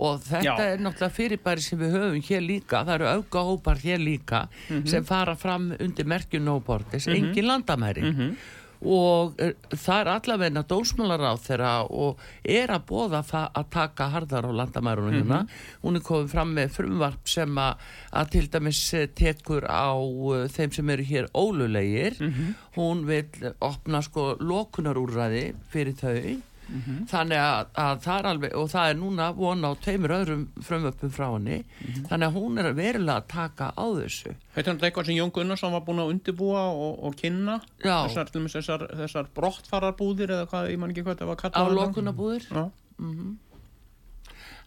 Og 0.00 0.20
þetta 0.22 0.46
Já. 0.46 0.54
er 0.70 0.78
náttúrulega 0.78 1.10
fyrirbæri 1.16 1.64
sem 1.64 1.78
við 1.80 1.96
höfum 1.98 2.20
hér 2.28 2.44
líka, 2.46 2.84
það 2.86 2.94
eru 3.00 3.08
auka 3.16 3.40
hópar 3.48 3.80
hér 3.82 3.98
líka 3.98 4.44
Mhm. 4.70 4.86
sem 4.86 5.04
fara 5.04 5.34
fram 5.36 5.72
undir 5.80 6.06
merkju 6.06 6.38
no 6.40 6.60
borders, 6.60 7.08
engin 7.10 7.44
landamæri. 7.50 8.02
Mhm. 8.06 8.36
Og 8.80 9.40
uh, 9.40 9.52
það 9.74 10.00
er 10.00 10.10
allavegna 10.14 10.62
dósmálar 10.68 11.24
á 11.28 11.34
þeirra 11.40 11.72
og 11.92 12.20
er 12.44 12.72
að 12.72 12.86
bóða 12.88 13.22
að 13.48 13.70
taka 13.74 14.08
harðar 14.14 14.48
á 14.48 14.52
landamærunum 14.62 15.16
hérna. 15.18 15.40
Hún 15.84 16.00
er 16.00 16.04
komið 16.06 16.30
fram 16.32 16.54
með 16.56 16.74
frumvarp 16.78 17.28
sem 17.28 17.60
að, 17.60 17.88
að 18.16 18.30
til 18.36 18.44
dæmis 18.54 18.82
eh, 18.96 19.08
tekur 19.16 19.68
á 19.68 19.92
uh, 19.96 20.46
þeim 20.48 20.76
sem 20.76 20.94
eru 20.96 21.08
hér 21.10 21.30
ólulegir. 21.36 22.20
Hún 22.76 23.04
vil 23.08 23.52
opna 23.60 24.00
sko 24.02 24.34
lokunarúrræði 24.40 25.50
fyrir 25.72 25.98
þau. 26.00 26.40
Þannig 27.10 27.40
að, 27.42 27.70
að 27.84 28.02
það 28.04 28.18
er 28.18 28.28
alveg, 28.30 28.54
og 28.60 28.68
það 28.70 28.90
er 28.90 28.98
núna 29.00 29.26
vona 29.36 29.70
á 29.70 29.74
tveimur 29.84 30.14
öðrum 30.16 30.44
frumvöppum 30.66 31.12
frá 31.14 31.26
henni, 31.34 31.58
þannig 32.08 32.26
að 32.28 32.38
hún 32.38 32.62
er 32.62 32.70
verulega 32.78 33.16
að 33.18 33.28
taka 33.32 33.72
á 33.74 33.86
þessu. 33.98 34.34
Þetta 34.54 34.60
er 34.60 34.70
náttúrulega 34.70 34.90
eitthvað 34.90 35.10
sem 35.10 35.18
Jón 35.18 35.34
Gunnarsson 35.34 35.74
var 35.74 35.84
búin 35.88 36.02
að 36.04 36.14
undirbúa 36.14 36.64
og, 36.70 37.04
og 37.08 37.18
kynna? 37.20 37.60
Þessar, 37.82 38.32
þessar, 38.36 38.86
þessar 39.02 39.30
brottfararbúðir 39.34 40.36
eða 40.36 40.48
hvað, 40.50 40.72
ég 40.74 40.82
man 40.82 40.94
ekki 40.94 41.06
hvað 41.06 41.18
þetta 41.18 41.30
var 41.32 41.40
Á 41.40 41.42
kallað 41.44 41.78
lokunarbúðir. 41.80 42.50
Já, 42.50 42.64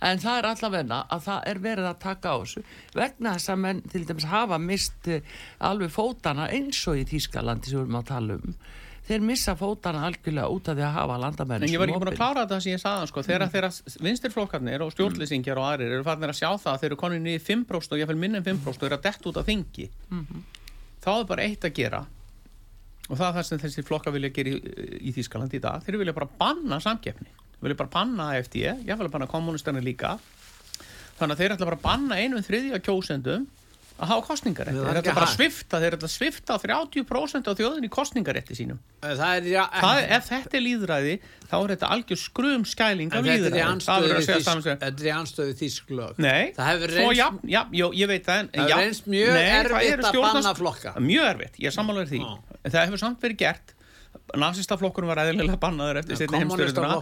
En 0.03 0.19
það 0.19 0.37
er 0.39 0.47
allavegna 0.49 0.99
að 1.13 1.21
það 1.27 1.45
er 1.47 1.59
verið 1.63 1.85
að 1.87 1.99
taka 2.03 2.33
á 2.33 2.37
þessu 2.41 2.63
vegna 2.97 3.35
þess 3.37 3.51
að 3.53 3.61
menn 3.63 3.81
til 3.93 4.01
dæmis 4.09 4.25
hafa 4.27 4.57
mist 4.59 5.07
eh, 5.07 5.35
alveg 5.63 5.93
fótana 5.93 6.49
eins 6.51 6.81
og 6.91 6.99
í 6.99 7.05
Þýskalandi 7.07 7.71
sem 7.71 7.79
við 7.79 7.85
erum 7.85 7.99
að 8.01 8.09
tala 8.09 8.37
um. 8.39 8.57
Þeir 9.03 9.19
missa 9.27 9.51
fótana 9.59 10.05
algjörlega 10.07 10.47
út 10.47 10.69
af 10.71 10.77
því 10.77 10.83
að 10.87 10.93
hafa 10.95 11.15
landamenn 11.19 11.63
En 11.65 11.69
ég 11.73 11.79
var 11.81 11.89
ekki 11.91 11.99
búin 11.99 12.11
að 12.13 12.19
klára 12.21 12.43
þetta 12.45 12.59
sem 12.63 12.71
ég 12.71 12.79
sagði 12.79 13.07
sko, 13.09 13.23
þegar 13.27 13.41
Mm. 13.43 13.51
þeirra 13.51 13.99
vinstirflokkarnir 14.07 14.81
og 14.85 14.93
stjórnlýsingjar 14.95 15.59
og 15.59 15.65
aðrir 15.73 15.91
eru 15.97 16.03
farnir 16.07 16.31
að 16.31 16.39
sjá 16.39 16.49
það 16.55 16.71
að 16.73 16.79
þeir 16.79 16.89
eru 16.93 16.99
konið 17.01 17.21
niður 17.25 17.43
5% 17.49 17.91
og 17.91 17.99
ég 17.99 18.07
fæl 18.07 18.15
minn 18.21 18.35
en 18.39 18.43
5% 18.47 18.79
og 18.79 18.87
eru 18.87 18.95
að 18.95 19.01
detta 19.03 19.29
út 19.29 19.37
af 19.41 19.45
þingi. 19.45 19.89
Mhm. 20.09 20.43
þá 21.03 21.09
er 21.19 21.25
bara 21.27 21.43
eitt 21.43 21.65
að 21.67 21.73
gera 21.75 22.05
og 23.09 23.17
það 23.19 23.27
er 23.27 23.33
það 23.35 23.43
sem 23.49 23.59
þessi 23.59 23.83
flokkar 23.83 24.13
vilja 24.15 24.29
gera 24.31 24.49
í, 24.49 24.59
í 25.03 25.11
Þýskaland 25.11 25.53
í 25.53 25.59
dag. 25.59 25.83
Þeir 25.83 25.97
vilja 25.99 26.13
bara 26.15 26.29
banna 26.39 26.79
samkeppni. 26.79 27.27
Þeir 27.27 27.61
vilja 27.67 27.75
bara 27.83 27.89
banna 27.91 28.29
AFD, 28.37 28.55
ég 28.87 28.97
vil 28.97 29.09
banna 29.11 29.27
kommunistarnir 29.27 29.83
líka. 29.83 30.17
Þannig 31.19 31.35
að 31.35 31.41
þeir 31.43 31.55
ætla 31.57 31.67
bara 31.67 31.75
að 31.75 31.83
banna 31.83 32.15
einum 32.15 32.39
þriðja 32.47 32.79
kjósendum 32.79 33.47
að 33.93 34.09
hafa 34.09 34.23
kostningarétti, 34.27 34.79
þeir 34.83 34.97
ætla 34.99 35.13
bara 35.13 35.27
að 35.27 35.33
svifta 35.37 35.79
þeir 35.83 35.95
ætla 35.97 36.07
að 36.09 36.13
svifta 36.17 36.55
30% 36.63 37.49
af 37.51 37.59
þjóðin 37.59 37.85
í 37.85 37.89
kostningarétti 37.93 38.55
sínum 38.57 38.79
Það 39.03 39.21
er, 39.37 39.47
já, 39.51 39.61
það, 39.69 39.99
er- 40.01 40.13
ef 40.17 40.29
þetta 40.31 40.57
er 40.57 40.63
líðræði 40.65 41.13
þá 41.51 41.53
er 41.59 41.73
þetta 41.75 41.89
algjör 41.95 42.19
skrum 42.23 42.65
skæling 42.65 43.13
af 43.13 43.27
líðræði 43.27 43.53
þetta 43.53 44.87
er 44.89 45.07
í 45.07 45.13
anstöðu 45.13 45.53
þýsklög. 45.61 46.17
Nei, 46.23 46.53
Það 46.57 46.71
hefur 46.71 46.95
reynst- 46.97 47.19
já, 47.19 47.27
já, 47.53 47.61
jó, 47.71 47.87
ég 47.93 48.07
veit 48.09 48.27
en, 48.33 48.49
Það 48.53 48.73
reynst 48.79 49.07
mjög 49.13 49.37
erfitt 49.43 50.09
að 50.09 50.19
banna 50.23 50.53
flokka. 50.57 50.95
Mjög 50.99 51.29
erfitt, 51.29 51.59
ég 51.61 51.69
er 51.69 51.75
sammálaður 51.77 52.11
því. 52.13 52.21
Það 52.65 52.85
hefur 52.87 53.03
samt 53.05 53.21
verið 53.21 53.37
gert 53.45 53.73
Nasistaflokkurinn 54.39 55.11
var 55.11 55.19
eðlilega 55.25 55.59
bannaður 55.61 55.99
eftir 56.01 56.17
setni 56.17 56.39
heimstyrjuna 56.39 56.95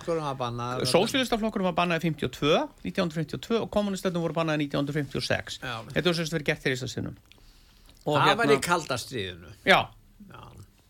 Kommunistaflokkurinn 0.91 1.67
var 1.69 1.75
bannaði 1.77 2.09
52 2.09 2.49
1952 2.83 3.59
og 3.61 3.69
kommunistarnir 3.71 4.23
voru 4.23 4.35
bannaði 4.35 4.65
1956 4.71 5.61
Já. 5.61 5.75
Þetta 5.93 6.05
var 6.09 6.17
sérst 6.17 6.35
verið 6.35 6.49
gert 6.49 6.65
að 6.71 6.91
sinnum 6.91 7.17
Og 8.01 8.17
Það 8.17 8.37
var 8.39 8.45
í 8.49 8.55
hérna, 8.55 8.65
kaldastriðinu. 8.65 9.51
já, 9.61 9.77
Já. 10.31 10.41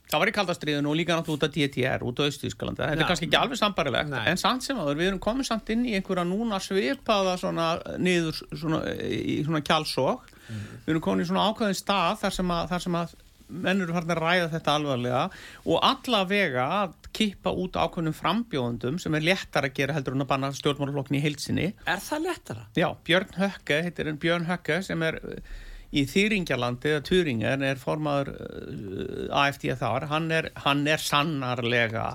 það 0.07 0.19
var 0.23 0.29
í 0.31 0.35
kaldastriðinu 0.37 0.91
og 0.93 0.95
líka 0.95 1.17
náttúrulega 1.17 1.35
út 1.35 1.43
af 1.43 1.51
DTR, 1.57 2.05
út 2.07 2.21
af 2.23 2.29
Östuískalandi 2.31 2.79
þetta 2.79 2.95
Já. 2.95 3.03
er 3.03 3.09
kannski 3.11 3.27
ekki 3.27 3.39
alveg 3.41 3.59
sambarilegt 3.59 4.09
Nei. 4.13 4.21
en 4.31 4.39
samt 4.39 4.63
sem 4.63 4.79
aður, 4.79 4.95
við 5.01 5.09
erum 5.11 5.19
komið 5.19 5.49
samt 5.51 5.69
inn 5.75 5.83
í 5.85 5.97
einhverja 5.99 6.23
núna 6.31 6.61
svipaða 6.63 7.35
svona 7.43 7.67
niður 7.99 8.39
svona, 8.55 8.79
í 8.95 9.43
svona 9.43 9.61
kjálsók 9.67 10.31
við 10.87 10.93
erum 10.95 11.03
komin 11.03 11.25
í 11.25 11.27
svona 11.27 11.49
ákveðin 11.51 11.75
stað 11.83 12.23
þar 12.23 12.37
sem 12.39 12.55
að, 12.55 12.63
þar 12.71 12.85
sem 12.87 12.97
að 13.03 13.13
menn 13.51 13.83
eru 13.83 13.95
farin 13.95 14.13
að 14.15 14.21
ræða 14.21 14.49
þetta 14.55 14.75
alvarlega 14.77 15.23
og 15.65 15.81
allavega 15.85 16.67
að 16.81 16.93
kippa 17.15 17.53
út 17.63 17.79
ákveðnum 17.79 18.15
frambjóðundum 18.15 18.99
sem 19.01 19.15
er 19.17 19.25
léttar 19.25 19.67
að 19.67 19.75
gera 19.79 19.95
heldur 19.97 20.15
en 20.15 20.25
að 20.25 20.31
banna 20.31 20.51
stjórnmálaflokkin 20.55 21.19
í 21.19 21.23
heilsinni 21.25 21.67
Er 21.85 22.03
það 22.03 22.27
lettara? 22.29 22.67
Já, 22.79 22.87
Björn 23.07 23.35
Höcke, 23.37 23.81
heitir 23.87 24.11
en 24.11 24.21
Björn 24.21 24.47
Höcke 24.47 24.79
sem 24.85 25.03
er 25.07 25.19
uh, 25.19 25.39
í 25.91 26.05
Þýringjalandi 26.07 26.93
eða 26.95 27.07
Turingen 27.07 27.65
er 27.67 27.81
formaður 27.81 28.35
uh, 28.37 29.41
AFD 29.43 29.73
þar, 29.81 30.07
hann 30.11 30.31
er, 30.35 30.51
hann 30.63 30.85
er 30.87 31.03
sannarlega 31.03 32.05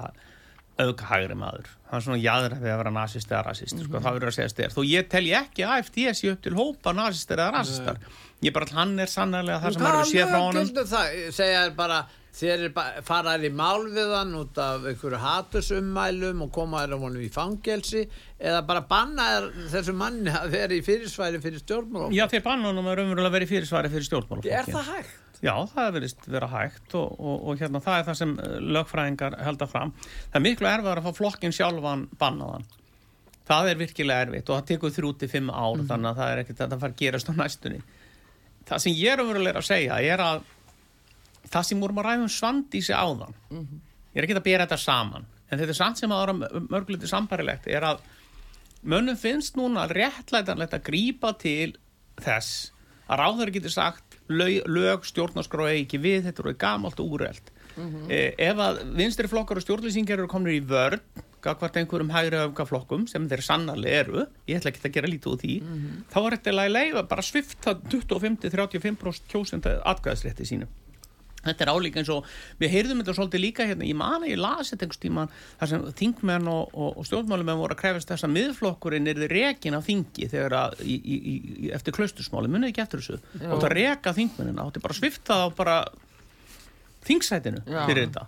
auðgahægri 0.81 1.37
maður. 1.41 1.69
Hann 1.89 2.01
er 2.01 2.05
svona 2.05 2.19
við 2.61 2.73
að 2.73 2.81
vera 2.83 2.93
nasist 2.93 3.31
eða 3.31 3.47
rasist 3.47 3.79
sko, 3.79 4.01
það 4.01 4.17
verður 4.19 4.33
að 4.33 4.37
segja 4.37 4.53
styrir 4.53 4.75
þó 4.75 4.83
ég 4.85 5.07
tel 5.13 5.23
ég 5.29 5.47
ekki 5.47 5.65
að 5.65 5.77
AFD 5.77 6.01
sé 6.19 6.33
upp 6.33 6.43
til 6.45 6.57
hópa 6.57 6.93
nasistar 6.97 7.41
eða 7.41 7.55
rasistar 7.61 8.01
ég 8.45 8.53
bara, 8.53 8.69
hann 8.77 8.99
er 9.01 9.11
sannarlega 9.11 9.63
það 9.65 9.75
sem 9.77 9.83
maður 9.87 10.09
séð 10.13 10.31
frá 10.31 10.41
honum 10.45 10.71
það? 10.77 11.13
Segja 11.37 11.61
þér 11.67 11.75
bara, 11.79 11.99
þeir 12.37 12.53
eru 12.59 12.71
bara- 12.77 13.03
fara 13.03 13.37
þér 13.37 13.47
í 13.49 13.53
mál 13.57 13.87
við 13.97 14.11
hann 14.13 14.35
út 14.37 14.59
af 14.61 14.85
einhverju 14.91 15.21
hatusummælum 15.25 16.43
og 16.45 16.51
koma 16.53 16.83
þér 16.85 16.97
á 16.97 16.99
honum 17.01 17.23
í 17.25 17.31
fangelsi 17.33 18.03
eða 18.39 18.61
bara 18.69 18.83
banna 18.91 19.29
þér 19.33 19.47
þessu 19.73 19.95
manni 19.97 20.31
að 20.37 20.51
vera 20.53 20.77
í 20.77 20.83
fyrirsværi 20.85 21.41
fyrir 21.43 21.63
stjórnmálum? 21.65 22.13
Já, 22.17 22.27
þeir 22.29 22.45
banna 22.45 22.69
honum 22.73 22.91
að 22.93 22.99
raunverulega 23.01 23.37
verið 23.39 23.55
fyrirsvari 23.55 23.89
fyrir 23.95 24.05
Er 24.05 24.11
stjórnmálaflokkin 24.11 24.75
það 24.77 24.91
hægt? 24.93 25.15
Já, 25.45 25.53
það 25.69 25.91
verðist 25.97 26.29
vera 26.33 26.47
hægt 26.49 26.95
og, 26.97 27.11
og, 27.21 27.43
og 27.51 27.59
hérna 27.61 27.81
það 27.85 27.99
er 28.01 28.07
það 28.07 28.19
sem 28.21 28.31
eh, 28.41 28.55
lögfræðingar 28.77 29.35
helda 29.45 29.67
fram. 29.69 29.91
Það 30.33 30.39
er 30.41 30.45
miklu 30.47 30.69
erfiðar 30.71 31.01
að 31.03 31.09
fá 31.11 31.19
flokkin 31.19 31.53
sjálfan 31.53 32.07
bannaðan. 32.21 32.65
Það 33.47 33.69
er 33.71 33.81
virkilega 33.83 34.25
erfitt 34.27 34.49
og 34.49 34.57
það 34.57 34.69
tekur 34.71 34.95
þrjú 34.97 35.11
til 35.21 35.29
fimm 35.31 35.51
ár 35.53 35.83
þannig 35.87 36.09
að 36.11 36.17
það 36.23 36.31
er 36.33 36.41
ekkert 36.43 36.63
að 36.65 36.73
það 36.73 36.81
fara 36.87 36.95
að 36.97 37.03
gerast 37.03 37.29
á 37.31 37.35
næstunni. 37.37 37.83
Það 38.67 38.83
sem 38.83 38.97
ég 38.99 39.13
er 39.13 39.23
umverulega 39.23 39.63
að 39.63 39.69
segja 39.69 39.99
er 40.03 40.23
að 40.23 40.45
það 41.47 41.67
sem 41.69 41.83
vorum 41.83 42.01
að 42.03 42.09
ræða 42.09 42.25
um 42.27 42.33
svandísi 42.33 42.95
áðan 42.97 43.35
ég 43.53 44.19
er 44.19 44.27
ekki 44.27 44.37
að 44.39 44.47
bera 44.49 44.67
þetta 44.67 44.83
saman 44.83 45.27
en 45.47 45.61
þetta 45.61 45.73
er 45.73 45.79
samt 45.79 46.01
sem 46.01 46.13
að 46.13 46.23
ára 46.25 46.63
mörgluti 46.67 47.11
sambarilegt 47.11 47.69
er 47.71 47.87
að 47.87 48.01
mönnum 48.87 49.19
finnst 49.19 49.59
núna 49.59 49.87
réttlætanlegt 49.91 50.75
að 50.75 50.87
grípa 50.89 51.33
til 51.39 51.77
þess 52.23 52.73
að 53.07 53.21
ráður 53.23 53.53
getur 53.55 53.75
sagt 53.75 54.19
lög, 54.27 54.65
lög 54.67 55.07
stjórnarskrá 55.07 55.69
eigi 55.71 55.85
ekki 55.85 56.03
við, 56.03 56.25
þetta 56.27 56.43
eru 56.43 56.57
gamalt 56.59 57.03
og 57.03 57.15
úreld 57.15 57.53
eh, 58.11 58.33
ef 58.35 58.63
að 58.63 58.83
vinstri 58.99 59.31
flokkar 59.31 59.61
og 59.61 59.67
stjórnlýsingar 59.67 60.19
eru 60.19 60.31
komnir 60.31 60.59
í 60.59 60.65
vörn 60.67 61.03
gagvart 61.47 61.79
einhverjum 61.81 62.15
hægri 62.15 62.41
öfgaflokkum 62.45 63.07
sem 63.11 63.29
þeir 63.31 63.45
sannarlega 63.47 64.03
eru, 64.05 64.27
ég 64.51 64.61
ætla 64.61 64.73
ekki 64.73 64.85
að 64.87 64.97
gera 64.99 65.13
lítið 65.13 65.33
úr 65.33 65.45
því, 65.45 65.59
þá 66.13 66.19
er 66.23 66.39
þetta 66.39 66.57
leifa 66.71 67.07
bara 67.13 67.27
svifta 67.27 67.77
25-35% 67.95 69.31
kjósenda 69.33 69.79
atkvæðasrétti 69.95 70.49
sínum 70.49 70.75
Þetta 71.47 71.67
er 71.67 71.73
álíka 71.73 72.01
eins 72.01 72.11
og 72.13 72.27
við 72.61 72.73
heyrðum 72.75 73.03
þetta 73.03 73.15
svolítið 73.19 73.43
líka 73.45 73.67
hérna, 73.69 73.87
ég 73.87 73.99
man 73.99 74.25
að 74.25 74.33
ég 74.33 74.41
las 74.41 74.73
þetta 74.73 74.87
einhvers 74.87 75.03
tíma 75.03 75.27
þar 75.61 75.71
sem 75.73 75.85
þingmenn 76.01 76.49
og, 76.51 76.73
og, 76.75 76.97
og 77.01 77.09
stjórnmálumenn 77.09 77.61
voru 77.61 77.77
að 77.77 77.83
krefast 77.83 78.11
þess 78.11 78.27
að 78.27 78.35
miðflokkurinn 78.35 79.11
er 79.13 79.23
rekin 79.31 79.77
af 79.79 79.87
þingi 79.87 80.31
þegar 80.33 80.57
að 80.63 80.81
í, 80.83 80.97
í, 80.97 81.17
í, 81.17 81.37
eftir 81.77 81.97
klaustusmáli, 81.97 82.51
munið 82.53 82.73
ekki 82.73 82.85
eftir 82.87 83.05
þessu? 83.05 83.21
Já. 83.37 83.51
og 83.53 83.63
það 83.63 83.77
reka 83.77 84.17
þingmennina, 84.17 84.67
átti 84.67 84.83
bara 84.83 84.97
að 84.97 85.03
svifta 85.03 85.39
á 85.39 85.47
bara 85.55 85.77
þingsætinu 87.07 87.63
fyrir 87.69 88.09
þetta. 88.09 88.27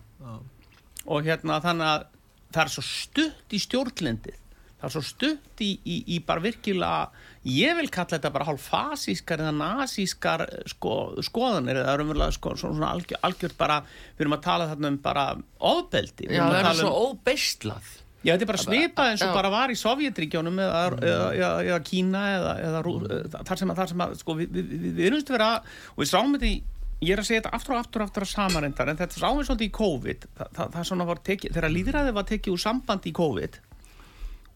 Og 1.08 1.24
hérna 1.24 1.58
þannig 1.64 1.90
að 1.94 2.06
það 2.54 2.62
er 2.64 2.72
svo 2.76 2.84
stutt 2.86 3.54
í 3.56 3.60
stjórnlendið. 3.64 4.36
Það 4.78 4.86
er 4.86 4.92
svo 4.94 5.00
stutt 5.02 5.60
í, 5.66 5.68
í, 5.90 5.94
í 6.14 6.16
bara 6.22 6.42
virkilega 6.44 7.08
ég 7.50 7.74
vil 7.80 7.88
kalla 7.90 8.12
þetta 8.14 8.30
bara 8.30 8.46
hálf 8.46 8.66
fasískar 8.70 9.40
eða 9.42 9.54
nasískar 9.58 10.44
sko, 10.70 10.92
skoðanir. 11.26 11.80
Eða 11.82 11.96
raunverulega 11.98 12.36
sko, 12.36 12.52
svona, 12.60 12.92
algjör, 12.94 13.18
algjört 13.26 13.56
bara 13.58 13.80
við 13.88 14.22
erum 14.26 14.36
að 14.38 14.44
tala 14.46 14.68
þarna 14.70 14.92
um 14.94 15.00
bara 15.02 15.24
ofbeldi. 15.72 16.28
Já, 16.30 16.44
að 16.44 16.52
það 16.52 16.60
er 16.60 16.68
tala 16.68 16.78
svo 16.84 16.92
um, 16.92 17.10
óbeistlað. 17.18 17.90
já, 18.22 18.32
þetta 18.36 18.46
er 18.46 18.50
bara 18.52 18.62
svipað 18.68 19.10
eins 19.12 19.26
og 19.26 19.34
bara 19.34 19.50
var 19.56 19.74
í 19.74 19.78
Sovjetríkjónum 19.82 20.62
eða, 20.62 20.80
eða, 21.02 21.28
eða, 21.34 21.52
eða 21.72 21.82
Kína 21.90 22.22
eða, 22.36 22.54
eða 22.70 22.80
Rú- 22.86 23.02
þar 23.34 23.60
sem 23.64 23.70
að, 23.74 23.82
þar 23.82 23.92
sem 23.96 24.06
að 24.06 24.16
sko, 24.22 24.38
við, 24.38 24.50
við, 24.56 24.72
við, 24.72 24.88
við 24.98 25.06
erum 25.10 25.22
stu 25.26 25.34
vera 25.36 25.50
og 25.94 26.02
við 26.04 26.10
sáum 26.14 26.34
þetta 26.38 26.52
í 26.54 26.56
ég 27.04 27.14
er 27.14 27.22
að 27.22 27.28
segja 27.28 27.42
þetta 27.42 27.54
aftur 27.58 27.76
og 27.76 27.80
aftur 27.82 28.02
og 28.02 28.10
aftur 28.10 28.26
að 28.26 28.32
samarendar 28.32 28.92
en 28.92 29.00
þetta 29.00 29.20
sáum 29.20 29.40
við 29.40 29.48
svolítið 29.48 29.68
í 29.68 29.74
COVID. 29.78 30.28
Það, 30.38 30.52
það, 30.58 30.70
það 30.76 30.86
svona 30.90 31.08
var 31.08 31.24
tekið, 31.30 31.56
þegar 31.56 31.74
líðræði 31.74 32.14
var 32.18 32.28
tekið 32.28 32.54
úr 32.54 32.62
sambandi 32.62 33.10
í 33.10 33.16
COVID 33.18 33.58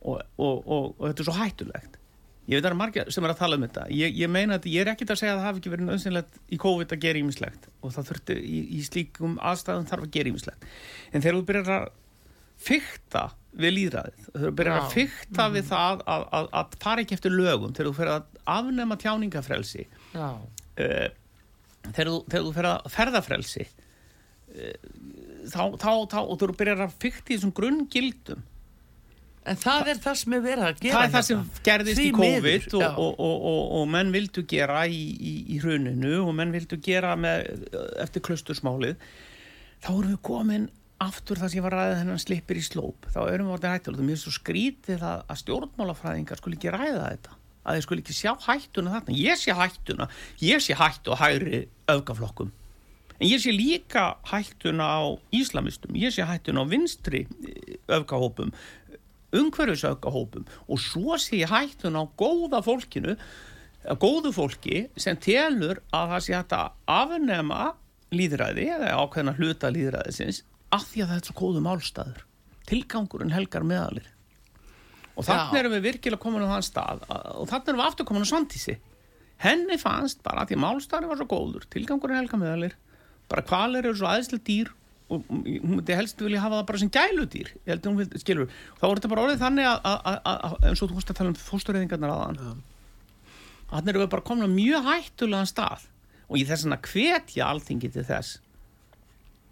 og, 0.03 0.23
og, 0.37 0.57
og, 0.63 0.87
og 0.99 1.05
þetta 1.07 1.23
er 1.23 1.29
svo 1.29 1.37
hættulegt. 1.39 1.99
Ég 2.51 2.59
veit 2.59 2.65
að 2.65 2.67
það 2.67 2.73
er 2.73 2.79
margir 2.81 3.11
sem 3.15 3.27
er 3.27 3.33
að 3.33 3.39
tala 3.39 3.57
um 3.57 3.65
þetta. 3.65 3.85
Ég, 3.95 4.17
ég 4.19 4.31
meina 4.35 4.57
að 4.59 4.67
ég 4.73 4.83
er 4.83 4.91
ekkit 4.91 5.13
að 5.15 5.21
segja 5.21 5.37
að 5.37 5.39
það 5.39 5.47
hafi 5.47 5.61
ekki 5.61 5.73
verið 5.77 5.89
nöðsynlegt 5.89 6.41
í 6.43 6.59
COVID 6.65 6.95
að 6.97 7.05
gera 7.05 7.21
ímislegt 7.23 7.69
og 7.79 7.95
það 7.95 8.09
þurfti 8.11 8.39
í, 8.43 8.63
í 8.75 8.81
slíkum 8.89 9.37
aðstæðum 9.39 9.87
þarf 9.93 10.09
að 10.09 10.17
gera 10.17 10.33
ímislegt 10.33 10.67
en 11.13 11.23
þegar 11.23 11.39
þú 11.39 11.45
byrjar 11.53 11.71
að 11.77 11.87
fykta 12.63 13.25
við 13.63 13.75
líðræðið 13.77 14.27
þegar 14.27 14.49
þú 14.49 14.53
byrjar 14.59 14.81
að 14.81 14.93
fykta 14.97 15.49
við 15.55 15.67
það 15.71 16.05
að, 16.15 16.27
að, 16.39 16.51
að 16.61 16.77
fara 16.83 17.05
ekki 17.05 17.17
eftir 17.19 17.35
lögum 17.37 17.75
þegar 17.77 17.91
þú 17.91 17.95
fyrir 18.01 18.15
að 18.17 18.43
afnema 18.57 18.99
uh, 20.19 21.09
þegar 21.91 22.13
þú, 22.13 22.19
þegar 22.29 22.47
þú 22.47 22.55
fer 22.57 22.69
að 22.71 22.89
ferðafrelsi 22.95 23.67
uh, 23.67 24.73
þá, 25.51 25.63
þá, 25.81 25.91
þá 26.13 26.19
og 26.23 26.35
þú 26.41 26.51
byrjar 26.57 26.87
að 26.87 26.97
fykta 27.03 27.33
í 27.33 27.37
þessum 27.37 27.55
grunngildum. 27.57 28.49
En 29.43 29.59
það 29.59 29.89
er 29.91 29.99
það 30.05 30.19
sem 30.21 30.35
er 30.37 30.43
verið 30.45 30.65
að 30.69 30.83
gera 30.85 30.93
það 30.95 31.05
er 31.05 31.13
það 31.17 31.25
sem 31.27 31.41
gerðist 31.67 31.99
Því 31.99 32.05
í 32.05 32.13
COVID 32.15 32.77
og, 32.79 32.85
og, 32.85 33.09
og, 33.11 33.33
og, 33.51 33.63
og 33.81 33.89
menn 33.91 34.13
vildu 34.15 34.45
gera 34.53 34.85
í, 34.87 35.01
í, 35.19 35.33
í 35.51 35.59
hruninu 35.65 36.13
og 36.23 36.31
menn 36.39 36.55
vildu 36.55 36.79
gera 36.85 37.17
með, 37.19 37.49
eftir 38.05 38.23
klustursmálið 38.29 39.03
þá 39.83 39.91
erum 39.91 40.13
við 40.13 40.21
komin 40.31 40.69
aftur 41.03 41.43
það 41.43 41.51
sem 41.51 41.59
ég 41.59 41.67
var 41.67 41.75
ræðið 41.75 42.01
hennan 42.05 42.23
slipir 42.23 42.61
í 42.61 42.63
slóp. 42.63 43.11
Þá 43.11 43.21
erum 43.25 43.49
við 43.49 43.57
orðið 43.57 43.73
hættulega 43.75 44.07
mér 44.07 44.15
er 44.15 44.23
svo 44.23 44.35
skrítið 44.37 45.07
að, 45.11 45.25
að 45.27 45.41
stjórnmálafræðingar 45.43 46.39
skul 46.39 46.55
ekki 46.55 46.77
ræða 46.77 47.09
þetta 47.09 47.39
að 47.63 47.79
þeir 47.79 47.87
skul 47.87 48.01
ekki 48.03 48.17
sjá 48.17 48.33
hættuna 48.47 48.97
þarna. 48.97 49.17
Ég 49.19 49.41
sé 49.41 49.55
hættuna, 49.57 50.09
ég 50.43 50.65
sé 50.65 50.77
hættu 50.79 51.15
á 51.15 51.17
hægri 51.23 51.63
öfgaflokkum. 51.93 52.53
En 53.21 53.29
ég 53.29 53.43
sé 53.43 53.55
líka 53.55 54.17
hættuna 54.33 54.89
á 54.99 55.03
íslamistum, 55.35 55.95
ég 55.95 56.15
sé 56.15 56.27
hættuna 56.27 56.65
á 56.65 56.67
vinstri 56.67 57.27
eh, 57.27 57.79
öfgahópum 57.89 58.51
umhverfisöfgahópum. 59.33 60.45
Og 60.69 60.81
svo 60.81 61.17
sé 61.17 61.41
ég 61.45 61.53
hættun 61.53 61.97
á 61.97 62.05
góða 62.19 62.61
fólkinu 62.65 63.17
góðu 63.99 64.31
fólki 64.35 64.87
sem 65.01 65.17
telur 65.19 65.81
að 65.95 66.13
það 66.15 66.25
sé 66.25 66.35
hægt 66.37 66.55
að 66.55 66.75
afnema 66.87 67.63
líðræði 68.15 68.69
eða 68.77 68.93
ákveðna 69.01 69.35
hluta 69.39 69.71
líðræðisins 69.75 70.43
af 70.73 70.87
því 70.91 71.03
að 71.03 71.11
það 71.11 71.17
er 71.17 71.27
svo 71.27 71.37
góðu 71.41 71.63
málstæður 71.65 72.21
tilgangurinn 72.69 73.35
helgar 73.35 73.67
meðalir 73.67 74.07
og 75.17 75.25
þannig 75.27 75.59
erum 75.61 75.75
við 75.77 75.87
virkilega 75.89 76.23
komin 76.23 76.45
á 76.47 76.53
þann 76.55 76.67
stað 76.69 77.03
að- 77.09 77.27
og 77.43 77.49
þannig 77.51 77.69
erum 77.73 77.81
við 77.83 77.89
aftur 77.91 78.09
komin 78.09 78.25
á 78.25 78.33
sandísi 78.33 78.77
henni 79.43 79.77
fannst 79.83 80.23
bara 80.23 80.45
að 80.45 80.53
því 80.53 80.57
að 80.59 80.63
málstæðurinn 80.65 81.11
var 81.13 81.21
svo 81.21 81.29
góður 81.33 81.67
tilgangurinn 81.75 82.21
helgar 82.23 82.41
meðalir 82.41 82.75
bara 83.29 83.43
kvalir 83.43 83.85
eru 83.85 83.97
svo 83.99 84.07
aðeinslega 84.09 84.45
dýr 84.49 84.71
og 85.13 85.25
hún 85.29 85.63
myndi 85.77 85.97
helst 85.99 86.21
vilja 86.23 86.41
hafa 86.41 86.61
það 86.63 86.67
bara 86.71 86.79
sem 86.83 86.91
gæludýr 86.95 87.49
ég 87.53 87.69
held 87.73 87.83
að 87.83 87.91
hún 87.91 87.99
vildi, 88.01 88.21
skilur 88.23 88.47
þá 88.81 88.85
er 88.89 88.95
þetta 89.01 89.11
bara 89.13 89.25
orðið 89.27 89.43
þannig 89.43 89.67
að, 89.69 89.81
að, 89.85 89.99
að, 90.25 90.39
að 90.47 90.69
eins 90.71 90.83
og 90.83 90.89
þú 90.93 90.97
fórst 91.01 91.11
að 91.13 91.19
tala 91.19 91.33
um 91.33 91.41
fóstureyðingarnar 91.43 92.15
aðan 92.15 92.63
þannig 93.73 93.93
erum 93.93 94.05
við 94.07 94.13
bara 94.15 94.27
komin 94.31 94.47
á 94.49 94.51
mjög 94.53 94.89
hættulegan 94.89 95.51
stað 95.51 95.85
og 96.29 96.39
ég 96.41 96.49
þess 96.49 96.65
að 96.71 96.89
hvetja 96.93 97.51
alþingi 97.53 97.91
til 97.93 98.05
þess 98.09 98.39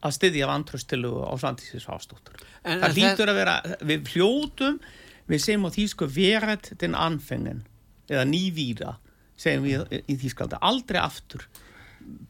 að 0.01 0.15
styðja 0.17 0.47
vantröstilu 0.49 1.11
á 1.29 1.33
Svandísis 1.37 1.85
Fástóttur 1.85 2.39
En- 2.65 2.81
það 2.81 2.89
en 2.89 2.97
hlýtur 2.97 3.33
að 3.35 3.41
vera 3.43 3.57
við 3.85 4.07
fljótum 4.09 4.79
við 5.31 5.45
segjum 5.47 5.67
á 5.67 5.71
þýsku 5.79 6.09
verið 6.19 6.71
den 6.83 6.95
anfengen 6.99 7.63
eða 8.11 8.25
nývíra 8.29 8.97
segjum 9.41 9.65
við 9.65 10.01
í- 10.05 10.19
þýskalda 10.25 10.59
aldrei 10.61 11.01
aftur. 11.01 11.47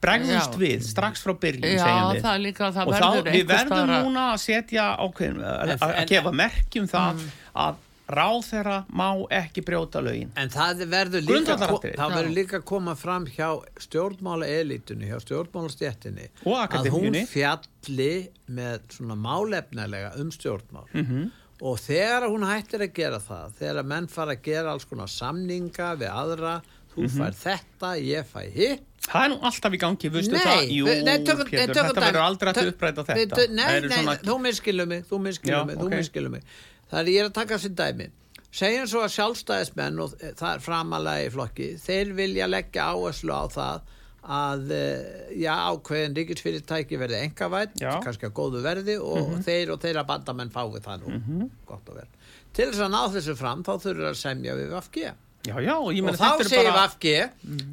Bregðumst 0.03 0.57
Já. 0.57 0.61
við 0.61 0.83
strax 0.85 1.23
frá 1.25 1.33
byrjun 1.41 1.65
Já, 1.65 1.85
segjum 1.85 2.09
við. 2.15 2.23
það 2.25 2.35
er 2.35 2.43
líka, 2.45 2.71
það 2.75 2.87
og 2.91 2.95
þá, 2.95 3.05
verður 3.11 3.33
við 3.37 3.45
verðum 3.51 3.71
staðar 3.71 3.93
að- 3.97 4.03
núna 4.09 4.25
að 4.35 4.41
setja 4.45 4.89
ákveðin, 4.99 5.39
að, 5.47 6.07
gefa 6.11 6.33
merkjum 6.41 6.89
það 6.91 7.23
að 7.65 7.87
ráðherra 8.11 8.77
má 8.91 9.07
ekki 9.31 9.63
brjóta 9.63 10.01
lögin. 10.03 10.33
En 10.37 10.49
það 10.51 10.81
verður 10.91 11.23
líka, 11.23 11.55
það 11.57 12.11
verður 12.11 12.27
Já. 12.33 12.35
líka 12.41 12.59
að 12.59 12.65
koma 12.67 12.95
fram 12.99 13.27
hjá 13.31 13.49
stjórnmála 13.87 14.49
elitunni, 14.51 15.07
hjá 15.07 15.21
stjórnmálastjettinni 15.23 16.27
Og 16.45 16.59
að 16.75 16.89
hún 16.91 17.15
fjalli 17.31 18.29
með 18.51 18.81
svona 18.97 19.15
málefnilega 19.15 20.17
um 20.19 20.31
stjórnmál. 20.35 20.89
Mhm. 20.93 21.31
Og 21.61 21.79
þegar 21.79 22.29
hún 22.31 22.45
hættir 22.49 22.81
að 22.87 22.93
gera 22.97 23.19
það 23.21 23.53
þegar 23.61 23.85
menn 23.85 24.07
fara 24.09 24.35
að 24.37 24.43
gera 24.43 24.73
alls 24.73 24.85
konar 24.89 25.11
samninga 25.13 25.91
við 26.01 26.11
aðra, 26.13 26.55
þú 26.95 27.03
Mhm. 27.07 27.19
fær 27.19 27.35
þetta, 27.45 27.91
ég 28.03 28.25
fæ 28.27 28.41
hitt 28.53 28.87
það 29.11 29.25
er 29.25 29.29
nú 29.33 29.39
alltaf 29.43 29.73
í 29.73 29.79
gangi, 29.81 30.11
veistu 30.13 30.37
það 30.37 30.71
Jú, 30.71 30.85
nei, 31.05 31.19
tökum- 31.25 31.49
Pétur, 31.51 31.75
tökum 31.75 31.91
þetta 31.91 32.05
verður 32.07 32.25
aldrei 32.27 32.53
að 32.53 32.73
uppræta 32.73 33.05
þetta 33.05 33.49
Nei, 33.51 33.81
nei, 33.81 33.89
svona- 33.89 34.17
þú 34.23 34.39
miskilur 34.41 34.87
mig, 34.89 35.05
þú 35.09 35.21
miskilur 35.21 35.57
Já, 35.59 35.65
mig, 35.67 35.77
ok. 35.77 35.83
þú 35.83 35.97
miskilur 35.97 36.31
mig. 36.31 36.43
Það 36.91 37.01
er 37.01 37.05
ég 37.13 37.21
er 37.25 37.29
að 37.31 37.33
taka 37.33 37.55
sér 37.59 37.75
dæmi. 37.75 38.11
Segjum 38.53 38.87
svo 38.91 39.01
að 39.05 39.15
sjálfstæðismenn 39.15 40.01
og 40.03 40.11
það 40.19 40.55
er 40.55 40.59
framalega 40.59 41.27
í 41.27 41.31
flokki, 41.31 41.69
þeir 41.81 42.15
vilja 42.15 42.47
leggja 42.51 42.83
áherslu 42.93 43.31
á 43.33 43.45
það 43.49 43.81
að 44.21 44.73
eh, 44.77 45.33
já, 45.41 45.55
ákveðin 45.73 46.17
ríkisfyrirtæki 46.19 46.99
verði 47.01 47.23
engavætt, 47.25 47.79
kannski 48.05 48.29
að 48.29 48.37
góðu 48.37 48.61
verði 48.65 48.99
og 49.01 49.33
þeir 49.47 49.73
og 49.75 49.81
þeirra 49.81 50.05
bandamenn 50.09 50.53
fái 50.53 50.81
það 50.85 51.07
nú, 51.07 51.49
gott 51.69 51.89
og 51.89 51.97
vel. 52.01 52.07
Til 52.53 52.69
þess 52.69 52.85
að 52.85 52.93
ná 52.93 53.01
þessu 53.15 53.35
fram 53.39 53.65
þá 53.65 53.73
þurfur 53.87 54.09
að 54.11 54.21
semja 54.21 54.57
við 54.59 54.73
VFG. 54.75 55.05
já, 55.49 55.55
já, 55.65 55.75
og 55.79 55.89
Og 55.89 56.19
þá 56.21 56.45
segir 56.45 56.73
VFG, 56.77 57.15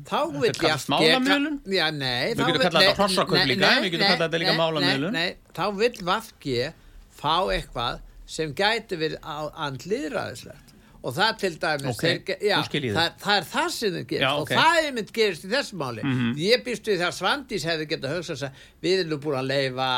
þá 0.07 0.19
vill 0.37 0.53
kallast 0.55 0.91
VFG? 0.93 1.47
Já, 1.75 1.87
nei 1.91 2.31
Við 2.31 2.39
þá 2.39 2.45
getum 2.47 2.61
kallað 2.63 2.85
þetta 2.87 3.01
hrossakaup 3.01 3.49
líka, 3.51 3.71
við 3.81 3.91
getum 3.91 4.07
kallað 4.07 4.27
þetta 4.27 4.43
líka 4.43 5.11
nei, 5.17 5.29
þá 5.57 5.65
vill 5.81 5.97
VFG 6.11 6.69
fá 7.17 7.35
eitthvað 7.51 7.99
sem 8.27 8.53
gæti 8.55 8.99
verið 8.99 9.19
andliðræðislegt 9.67 10.66
og 11.07 11.15
það 11.15 11.37
til 11.43 11.51
dæmis 11.61 11.89
Ok, 11.93 12.03
þeir 12.03 12.31
já, 12.43 12.55
það, 12.67 13.11
það 13.23 13.35
er 13.37 13.45
það 13.53 13.67
sem 13.77 13.93
þeir 13.95 14.07
gerist 14.11 14.25
Já, 14.25 14.31
og 14.33 14.41
ok. 14.43 14.51
Mhm. 14.51 14.61
það 14.61 14.79
er 14.87 14.95
mynd 14.97 15.11
gerist 15.17 15.45
í 15.47 15.51
þessu 15.53 15.79
máli 15.79 16.07
ég 16.43 16.65
býst 16.65 16.89
við 16.91 16.99
þegar 17.01 17.15
Svandís 17.21 17.67
hefði 17.69 17.89
getað 17.93 18.15
hugsað 18.17 18.41
sér 18.43 18.63
við 18.83 19.03
erum 19.05 19.21
búin 19.23 19.39
að 19.39 19.49
leifa 19.53 19.89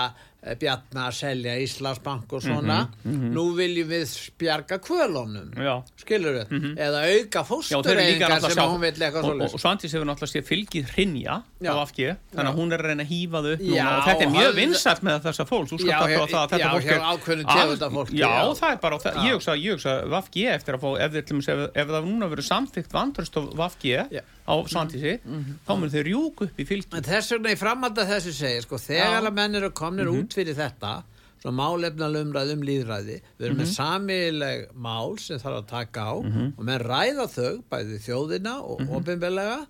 eh, 0.43 0.55
Bjarna 0.59 1.07
að 1.09 1.15
selja 1.19 1.55
Íslandsbank 1.63 2.33
og 2.37 2.43
svona. 2.43 2.79
Nú 3.05 3.45
viljum 3.57 3.89
við 3.91 4.05
spjarga 4.11 4.79
kvölunum 4.83 5.51
skilur 5.99 6.39
við, 6.39 6.53
eða 6.79 7.03
auka 7.09 7.43
og 7.43 7.63
þeir 7.85 7.99
eru 7.99 8.05
líka 8.09 8.29
fóstureyðingar 8.29 8.45
sem 8.49 8.63
hún 8.71 8.81
vill 8.83 8.93
eitthvað 8.95 9.27
og, 9.29 9.41
svo 9.49 9.57
og 9.59 9.63
Svandís 9.63 9.93
hefur 9.95 10.07
náttúrulega 10.09 10.33
sé 10.33 10.43
fylgið 10.47 10.93
hrinja 10.95 11.39
Já. 11.59 11.71
á 11.71 11.81
AFG, 11.83 11.99
þannig 12.35 12.51
að 12.53 12.59
hún 12.59 12.73
er 12.75 12.83
að 12.83 12.89
reyna 12.89 13.05
að 13.05 13.11
hýfa 13.13 13.41
þau 13.43 13.51
upp 13.53 13.63
Já, 13.65 13.83
núna 13.83 13.97
og 13.97 14.07
þetta 14.07 14.23
er 14.23 14.29
og 14.29 14.35
mjög 14.37 14.55
vinsælt 14.59 15.03
með 15.09 15.19
þessa 15.27 15.45
fólk 15.49 15.73
Já, 15.79 15.99
hjá- 15.99 16.29
það 16.29 16.39
að 16.39 16.53
þetta 16.53 16.59
já, 16.59 16.69
fólk 16.69 16.89
er 16.89 17.05
ákveðnu 17.09 17.45
Al- 17.45 17.59
tegund 17.59 17.85
af 17.87 17.95
fólki, 17.99 18.19
já, 18.19 18.31
það 18.59 18.71
er 18.71 18.81
bara, 18.85 18.99
það, 19.03 19.19
ég 19.27 19.37
hugsa, 19.37 19.55
ég 19.59 19.75
hugsa 19.75 19.95
VFG 20.13 20.45
eftir 20.55 20.77
að 20.77 20.83
fá, 20.85 20.89
ef, 21.05 21.19
ef, 21.19 21.63
ef 21.83 21.93
það 21.93 22.09
núna 22.09 22.29
verður 22.31 22.47
samþykkt 22.49 22.95
vandrast 22.95 23.35
á 23.35 23.41
VFG 23.43 23.85
Já. 24.19 24.23
Á 24.49 24.55
Svandísi, 24.65 25.19
þá 25.67 25.71
mun 25.77 25.89
þau 25.93 26.03
rjúk 26.09 26.41
upp 26.47 26.57
í 26.57 26.65
fylgi 26.65 26.97
En 26.97 27.03
þess 27.05 27.31
vegna 27.35 27.53
í 27.53 27.59
framhald 27.61 27.97
að 28.01 28.09
þessu 28.15 28.33
segja, 28.33 28.61
sko, 28.65 28.75
þegar 28.81 29.27
að 29.29 29.33
menn 29.37 29.55
eru 29.55 29.69
komnir 29.69 30.09
Mhm. 30.09 30.23
út 30.23 30.33
fyrir 30.33 30.55
þetta, 30.57 31.03
svona 31.39 31.55
málefnalega 31.55 32.25
umræð 32.25 32.51
um 32.53 32.61
líðræði, 32.67 33.21
við 33.39 33.45
erum 33.45 33.57
Mhm. 33.57 33.61
með 33.61 33.75
samileg 33.77 34.65
mál 34.75 35.19
sem 35.19 35.39
þarf 35.39 35.59
að 35.63 35.67
taka 35.67 36.01
á 36.01 36.13
og 36.57 36.63
menn 36.65 36.81
ræða 36.83 37.27
þau, 37.29 37.63
bæði 37.71 37.99
þjóðina 38.07 38.55
og 38.63 38.79
Mhm. 38.81 38.89
ofinbelega, 38.97 39.67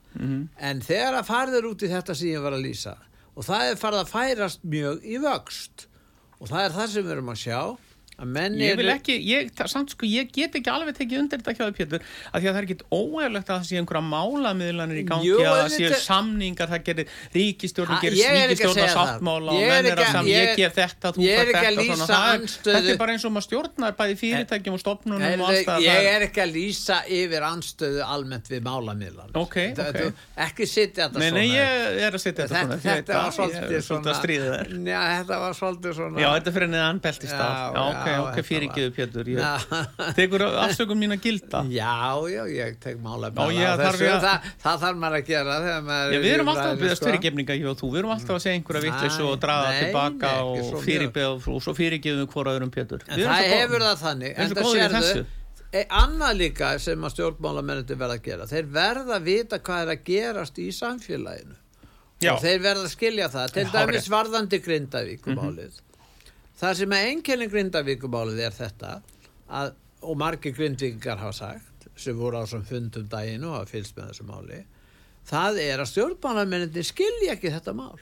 en 0.59 0.81
þegar 0.81 1.19
að 1.19 1.25
farður 1.27 1.69
út 1.73 1.83
í 1.83 1.89
þetta 1.89 2.15
sem 2.15 2.27
ég 2.29 2.41
var 2.41 2.53
að 2.53 2.63
lýsa, 2.65 2.95
og 3.37 3.43
það 3.45 3.71
er 3.71 3.75
farið 3.75 4.03
að 4.05 4.09
færast 4.15 4.59
mjög 4.65 5.03
í 5.05 5.17
vöxt, 5.19 5.85
og 6.41 6.47
það 6.47 6.65
er 6.65 6.69
það 6.71 6.87
sem 6.87 7.03
við 7.03 7.11
erum 7.11 7.29
að 7.29 7.43
sjá, 7.45 7.77
Ég 8.59 8.75
vil 8.79 8.89
ekki, 8.93 9.15
ég, 9.23 9.51
samt 9.69 9.89
sko, 9.95 10.05
ég 10.09 10.31
get 10.35 10.55
ekki 10.59 10.69
alveg 10.73 10.95
tekið 10.97 11.19
undir 11.23 11.39
þetta 11.39 11.53
hjá 11.55 11.63
þau 11.69 11.75
Pétur 11.79 12.01
af 12.03 12.41
því 12.41 12.47
að 12.49 12.53
það 12.53 12.59
er 12.59 12.67
ekkit 12.67 12.83
óægulegt 12.91 13.49
að 13.49 13.55
það 13.59 13.67
sé 13.69 13.79
einhverja 13.79 14.03
málamiðlanir 14.09 14.99
í 14.99 15.05
gangi 15.07 15.29
Jú, 15.29 15.37
að 15.39 15.59
það 15.59 15.69
séu 15.77 15.91
samningar, 16.03 16.67
það 16.73 16.83
gerir 16.89 17.05
ríkistjórn 17.35 17.93
gerir 18.03 18.19
er 18.19 18.35
að 18.39 18.49
ríkistjórn 18.49 18.79
það. 18.79 18.93
sáttmála 18.97 19.49
og 19.53 19.61
menn 19.69 19.85
er 19.85 19.95
að 19.95 20.03
að- 20.03 20.11
sam, 20.11 20.25
ég- 20.25 20.49
ég 20.49 20.55
gef 20.59 20.73
þetta, 20.79 21.07
þú 21.15 21.19
fær 21.29 21.39
að 21.39 21.53
þetta 21.53 21.69
þetta 22.69 22.89
er 22.93 22.97
bara 22.99 23.11
eins 23.15 23.25
og 23.25 23.31
maður 23.35 23.47
stjórnar 23.49 23.93
bæði 23.99 24.15
fyrirtækjum 24.23 24.73
og 24.73 24.81
stopnunum 24.83 25.21
ég 25.83 26.09
er 26.13 26.21
ekki 26.27 26.41
að 26.43 26.51
lýsa 26.59 26.97
yfir 27.07 27.41
anstöðu 27.49 28.01
almennt 28.05 28.47
við 28.49 28.61
málamiðlan 28.67 29.31
Ok, 29.39 29.55
Það- 29.77 29.89
ok. 29.89 29.99
þú- 29.99 30.13
ekki 30.49 30.67
sitja 30.67 31.07
þetta 31.09 31.19
svona. 31.29 31.43
ég 31.47 32.01
er 32.03 32.11
að 32.11 32.19
setja 32.19 32.47
þetta 32.47 32.55
svona 32.59 32.73
að 34.99 35.11
þetta 35.19 35.39
var 35.39 35.53
svolítið 35.59 35.93
svona 35.99 36.19
Ok, 38.23 38.39
fyrirgeðu 38.47 38.91
Pétur 38.95 39.29
tekur 40.17 40.43
afsökum 40.47 40.99
mín 40.99 41.13
að 41.15 41.25
gilda. 41.27 41.61
Já, 41.71 41.95
já, 42.31 42.41
ég 42.51 42.77
tek 42.83 42.99
mála 43.03 43.31
það, 43.35 43.53
þarf 43.81 44.03
það, 44.63 44.83
það 44.83 44.99
maður 45.03 45.17
að 45.19 45.29
gera 45.29 45.57
þegar 45.65 45.85
maður 45.87 46.13
Já, 46.13 46.17
er 46.19 46.25
við 46.25 46.35
erum 46.35 46.51
alltaf 46.53 46.69
að 46.69 46.83
byggast 46.83 47.03
sko. 47.03 47.75
þú, 47.79 47.91
við 47.93 48.01
erum 48.01 48.13
alltaf 48.15 48.35
að 48.35 48.43
segja 48.45 48.59
einhverja 48.59 48.83
vittlis 48.85 49.19
og 49.25 49.33
draga 49.45 49.71
tilbaka 49.79 50.33
og, 50.49 50.61
svo 50.69 50.83
fyrirbeð, 50.85 51.49
og 51.53 51.63
svo 51.65 51.75
fyrirgeðum 51.77 52.31
hvora 52.33 52.55
öðrum 52.57 52.73
Pétur. 52.73 53.05
En 53.07 53.23
það 53.23 53.49
hefur 53.53 53.87
það 53.87 54.03
þannig 54.03 54.43
góðir 54.59 54.83
í 54.83 55.05
sérðu, 55.09 55.25
e, 55.69 55.85
Annað 56.01 56.37
líka 56.43 56.75
sem 56.81 57.07
að 57.07 57.15
stjórnmálamennandi 57.15 57.97
verða 57.99 58.19
að 58.19 58.27
gera 58.29 58.49
Þeir 58.49 58.69
verða 58.73 59.17
að 59.19 59.27
vita 59.29 59.59
hvað 59.61 59.83
er 59.85 59.91
að 59.93 60.05
gerast 60.09 60.61
í 60.61 60.69
samfélaginu. 60.75 61.59
Já. 62.19 62.33
og 62.33 62.41
þeir 62.43 62.63
verða 62.63 62.83
að 62.83 62.91
skilja 62.91 63.27
það 63.31 63.53
til 63.55 63.63
dæmis 63.71 64.09
varðandi 64.11 64.59
grindavíkumálið 64.65 65.77
það 66.59 66.81
sem 66.81 66.95
að 66.97 67.11
einkenni 67.11 67.47
grindavíkumálið 67.51 68.43
er 68.47 68.57
þetta 68.57 68.97
að, 69.47 69.71
og 70.03 70.19
margir 70.19 70.55
grindvíkingar 70.57 71.21
hafa 71.21 71.37
sagt 71.37 71.87
sem 71.99 72.17
voru 72.17 72.39
á 72.39 72.45
sem 72.47 72.63
fundum 72.67 73.07
daginn 73.11 73.47
og 73.47 73.57
hafa 73.57 73.73
fylgst 73.73 73.97
með 73.97 74.11
þessu 74.11 74.27
máli 74.27 74.59
það 75.29 75.61
er 75.63 75.81
að 75.81 75.91
stjórnmálamennandi 75.93 76.83
skilja 76.85 77.35
ekki 77.35 77.53
þetta 77.53 77.75
mál. 77.77 77.97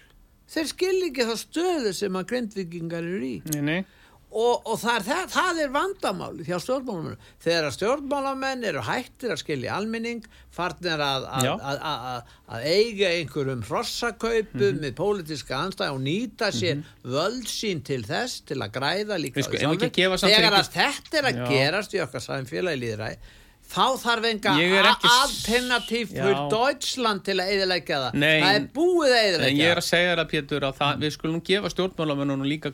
Þeir 0.48 0.70
skilja 0.72 1.08
ekki 1.10 1.28
þá 1.28 1.34
stöðu 1.42 1.94
sem 1.96 2.20
að 2.20 2.28
grindvíkingar 2.32 3.08
eru 3.08 3.26
í. 3.28 3.34
Nei, 3.52 3.64
nei, 3.68 3.80
og, 4.28 4.66
og 4.68 4.76
það, 4.82 4.96
er, 4.98 5.04
það, 5.08 5.22
það 5.34 5.60
er 5.64 5.70
vandamáli 5.72 6.44
hjá 6.48 6.58
stjórnmálamenn 6.60 7.22
þegar 7.46 7.72
stjórnmálamenn 7.78 8.66
eru 8.68 8.82
hættir 8.84 9.32
að 9.34 9.40
skilja 9.40 9.78
almenning 9.80 10.26
farnir 10.58 11.00
að, 11.00 11.28
að, 11.40 11.48
að, 11.72 11.80
að, 12.12 12.34
að 12.58 12.68
eiga 12.74 13.14
einhverjum 13.16 13.64
hrossakaupum 13.70 14.68
Mhm. 14.68 14.82
með 14.84 14.94
pólitíska 15.00 15.56
anstæð 15.64 15.96
og 15.96 16.04
nýta 16.04 16.52
sér 16.52 16.84
völd 17.08 17.48
sín 17.48 17.82
til 17.88 18.02
þess 18.04 18.42
til 18.50 18.60
að 18.60 18.76
græða 18.76 19.18
líka 19.22 19.42
samt 19.48 20.32
þegar 20.36 20.60
að 20.60 20.72
þetta 20.76 21.20
er 21.22 21.32
að 21.32 21.42
Já. 21.42 21.50
gerast 21.56 21.94
í 21.96 22.04
okkar 22.04 22.26
samfélagi 22.28 22.82
líðræði 22.84 23.18
þá 23.68 23.86
þarf 24.00 24.26
enga 24.30 24.52
ekki 24.64 25.10
alternativ 25.12 26.12
fyrir 26.14 26.38
Deutschland 26.52 27.24
til 27.28 27.36
að 27.44 27.50
eðilegja 27.52 27.98
það. 28.06 28.14
Nei. 28.22 28.38
það 28.44 28.56
er 28.60 28.68
búið 28.76 29.12
að 29.12 29.18
en 29.18 29.26
ég 29.28 29.34
eðilegja 29.34 29.72
er 29.74 29.82
að 29.82 29.88
segja 29.88 30.14
það 30.20 30.30
Pétur 30.32 30.68
að 30.70 30.78
það, 30.80 31.02
við 31.04 31.16
skulum 31.18 31.42
gefa 31.50 31.72
stjórnmálamennunum 31.74 32.48
líka 32.48 32.72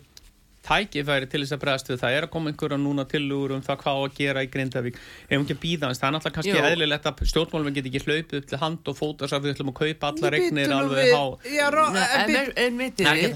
tækifæri 0.64 1.28
til 1.30 1.41
þess 1.43 1.53
að 1.57 1.61
bregðast 1.64 1.89
við. 1.91 1.97
Það 2.03 2.16
er 2.18 2.24
að 2.28 2.32
koma 2.34 2.51
einhverja 2.53 2.78
núna 2.80 3.03
tilugur 3.11 3.51
um 3.57 3.61
það 3.66 3.78
hvað 3.84 3.93
á 3.93 4.01
að 4.07 4.14
gera 4.20 4.43
í 4.43 4.49
Grindavík. 4.53 4.95
Ef 5.28 5.36
ekki 5.43 5.55
að 5.57 5.61
býða 5.66 5.89
hans, 5.89 5.99
það 5.99 6.07
er 6.07 6.14
náttúrulega 6.16 6.36
kannski 6.38 6.55
eðlilegt 6.72 7.09
að 7.11 7.24
stjórnmálamenn 7.34 7.76
get 7.78 7.89
ekki 7.91 8.01
hlaupið 8.05 8.38
upp 8.39 8.47
til 8.53 8.59
hand 8.64 8.88
og 8.93 8.95
fóta 8.99 9.28
svo 9.28 9.38
að 9.39 9.43
við 9.43 9.53
ætlum 9.57 9.72
að 9.74 9.78
kaupa 9.82 10.11
allar 10.14 10.32
Nú, 10.32 10.38
regnir 10.38 10.74
alveg 10.78 11.03
við- 11.03 11.14
há 11.14 11.26
en 12.64 12.78
vitið 12.80 13.07
ef 13.07 13.36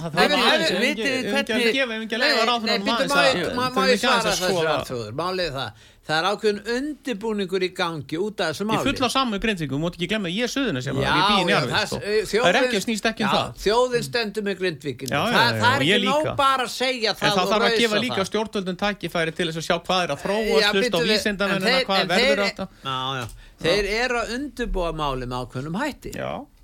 vitið 0.88 1.08
ekki- 1.38 1.68
ekki 1.68 1.82
að 1.84 1.92
hvernig 1.92 2.08
ekki 2.08 2.96
má 3.08 3.22
ég- 3.28 3.44
ekki 3.88 4.00
svara 4.08 4.24
þessu 4.32 4.48
Arnþrúður, 4.78 5.14
málið 5.22 5.46
er 5.48 5.56
það 5.58 5.72
það 6.08 6.18
er 6.18 6.26
ákveðin 6.32 6.60
undibúningur 6.78 7.64
í 7.68 7.70
gangi 7.76 8.18
út 8.24 8.40
af 8.40 8.54
þessu 8.54 8.64
Ég 8.64 8.70
máli. 8.70 8.84
full 8.88 9.08
á 9.08 9.10
samu 9.12 9.40
grindvíku, 9.44 9.80
mátt 9.82 9.98
ekki 9.98 10.08
glemma 10.08 10.30
að 10.32 10.38
ég 10.38 10.48
er 10.48 10.52
söðuna 10.54 10.82
sem 10.86 10.96
Já, 10.96 11.08
ég 11.08 11.18
bý 11.18 11.34
í 11.34 11.42
já, 11.42 11.48
njárvík 11.50 11.74
það, 11.74 11.88
sko. 11.88 12.00
það 12.32 12.48
er 12.52 12.60
ekki 12.62 12.78
að 12.80 12.86
snýst 12.88 13.10
ekki 13.12 13.26
um 13.26 13.28
já, 13.28 13.36
það. 13.38 13.58
þjóðin 13.66 14.06
stendur 14.08 14.46
með 14.48 14.56
grindvíkinu 14.62 15.12
það, 15.12 15.34
það 15.36 15.68
og 15.68 15.76
er 15.76 15.86
ég 15.88 15.98
ekki 15.98 16.08
nóg 16.08 16.30
bara 16.40 16.64
að 16.68 16.72
segja 16.78 17.10
En 17.12 17.18
það 17.20 17.34
það 17.36 17.44
og 17.44 17.52
þarf 17.52 17.68
að 17.68 17.78
gefa 17.82 18.00
líka 18.06 18.20
það. 18.22 18.30
stjórnvöldum 18.32 18.78
tækifæri 18.84 19.36
til 19.38 19.48
þess 19.52 19.60
að 19.62 19.68
sjá 19.68 19.76
hvað 19.88 20.04
er 20.08 20.14
að 20.16 20.22
þróast, 20.24 20.62
Já, 20.64 20.70
hlusta 20.78 20.98
á 20.98 21.02
vísindamennina, 21.12 21.68
en 21.68 21.76
þeir- 21.76 21.88
hvað 21.88 22.08
verður 22.14 22.44
að... 22.48 22.64
Já, 22.88 23.00
já. 23.20 23.26
þeir 23.68 23.90
eru 24.06 24.22
að 24.24 24.32
undibúa 24.38 24.92
máli 24.96 25.28
með 25.28 25.44
ákveðnum 25.44 25.78
hætti. 25.82 26.14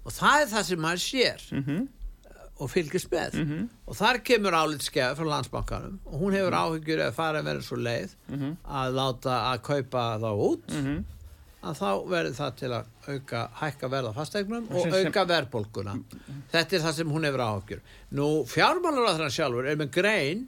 Og 0.03 0.11
það 0.11 0.41
er 0.43 0.47
það 0.53 0.63
sem 0.71 0.79
maður 0.83 1.03
sér. 1.03 1.43
Mhm, 1.59 1.83
og 2.61 2.69
fylgist 2.69 3.09
með. 3.11 3.39
Og 3.87 3.97
þar 3.97 4.19
kemur 4.27 4.53
álitskeið 4.53 5.17
frá 5.17 5.29
landsbankanum 5.31 5.97
og 6.05 6.19
hún 6.21 6.37
hefur 6.37 6.57
áhyggjur 6.59 7.01
að 7.07 7.17
fara 7.17 7.41
að 7.41 7.49
vera 7.49 7.65
svo 7.65 7.79
leið 7.81 8.13
mhm, 8.29 8.53
að 8.81 8.99
láta 8.99 9.39
að 9.51 9.63
kaupa 9.69 10.05
þá 10.21 10.29
út. 10.49 10.69
Mhm. 10.77 11.03
að 11.63 11.77
þá 11.79 11.89
verður 12.11 12.33
það 12.35 12.55
til 12.59 12.69
að 12.75 12.87
auka, 13.07 13.41
hækka 13.61 13.87
verða 13.87 14.09
fasteignum 14.13 14.65
og 14.67 14.95
auka 14.97 15.21
verðbólguna. 15.29 15.93
Þetta 16.51 16.75
er 16.75 16.81
það 16.83 16.97
sem 16.97 17.13
hún 17.15 17.23
hefur 17.23 17.43
áhyggjur. 17.45 17.81
Nú 18.19 18.27
fjármálaráðran 18.51 19.31
sjálfur 19.31 19.69
er 19.71 19.79
með 19.79 19.93
grein 19.95 20.41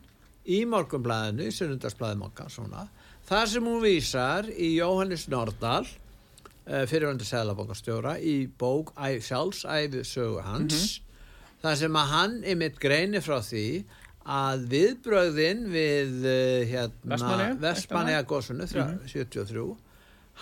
í 0.45 0.65
morgunblæðinu 0.69 1.47
í 1.47 1.53
sunnundarsblæði 1.55 2.19
mokka 2.19 2.49
svona 2.51 2.85
þar 3.25 3.47
sem 3.49 3.65
hún 3.65 3.81
vísar 3.81 4.49
í 4.51 4.75
Jóhannes 4.75 5.25
Nordal 5.31 5.85
uh, 5.85 6.83
fyrirvændi 6.89 7.25
seðlabókastjóra 7.25 8.17
í 8.21 8.35
bók 8.59 8.93
æ, 8.93 9.17
sjálfsæfi 9.25 10.03
sögu 10.05 10.43
hans 10.45 10.99
þar 11.65 11.79
sem 11.81 11.97
að 12.01 12.11
hann 12.13 12.35
er 12.45 12.59
mitt 12.61 12.77
greini 12.81 13.21
frá 13.25 13.39
því 13.43 13.65
að 14.25 14.63
viðbrögðin 14.71 15.65
við 15.69 16.13
uh, 16.25 16.61
hérna, 16.69 17.17
Vestmanniða 17.61 18.23
góðsunni 18.29 18.65
73 18.69 19.65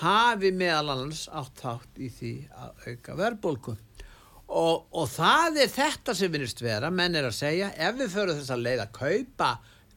hafi 0.03 0.49
meðal 0.55 0.93
annars 0.95 1.25
átt 1.29 1.59
þátt 1.61 1.99
í 2.01 2.07
því 2.09 2.33
að 2.57 2.85
auka 2.87 3.17
verðbólku 3.19 3.73
og, 4.53 4.85
og 4.93 5.09
það 5.11 5.59
er 5.65 5.69
þetta 5.73 6.15
sem 6.17 6.31
vinist 6.33 6.61
vera, 6.63 6.89
menn 6.93 7.15
er 7.19 7.27
að 7.29 7.35
segja 7.37 7.71
ef 7.77 7.97
við 7.99 8.13
förum 8.15 8.39
þess 8.39 8.53
að 8.55 8.63
leið 8.67 8.83
að 8.85 8.95
kaupa 8.97 9.49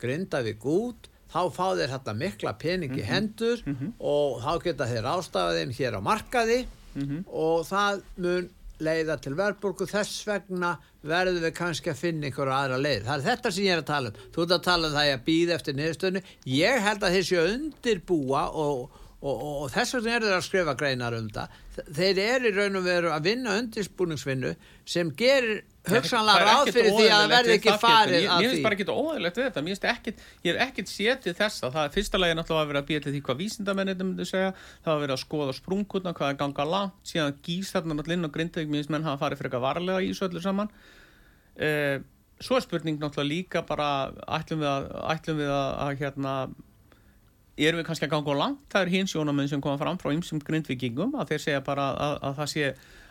Grindavík 0.03 0.67
út 0.69 1.09
þá 1.33 1.41
fá 1.53 1.65
þeir 1.79 1.95
þetta 1.95 2.13
mikla 2.21 2.53
pening 2.61 2.93
í 2.99 3.07
hendur 3.07 3.63
og 3.99 4.43
þá 4.45 4.53
geta 4.67 4.87
þeir 4.91 5.09
ástafað 5.15 5.59
þeim 5.63 5.73
hér 5.79 5.97
á 5.97 6.01
markaði 6.05 6.59
og 7.29 7.65
það 7.69 8.03
mun 8.17 8.51
leiða 8.81 9.17
til 9.25 9.35
verðbólku 9.37 9.87
þess 9.89 10.27
vegna 10.29 10.75
verðum 11.11 11.45
við 11.47 11.55
kannski 11.57 11.93
að 11.93 12.03
finna 12.03 12.29
einhverja 12.29 12.61
aðra 12.61 12.79
leið. 12.83 13.03
Það 13.07 13.17
er 13.17 13.27
þetta 13.27 13.53
sem 13.53 13.67
ég 13.67 13.75
er 13.75 13.83
að 13.83 13.91
tala 13.91 14.13
um. 14.13 14.21
Þú 14.35 14.45
ert 14.45 14.55
að 14.57 14.67
tala 14.67 14.89
um 14.89 14.97
það 14.97 15.11
að 15.13 15.25
býða 15.27 15.57
eftir 15.57 15.77
niðurstöðinu 15.79 16.23
ég 16.53 16.87
held 16.87 17.07
að 17.07 17.17
þeir 17.17 17.27
séu 17.31 17.45
undirbúa 17.53 18.43
og, 18.51 18.83
og, 19.21 19.37
og, 19.37 19.55
og 19.63 19.73
þess 19.75 19.97
vegna 19.97 20.17
eru 20.17 20.29
þeir 20.31 20.39
að 20.39 20.47
skrifa 20.49 20.77
greinar 20.83 21.19
um 21.19 21.31
það. 21.37 21.57
Þeir 22.01 22.23
eru 22.27 22.51
í 22.51 22.57
raun 22.57 22.81
og 22.81 22.87
veru 22.87 23.15
að 23.15 23.31
vinna 23.31 23.57
undirbúningsvinnu 23.63 24.55
sem 24.97 25.15
gerir 25.19 25.65
hugsanlega 25.93 26.47
ráð 26.47 26.61
ekkert 26.63 26.77
fyrir 26.77 26.93
því 26.97 27.07
að 27.07 27.21
það 27.23 27.33
verði 27.35 27.55
ekki 27.57 27.75
farið 27.83 28.17
Ég- 28.17 28.27
að 28.27 28.41
Mér 28.41 28.47
því. 28.47 28.51
finnst 28.51 28.67
bara 28.67 28.77
ekki 28.77 28.87
óæðilegt 28.97 29.37
við 29.41 29.45
þetta. 29.47 29.63
Mér 29.67 29.73
finnst 29.77 29.87
ekkit, 29.93 30.25
ég 30.45 30.57
hef 30.57 30.65
ekkit 30.67 30.91
sétið 30.93 31.37
þessa 31.41 31.71
Það 31.77 31.85
er 31.87 31.95
fyrsta 31.97 32.19
lagi 32.23 32.35
náttúrulega 32.41 32.65
að 32.67 32.71
vera 32.73 32.83
að 32.83 32.89
býja 32.91 33.03
til 33.07 33.13
því 33.17 33.21
hvað 33.27 33.41
vísindamennir 33.43 33.97
myndu 34.03 34.27
segja, 34.27 34.51
það 34.85 34.93
var 34.93 35.01
verið 35.07 35.17
að 35.17 35.23
skoða 35.27 35.55
sprungurna, 35.61 36.13
hvað 36.17 36.31
er 36.35 36.41
ganga 36.43 36.65
langt. 36.75 36.99
Síðan 37.07 37.39
gís 37.47 37.71
þarna 37.75 37.95
náttúrulega 38.01 38.19
inn 38.19 38.27
á 38.27 38.35
Grindavík. 38.37 38.69
Mér 38.69 38.81
finnst 38.83 38.91
menn 38.97 39.07
hafa 39.07 39.23
farið 39.27 39.43
frekar 39.45 39.61
varlega 39.63 40.03
í 40.03 40.11
þessu 40.13 40.29
öllu 40.31 40.43
saman. 40.43 40.71
Eh, 41.57 41.99
Svo 42.39 42.57
er 42.59 42.61
spurning 42.61 42.99
náttúrulega 43.01 43.31
líka 43.33 43.63
bara 43.65 44.13
ætlum 44.29 44.61
við 44.61 44.69
að, 44.69 44.89
ætlum 45.15 45.39
við 45.41 45.49
að, 45.49 45.69
að 45.87 46.01
hérna 46.03 46.33
erum 47.57 47.79
við 47.81 47.87
kannski 47.89 48.05
að 48.05 48.11
ganga 48.13 48.35
langt, 48.37 48.59
það 48.69 48.83
er 48.85 48.91
hins 48.93 49.15
jónamenn 49.17 49.49
sem 49.49 49.63
koma 49.65 49.79
fram 49.81 49.97
frá 49.97 50.11
ymsum 50.13 50.43
grindvikingum 50.45 51.15
að 51.17 51.31
þeir 51.33 51.41
segja 51.47 51.63
bara 51.65 51.87
að, 51.97 52.19
að 52.29 52.35
það 52.43 52.51
sé 52.53 52.67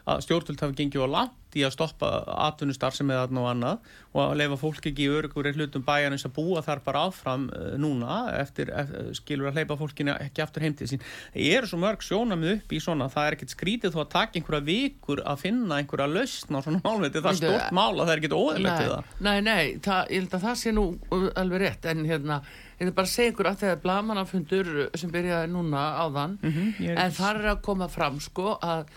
að 0.06 0.22
stjórnvöld 0.26 0.62
hafi 0.62 0.78
gengið 0.78 1.06
á 1.06 1.10
langt 1.10 1.56
í 1.56 1.64
að 1.64 1.74
stoppa 1.76 2.10
atvinnustar 2.50 2.94
sem 2.96 3.10
er 3.14 3.24
og 3.26 3.48
annað 3.48 3.86
og 4.12 4.20
að 4.22 4.34
leifa 4.42 4.58
fólk 4.60 4.88
ekki 4.90 5.06
í 5.06 5.12
örugur 5.12 5.48
hlutum 5.56 5.86
bæjarins 5.88 6.26
að 6.28 6.34
búa 6.36 6.64
þar 6.66 6.82
bara 6.84 7.06
áfram 7.08 7.48
uh, 7.50 7.70
núna 7.80 8.18
eftir, 8.42 8.72
eftir 8.76 9.14
skilur 9.18 9.50
að 9.50 9.60
hleypa 9.60 9.78
fólkinu 9.80 10.16
ekki 10.20 10.44
aftur 10.44 10.66
heim 10.66 10.76
til 10.78 10.90
sín. 10.92 11.04
Það 11.34 11.48
eru 11.56 11.72
svo 11.72 11.80
mörg 11.82 12.04
sjónamið 12.06 12.54
upp 12.58 12.76
í 12.76 12.82
svona, 12.84 13.08
það 13.14 13.30
er 13.30 13.38
ekkert 13.38 13.56
skrítið 13.56 13.96
þó 13.96 14.02
að 14.04 14.12
taka 14.18 14.40
einhverja 14.40 14.68
vikur 14.68 15.24
að 15.24 15.42
finna 15.46 15.80
einhverja 15.80 16.10
lausn 16.12 16.60
á 16.60 16.66
svona 16.68 16.84
málviti, 16.84 17.24
það 17.24 17.32
er 17.32 17.42
stort 17.42 17.76
mál 17.80 17.96
að 17.96 18.04
það 18.04 18.14
er 18.14 18.24
ekkert 18.24 18.38
óðilegt 18.42 18.84
við 18.84 18.94
það. 18.94 19.18
Nei, 19.30 19.40
nei, 19.48 19.64
það, 19.88 20.12
ég 20.12 20.24
held 20.24 20.38
að 20.38 20.48
það 20.50 20.62
sé 20.62 20.76
nú 20.76 20.86
alveg 21.16 21.66
rétt, 21.66 21.90
en 21.92 22.06
hérna, 22.10 22.42
ég 22.76 22.90
vil 22.90 22.96
bara 23.00 23.14
segja 23.16 23.32
ykkur 23.32 23.52
að 23.52 23.60
þegar 23.64 23.84
blamanafundur 23.88 24.72
sem 25.00 25.12
byrjaði 25.16 25.52
núna 25.56 25.90
áðan, 26.04 26.40
ég 26.44 26.92
er 26.92 27.04
en 27.06 27.16
þar 27.16 27.42
er 27.42 27.52
að 27.56 27.62
koma 27.66 27.92
fram 27.92 28.20
sko 28.24 28.58
að 28.60 28.90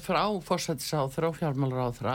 frá 0.00 0.22
fórsættisáþra 0.42 1.28
og 1.28 1.36
fjármálaráþra, 1.38 2.14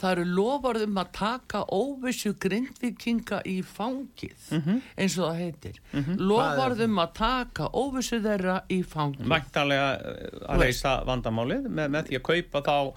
það 0.00 0.12
eru 0.14 0.24
lofarð 0.38 0.84
um 0.86 1.00
að 1.02 1.10
taka 1.12 1.62
óvissu 1.76 2.32
grindvikinga 2.40 3.42
í 3.46 3.58
fangið, 3.62 4.50
Mhm. 4.50 4.80
eins 4.98 5.18
og 5.18 5.30
það 5.30 5.40
heitir. 5.44 5.80
Lofarð 6.18 6.80
um 6.84 6.96
að 6.98 7.12
taka 7.14 7.68
óvissu 7.72 8.20
þeirra 8.24 8.62
í 8.70 8.82
fangið. 8.84 9.26
Væntanlega 9.28 9.88
eh, 10.00 10.44
að 10.48 10.58
leysa 10.64 11.04
vandamálið 11.04 11.68
með, 11.68 11.88
með 11.90 12.06
því 12.08 12.16
að 12.20 12.22
kaupa 12.22 12.62
þá 12.62 12.92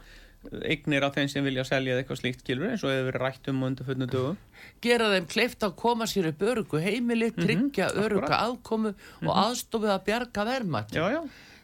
eignir 0.68 1.04
af 1.08 1.14
þeim 1.16 1.30
sem 1.32 1.44
vilja 1.46 1.64
selja 1.64 1.96
eitthvað 2.02 2.20
slíkt 2.20 2.42
kilur 2.44 2.68
eins 2.74 2.82
og 2.84 2.92
hefur 2.92 3.12
verið 3.14 3.22
rætt 3.24 3.48
um 3.48 3.62
á 3.64 3.66
undarfötnu 3.70 4.08
dögum. 4.12 4.38
gera 4.82 5.06
þeim 5.14 5.26
kleift 5.32 5.60
að 5.64 5.76
koma 5.80 6.04
sér 6.06 6.28
upp 6.34 6.40
örugu 6.40 6.82
heimili, 6.84 7.32
tryggja 7.32 7.88
öruga 7.96 8.42
aðkomu 8.44 8.94
og 9.24 9.32
aðstofið 9.36 9.94
að 9.94 10.04
bjarga 10.06 10.46
verðmætt. 10.50 10.92
Já, 10.92 11.08
já. 11.16 11.22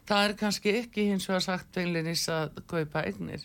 Það 0.10 0.26
er 0.26 0.36
kannski 0.40 0.74
ekki 0.82 1.06
hins 1.12 1.28
vegar 1.30 1.44
sagt 1.46 1.78
einlinis 1.78 2.26
að 2.34 2.60
kaupa 2.72 3.04
eignir 3.06 3.44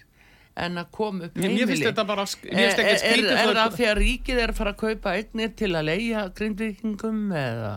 en 0.65 0.79
að 0.79 0.91
koma 0.95 1.27
upp 1.27 1.35
heimili. 1.37 1.59
mér 1.61 1.71
finnst 1.73 1.87
þetta 1.89 2.05
bara, 2.07 2.25
Er, 2.25 2.29
finnst 2.31 2.79
er, 2.79 2.91
ekki 2.95 3.09
er, 3.11 3.31
er 3.43 3.57
það 3.59 3.77
því 3.79 3.87
að 3.91 3.97
ríkið 4.01 4.41
er 4.45 4.53
að 4.53 4.59
fara 4.61 4.73
að 4.75 4.83
kaupa 4.85 5.15
eignir 5.19 5.55
til 5.59 5.71
að 5.75 5.89
leia 5.91 6.27
grindvíkingum 6.39 7.25
eða... 7.35 7.73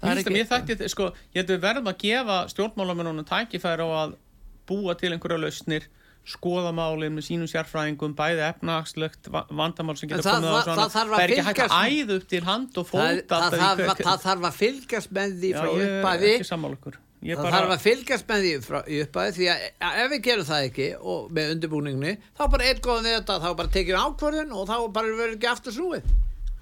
Mér 0.00 0.16
finnst 0.20 0.28
að 0.30 0.36
mér 0.36 0.50
þætti, 0.50 0.90
sko, 0.92 1.08
ég 1.36 1.48
við 1.48 1.62
verðum 1.64 1.88
að 1.90 1.98
gefa 2.04 2.36
stjórnmálamennunum 2.52 3.26
tækifæri 3.28 3.84
á 3.84 3.88
að 4.04 4.14
búa 4.68 4.94
til 5.00 5.10
einhverja 5.16 5.40
lausnir 5.40 5.88
skoða 6.30 6.70
málið 6.76 7.14
með 7.16 7.26
sínum 7.26 7.48
sérfræðingum 7.50 8.12
bæði 8.16 8.44
efnagslegt 8.50 9.28
vandamál 9.32 9.96
sem 9.96 10.08
það- 10.12 10.20
komið 10.20 10.48
á 10.48 10.52
það- 10.52 10.64
svona. 10.68 10.88
það 10.94 11.06
það 11.10 11.22
er 11.24 11.30
ekki 11.34 11.46
hægt 11.48 11.62
að 11.64 11.76
æða 11.80 12.16
upp 12.20 12.26
til 12.28 12.42
hand 12.44 12.78
og 12.78 12.86
það, 12.86 12.90
fóta 12.92 13.38
það, 13.40 13.56
það, 13.60 13.80
hver- 13.80 14.02
það 14.04 14.24
þarf 14.26 14.48
að 14.50 14.58
fylgjast 14.60 15.14
með 15.16 15.38
því 15.40 15.52
frá 15.56 15.68
er 15.70 15.86
uppæði 15.88 16.34
það 17.20 17.42
bara- 17.44 17.52
þarf 17.56 17.74
að 17.76 17.84
fylgjast 17.84 18.26
með 18.30 18.46
því 18.46 18.54
frá, 18.64 18.80
í 18.88 19.02
uppæði 19.04 19.36
því 19.36 19.50
að 19.52 20.00
ef 20.04 20.10
við 20.14 20.22
gerum 20.28 20.48
það 20.48 20.66
ekki 20.70 20.88
og 21.00 21.30
með 21.36 21.52
undirbúningni 21.56 22.16
þá 22.38 22.42
bara 22.56 22.72
góðan 22.80 23.06
við 23.10 23.16
þetta 23.18 23.38
þá 23.44 23.50
bara 23.60 23.74
tekjum 23.76 24.02
ákvörðun 24.06 24.56
og 24.56 24.66
þá 24.70 24.76
bara 24.92 25.14
verður 25.20 25.36
ekki 25.36 25.50
aftur 25.52 25.76
snúið 25.76 26.10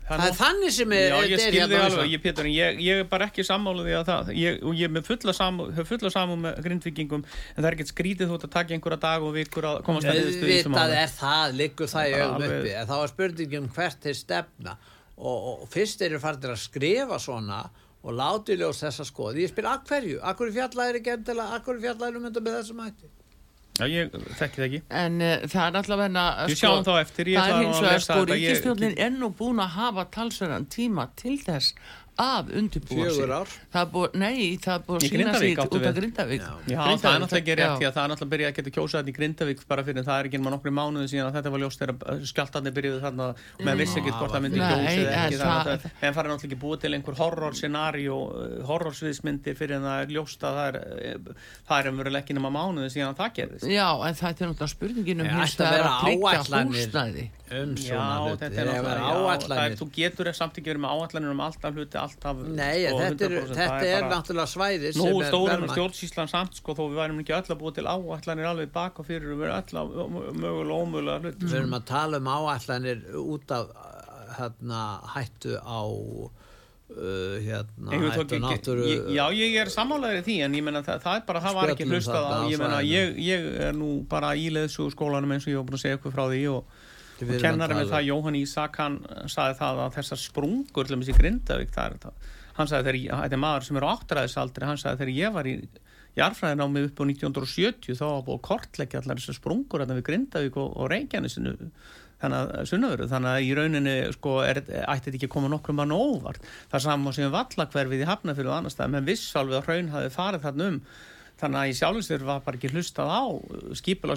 það 0.09 0.25
er 0.25 0.37
þannig 0.39 0.73
sem 0.73 0.93
er, 0.97 1.07
Já, 1.13 1.17
ég 1.29 1.33
er 1.37 1.43
skil 1.43 1.59
hérna 1.59 1.69
þig 1.69 1.79
á 1.79 1.87
alveg, 1.89 2.11
ég, 2.15 2.23
Pétur, 2.25 2.47
en 2.49 2.55
ég, 2.55 2.79
ég 2.81 3.01
er 3.03 3.09
bara 3.11 3.27
ekki 3.29 3.45
sammálaði 3.45 3.97
að 3.99 4.07
það, 4.09 4.31
ég, 4.41 4.61
og 4.65 4.79
ég 4.79 4.95
hef 4.97 5.91
fulla 5.91 6.13
samú 6.15 6.39
með 6.41 6.61
grindvikingum, 6.65 7.25
en 7.29 7.59
það 7.59 7.69
er 7.69 7.77
ekkert 7.77 7.93
skrítið 7.93 8.31
þú 8.33 8.39
að 8.39 8.47
taka 8.55 8.77
einhverja 8.77 9.01
dag 9.05 9.27
og 9.29 9.35
vikur 9.37 9.69
að 9.69 9.83
komast 9.87 10.09
að 10.09 10.17
niðurstöðu 10.17 10.49
í 10.49 10.55
þessum 10.55 10.79
auðvitað 10.79 10.95
málum. 10.95 11.03
er 11.03 11.13
það, 11.19 11.59
liggur 11.61 11.93
það 11.93 12.09
í 12.09 12.15
augum 12.17 12.39
Alveg. 12.39 12.57
uppi 12.57 12.73
en 12.79 12.89
þá 12.89 12.95
er 13.03 13.13
spurningum 13.13 13.69
hvert 13.77 14.09
er 14.09 14.19
stefna 14.23 14.77
og, 15.19 15.37
og 15.53 15.69
fyrst 15.75 16.07
eru 16.09 16.23
farin 16.23 16.53
að 16.55 16.63
skrifa 16.65 17.21
svona 17.21 17.61
og 18.05 18.19
láti 18.19 18.57
ljós 18.59 18.83
þessa 18.85 19.07
skoð 19.09 19.41
ég 19.43 19.53
spyr 19.53 19.71
að 19.73 19.87
hverju, 19.91 20.19
að 20.23 20.41
hverju 20.41 20.57
fjallaðir 20.59 21.01
ekki 21.01 21.15
endilega, 21.15 21.55
að 21.55 21.65
hverju 21.67 21.85
fjallaðir 21.87 22.19
um 22.19 22.29
þetta 22.29 22.45
með 22.45 22.59
þessum 22.61 22.85
hætti? 22.87 23.11
Já, 23.79 23.85
ég 23.87 24.11
þekki 24.11 24.59
það 24.59 24.65
ekki. 24.67 24.81
En 24.99 25.21
uh, 25.23 25.35
það 25.47 25.65
er 25.69 25.77
allavega 25.81 26.23
Við 26.51 26.59
sjáum 26.59 26.87
þá 26.87 26.93
eftir, 26.99 27.31
ég 27.31 27.39
Það 27.39 27.53
er 27.53 27.61
hins 27.63 27.79
að 27.79 27.87
vegar 27.87 28.05
sko 28.05 28.25
ríkistjórnin 28.33 28.97
er 29.05 29.13
nú 29.15 29.29
búin 29.39 29.63
að 29.63 29.77
hafa 29.77 30.05
talsverðan 30.17 30.67
tíma 30.73 31.07
til 31.19 31.37
þess 31.45 31.77
að 32.19 32.49
undirbúa 32.59 33.05
sig. 33.15 33.23
Það 33.73 33.83
er 33.85 33.91
búið, 33.95 34.11
nei, 34.19 34.39
það 34.59 34.75
er 34.75 34.83
búið 34.89 34.97
að 34.99 35.03
sína 35.09 35.15
Grindavík 35.19 35.39
sig 35.39 35.59
út 35.59 35.87
af. 35.89 35.95
Grindavík 35.99 36.41
Já. 36.43 36.51
Já, 36.69 36.79
það 36.79 37.09
er 37.09 37.21
náttúrulega 37.23 37.39
ekki 37.39 37.55
rétt, 37.59 37.69
já. 37.69 37.85
já, 37.85 37.91
það 37.95 38.03
er 38.03 38.09
náttúrulega 38.13 38.29
að 38.29 38.33
byrja 38.35 38.49
að 38.49 38.57
geta 38.59 38.71
kjósað 38.79 38.99
þetta 38.99 39.09
í 39.09 39.17
Grindavík 39.19 39.59
bara 39.69 39.83
fyrir 39.87 40.03
það 40.09 40.19
er 40.19 40.25
ekki 40.29 40.39
nema 40.43 40.51
nokkru 40.57 40.73
mánuði 40.79 41.09
síðan 41.13 41.29
að 41.29 41.35
þetta 41.39 41.51
var 41.55 41.61
ljóst 41.63 41.79
þegar 41.79 41.95
skjáltarnir 42.33 42.73
byrjuðu 42.79 43.01
þarna 43.07 43.27
með 43.69 43.75
vissi 43.83 43.97
ekkert 44.03 44.19
hvort 44.19 44.33
það 44.35 44.43
myndi 44.49 44.59
Nei, 44.59 44.69
kjósið 44.69 44.99
eða 44.99 45.13
en 45.15 45.19
ekki 45.29 45.39
það- 45.39 45.69
en 45.69 46.13
það 46.13 46.23
er 46.23 46.29
náttúrulega 46.29 46.49
ekki 46.49 46.61
búið 46.65 46.79
til 46.83 46.93
einhver 46.99 47.17
horror 47.23 47.53
scenario, 47.55 48.17
horrorsviðsmyndir 48.69 49.55
fyrir 49.59 49.77
en 49.79 49.87
það 49.87 49.99
er 50.03 50.09
ljóst 50.19 50.41
að 50.43 50.53
það 50.59 50.67
er 50.69 50.77
eh, 50.99 51.17
það 51.69 51.79
er 51.79 51.89
er 62.17 62.31
um 62.33 62.41
Nei, 62.57 62.87
um 62.89 63.01
þetta 63.03 63.27
er 63.29 63.33
er, 63.33 63.39
um 63.39 63.45
alltaf 63.45 63.59
Nei, 63.59 63.59
þetta 63.59 63.59
er, 63.59 63.59
100%, 63.59 63.59
þetta 63.59 63.87
er 63.89 64.01
bara- 64.03 64.13
náttúrulega 64.15 64.49
svæði 64.55 64.93
Nú 64.97 65.07
er 65.09 65.29
stóðum 65.29 65.45
við 65.45 65.53
verðmætt. 65.53 65.75
stjórnsýslan 65.77 66.33
samt 66.33 66.55
sko 66.61 66.75
þó 66.79 66.83
við 66.89 66.99
værum 67.03 67.21
ekki 67.23 67.37
öll 67.39 67.53
að 67.55 67.61
búa 67.63 67.75
til 67.75 67.87
áallanir 67.87 68.51
alveg 68.53 68.73
baka 68.73 69.03
fyrir 69.03 69.29
við 69.35 69.47
erum 69.49 69.59
öll 69.59 69.79
að 69.83 69.87
mögulega 70.43 70.81
ómögulega 70.83 71.21
hlut 71.23 71.39
Við 71.45 71.55
erum 71.63 71.79
að 71.79 71.85
tala 71.93 72.17
um 72.23 72.33
áallanir 72.35 73.07
út 73.23 73.51
af 73.51 73.71
hérna, 74.39 74.83
hættu 75.15 75.57
á 75.59 75.81
uh, 76.89 77.37
hérna, 77.45 78.01
hættu 78.15 78.39
náttúru 78.43 78.89
Já, 79.13 79.25
ég 79.35 79.57
er 79.61 79.71
sammálaður 79.73 80.21
í 80.21 80.25
því 80.27 80.37
en 80.47 80.57
ég 80.59 80.65
menna 80.67 80.83
það, 80.87 81.01
það 81.05 81.21
er 81.21 81.25
bara, 81.29 81.43
það 81.45 81.59
var 81.59 81.73
ekki 81.75 81.89
hlustað 81.89 82.29
á 82.29 82.39
ég 82.49 82.61
menna, 82.63 82.83
ég, 82.87 83.17
ég 83.25 83.49
er 83.69 83.77
nú 83.77 83.91
bara 84.09 84.35
í 84.39 84.49
leðsugu 84.55 84.95
skólanum 84.95 85.35
eins 85.37 85.47
og 85.49 85.53
ég 85.53 85.61
var 85.61 85.69
búin 85.69 85.79
að 85.81 85.85
segja 85.85 85.99
ykkur 86.01 86.15
frá 86.15 86.25
því 86.31 86.43
og, 86.55 86.78
og 87.27 87.43
kennari 87.43 87.79
með 87.79 87.93
það, 87.93 88.07
Jóhann 88.09 88.39
Ísak 88.39 88.81
hann 88.83 88.99
sagði 89.27 89.59
það 89.59 89.83
að 89.85 89.99
þessar 89.99 90.23
sprungur 90.23 90.89
til 90.89 90.99
þessi 90.99 91.19
Grindavík, 91.19 91.75
það 91.75 91.91
er 91.91 92.01
það 92.05 92.33
hann 92.59 92.71
sagði 92.71 92.89
þegar, 92.89 93.23
þetta 93.23 93.39
er 93.39 93.43
maður 93.45 93.69
sem 93.69 93.79
er 93.79 93.87
á 93.87 93.93
áttræðisaldri 93.93 94.69
hann 94.69 94.81
sagði 94.81 95.03
þegar 95.03 95.19
ég 95.19 95.37
var 95.37 95.49
í 95.49 95.55
jarfræðin 96.19 96.65
á 96.65 96.67
mig 96.67 96.89
upp 96.89 97.01
á 97.01 97.05
1970 97.07 97.99
þá 97.99 98.05
var 98.09 98.27
búið 98.27 98.45
kortleggja 98.49 99.03
allar 99.03 99.21
þessar 99.21 99.39
sprungur 99.39 99.85
þarna 99.85 99.99
við 99.99 100.07
Grindavík 100.09 100.59
og, 100.59 100.73
og 100.75 100.91
Reykjanesinu 100.93 101.55
þannig 102.19 102.39
að 102.39 102.65
sunnöveru, 102.67 103.07
þannig 103.11 103.31
að 103.31 103.45
í 103.47 103.53
rauninni 103.55 103.93
sko, 104.17 104.33
er, 104.43 104.59
ætti 104.59 105.07
þetta 105.07 105.19
ekki 105.21 105.29
að 105.29 105.35
koma 105.37 105.51
nokkrum 105.53 105.79
mann 105.79 105.95
óvart? 105.95 106.43
Það 106.73 106.85
saman 106.89 107.15
sem 107.15 107.31
vallakverfið 107.31 108.03
í 108.03 108.09
Hafnafjörðu 108.09 108.51
og 108.51 108.57
annars 108.57 108.75
staðar, 108.75 108.95
menn 108.97 109.07
viss 109.07 109.37
alveg 109.39 109.61
að 109.61 109.69
hraun 109.69 109.93
hafi 109.93 110.11
farið 110.17 110.49
þarna 110.49 110.69
um 110.73 110.81
þannig 111.39 111.61
að 111.61 111.71
í 111.71 111.77
sjálfsvegar 111.79 112.27
var 112.27 112.45
bara 112.47 112.59
ekki 112.59 112.73
hlustað 112.73 113.13
á 113.15 113.23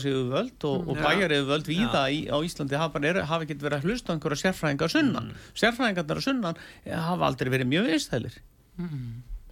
við 0.02 0.22
völd 0.32 0.68
og, 0.70 0.88
og 0.90 0.98
Já. 0.98 1.02
bæjar 1.06 1.36
yfir 1.38 1.50
völd 1.50 1.68
víða 1.70 2.04
í, 2.10 2.22
á 2.34 2.38
Íslandi 2.42 2.80
hafa, 2.82 3.02
er, 3.06 3.24
hafa 3.30 3.46
ekki 3.46 3.60
verið 3.62 3.78
að 3.82 3.90
hlusta 3.90 4.16
einhverja 4.16 4.44
sérfræðingar 4.46 4.94
sunnan. 4.94 5.34
Sérfræðingarnar 5.54 6.22
á 6.22 6.24
sunnan 6.26 6.64
eh, 6.86 6.96
hafa 6.98 7.30
aldrei 7.30 7.54
verið 7.54 7.70
mjög 7.76 7.92
viðstæðlir 7.92 8.40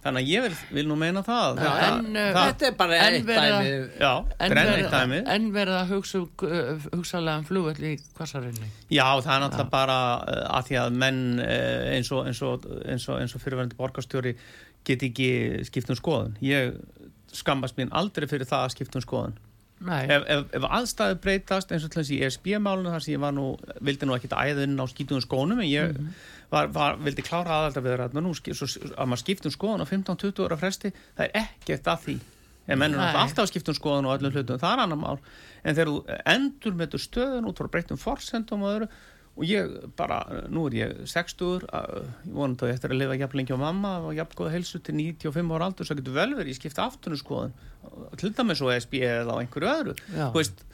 þannig 0.00 0.22
að 0.22 0.30
ég 0.30 0.44
vil, 0.46 0.54
vil 0.78 0.84
nú 0.88 0.96
meina 0.96 1.20
það, 1.24 1.58
Já, 1.60 1.68
það, 1.68 1.82
en, 1.90 2.06
uh, 2.14 2.28
það 2.32 2.46
Þetta 2.46 2.66
er 2.66 2.76
bara 2.78 3.00
En 3.00 3.16
eitt 3.18 3.26
dæmi 3.28 3.74
já, 4.00 4.12
En 4.16 4.54
þetta 4.54 4.62
er 4.62 4.70
eitt 4.78 4.94
dæmi 4.94 5.18
En 5.34 5.48
verið 5.52 5.76
að 5.76 5.92
hugsa, 5.92 6.22
hugsalega 6.94 7.42
um 7.42 7.44
flugvöld 7.50 7.84
í 7.84 7.92
kvassarunni 8.16 8.70
Já, 8.88 9.04
það 9.20 9.34
er 9.34 9.44
náttúrulega 9.44 9.74
bara 9.74 9.98
að 10.56 10.70
því 10.70 10.80
að 10.80 10.98
menn 11.04 11.22
eins 11.44 12.12
og, 12.16 12.24
eins 12.30 12.40
og, 12.46 12.64
eins 12.80 13.06
og, 13.10 13.20
eins 13.20 13.36
og 13.36 13.44
fyrirverandi 13.44 13.76
borgarstjóri 13.76 14.34
get 14.86 15.04
ekki 15.04 15.30
skipt 15.68 15.90
um 15.92 15.98
skoðun. 15.98 16.36
Ég 16.44 16.78
skammast 17.36 17.78
mín 17.78 17.92
aldrei 17.92 18.28
fyrir 18.30 18.48
það 18.48 18.66
að 18.66 18.74
skipta 18.74 19.00
um 19.00 19.06
skoðun. 19.06 19.38
Nei, 19.80 20.02
Ef, 20.12 20.26
ef, 20.28 20.42
ef 20.58 20.64
aðstæði 20.76 21.16
breytast 21.24 21.70
eins 21.72 21.86
og 21.86 21.92
til 21.92 22.02
þess 22.02 22.12
í 22.12 22.18
ESB-málunum 22.26 22.92
þar 22.92 23.04
sem 23.04 23.14
ég 23.14 23.22
var 23.22 23.32
nú, 23.32 23.46
vildi 23.80 24.08
nú 24.08 24.12
ekkit 24.12 24.34
æða 24.36 24.66
inn 24.66 24.76
á 24.76 24.84
skiptum 24.90 25.22
skónum 25.24 25.62
en 25.62 25.70
ég 25.70 25.94
var, 26.52 26.68
var, 26.74 26.98
vildi 27.00 27.24
klára 27.24 27.62
aðalda 27.62 27.80
við 27.86 28.52
svo, 28.58 28.68
að 28.92 29.08
maður 29.08 29.22
skiptum 29.22 29.54
skoðun 29.54 29.80
á 29.80 29.88
15-20 29.88 30.44
ára 30.44 30.60
fresti, 30.60 30.92
það 31.16 31.24
er 31.30 31.46
ekkert 31.46 31.88
að 31.88 32.04
því. 32.04 32.16
En 32.70 32.78
menn 32.78 32.92
er 32.92 32.98
Nei. 32.98 33.06
náttúrulega 33.06 33.24
alltaf 33.24 33.46
að 33.46 33.50
skipta 33.54 33.72
um 33.72 33.78
skoðun 33.78 34.10
og 34.10 34.18
öllum 34.18 34.34
hlutum, 34.36 34.60
það 34.60 34.74
er 34.74 34.82
annar 34.84 35.00
mál. 35.00 35.22
En 35.64 35.78
þegar 35.78 35.90
þú 35.90 36.18
endur 36.34 36.76
með 36.76 36.98
stöðun 37.06 37.48
út 37.48 37.62
frá 37.62 37.70
breytum 37.72 38.00
forsendum 38.00 38.66
og 38.66 38.74
öðru 38.74 38.90
og 39.38 39.46
ég 39.46 39.70
bara, 39.96 40.18
nú 40.52 40.66
er 40.68 40.76
ég 40.76 40.96
60 41.08 41.44
uh, 41.46 41.60
ég 42.26 42.32
vonandi 42.34 42.66
að 42.66 42.72
ég 42.72 42.78
eftir 42.78 42.94
að 42.94 43.00
lifa 43.00 43.18
jafn 43.20 43.40
lengi 43.40 43.56
á 43.56 43.60
mamma 43.60 43.92
og 44.04 44.16
jafn 44.18 44.36
góða 44.36 44.54
heilsu 44.56 44.80
til 44.84 44.96
95 44.98 45.54
ára 45.54 45.68
aldur 45.70 45.88
svo 45.88 45.96
getur 46.00 46.16
vel 46.16 46.34
verið, 46.34 46.50
ég 46.52 46.58
skipta 46.58 46.88
aftur 46.88 47.16
skoðun 47.18 47.54
til 48.20 48.32
dæmis 48.36 48.60
svo 48.60 48.72
ESB 48.74 48.98
eða 49.06 49.38
á 49.38 49.40
einhverju 49.40 49.70
öðru. 49.70 49.94
Já. 50.10 50.26
þú 50.34 50.42
veist, 50.42 50.66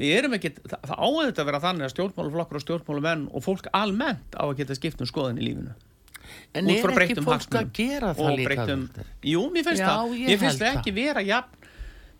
við 0.00 0.16
erum 0.16 0.34
ekki 0.38 0.54
það, 0.56 0.80
það 0.88 1.04
áður 1.06 1.30
að 1.30 1.50
vera 1.50 1.62
þannig 1.66 1.86
að 1.86 1.94
stjórnmáluflokkur 1.94 2.58
og 2.58 2.64
stjórnmálumenn 2.64 3.28
og 3.30 3.46
fólk 3.46 3.70
almennt 3.76 4.34
á 4.34 4.44
að 4.48 4.56
geta 4.62 4.78
skipt 4.78 5.04
um 5.04 5.10
skoðun 5.10 5.40
í 5.40 5.46
lífinu. 5.50 5.76
En 6.54 6.68
er 6.70 7.02
ekki 7.04 7.22
fólk 7.26 7.56
að 7.58 7.70
gera 7.74 8.12
það 8.14 8.28
og 8.28 8.38
líka 8.38 8.66
jú, 9.26 9.42
mér 9.50 9.66
finnst 9.66 9.82
Já, 9.82 9.88
það. 9.90 10.12
mér 10.26 10.40
finnst 10.42 10.62
það 10.62 10.78
ekki 10.78 10.94
vera 10.94 11.24
jafn 11.26 11.59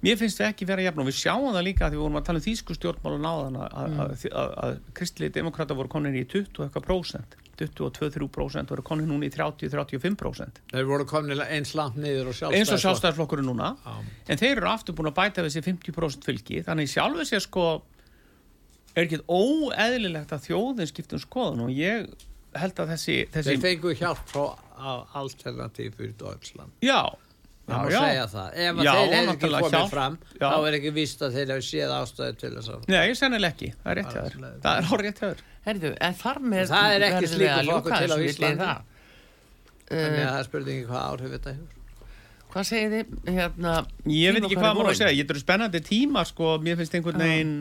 mér 0.05 0.17
finnst 0.21 0.41
það 0.41 0.53
ekki 0.53 0.69
vera 0.71 0.87
jafn 0.87 1.03
og 1.03 1.11
við 1.11 1.19
sjáum 1.19 1.53
það 1.53 1.67
líka 1.67 1.91
því 1.91 1.99
við 1.99 2.05
vorum 2.05 2.19
að 2.21 2.27
tala 2.29 2.41
um 2.41 2.47
þýsku 2.47 2.77
stjórnmálun 2.79 3.29
áðan 3.31 3.61
að, 3.61 3.77
að, 3.83 3.95
að, 4.05 4.27
að, 4.31 4.57
að 4.65 4.75
kristilegi 5.01 5.37
demokrata 5.37 5.77
voru 5.79 5.93
konin 5.93 6.17
í 6.17 6.25
20 6.25 6.61
og 6.61 6.67
eitthvað 6.67 6.87
prósent. 6.89 7.37
22-3 7.61 8.29
prósent 8.33 8.71
voru 8.73 8.85
konin 8.87 9.11
núna 9.11 9.29
í 9.29 9.33
30-35 9.35 10.17
prósent. 10.21 10.61
Þeir 10.73 10.89
voru 10.89 11.07
komin 11.09 11.43
eins 11.45 11.75
langt 11.77 11.99
niður 12.01 12.33
og 12.33 12.55
eins 12.57 12.73
og 12.73 12.81
sjálfstæðarflokkurinn 12.81 13.51
núna. 13.51 13.75
En 14.31 14.41
þeir 14.41 14.57
eru 14.57 14.71
aftur 14.71 14.97
búin 14.97 15.11
að 15.11 15.19
bæta 15.21 15.45
við 15.45 15.59
sér 15.59 15.67
50% 15.69 16.29
fylgi. 16.29 16.63
Þannig 16.65 16.89
í 16.89 16.93
sjálfu 16.95 17.27
sér 17.29 17.45
sko 17.45 17.67
er 18.95 19.05
ekki 19.05 19.21
óeðlilegt 19.29 20.33
að 20.35 20.49
þjóðin 20.49 20.91
skiptum 20.91 21.23
skoðun 21.23 21.67
og 21.67 21.75
ég 21.77 22.09
held 22.59 22.81
að 22.83 22.95
þessi, 22.97 23.17
þessi 23.31 23.55
Þeir 23.55 23.65
fengu 23.67 23.93
hjálp 23.99 24.23
frá 24.31 24.45
alternativ 25.21 25.95
fyrir 25.99 26.17
Deutschland. 26.19 26.73
Já, 26.83 27.13
Það 27.71 27.81
má 27.81 27.91
segja 27.95 28.27
það. 28.35 28.49
Ef 28.67 28.81
Já, 28.85 28.91
þeir 28.91 29.15
hefði 29.15 29.33
ekki 29.35 29.51
komið 29.55 29.75
hjálp. 29.77 29.91
fram 29.95 30.19
Já. 30.41 30.47
þá 30.51 30.59
er 30.71 30.77
ekki 30.81 30.93
víst 30.99 31.23
að 31.27 31.35
þeir 31.39 31.53
hefði 31.55 31.67
séð 31.71 31.95
ástæði 31.97 32.37
til 32.43 32.53
þess 32.57 32.71
að 32.75 32.89
Nei, 32.95 33.15
sennilega 33.21 33.55
ekki, 33.55 33.71
það 33.83 33.91
er 33.93 34.01
rétt 34.01 34.15
hjá 34.15 34.23
þér. 34.27 34.39
Það 34.65 34.79
er 34.81 34.89
hár 34.91 35.05
rétt 35.07 35.21
hjá 35.21 35.27
þér. 35.31 35.43
Herðu, 35.71 35.91
en 36.09 36.15
þar 36.21 36.39
með 36.55 36.71
Það 36.75 36.95
er 36.97 37.05
ekki 37.11 37.31
flokkur 37.35 37.69
ljúka 37.71 38.01
til 38.01 38.11
á 38.11 38.53
það. 38.61 38.87
Þannig 39.91 40.19
Eh, 40.21 40.23
að 40.23 40.31
það 40.31 40.39
er 40.41 40.47
spurningi 40.47 40.85
hvað 40.87 41.05
áhrif 41.11 41.31
þetta 41.35 41.53
hefur. 41.57 41.77
Hvað 42.51 42.65
segir 42.67 42.91
þið? 42.95 43.11
Hérna, 43.35 43.73
Ég 44.11 44.35
veit 44.35 44.45
ekki 44.45 44.57
hvað 44.59 44.71
er 44.71 44.77
maður 44.79 44.91
að 44.91 44.99
segja. 45.01 45.15
Ég 45.19 45.31
eru 45.31 45.41
spennandi 45.43 45.81
tíma 45.87 46.23
sko. 46.27 46.53
Mér 46.63 46.77
finnst 46.79 46.95
einhvern 46.99 47.19
veginn 47.23 47.53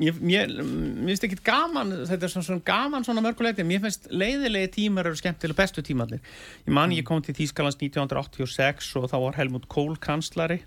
mér, 0.00 0.48
mér 0.50 1.10
finnst 1.10 1.26
ekki 1.28 1.38
gaman 1.44 1.92
þetta 2.08 2.26
er 2.26 2.32
svona, 2.32 2.46
svona 2.46 2.64
gaman 2.66 3.06
svona 3.06 3.24
mörguleiti 3.24 3.66
mér 3.66 3.82
finnst 3.84 4.08
leiðilegi 4.12 4.72
tímar 4.78 5.10
eru 5.10 5.18
skemmtilega 5.20 5.60
bestu 5.60 5.84
tímarnir. 5.84 6.22
Ég 6.64 6.74
man 6.76 6.94
ég 6.96 7.06
kom 7.08 7.22
til 7.24 7.36
Þýskalands 7.36 7.78
1986 7.80 8.94
og 9.00 9.10
þá 9.12 9.16
var 9.26 9.38
Helmut 9.40 9.68
Kohl 9.72 9.98
kanslari 10.00 10.62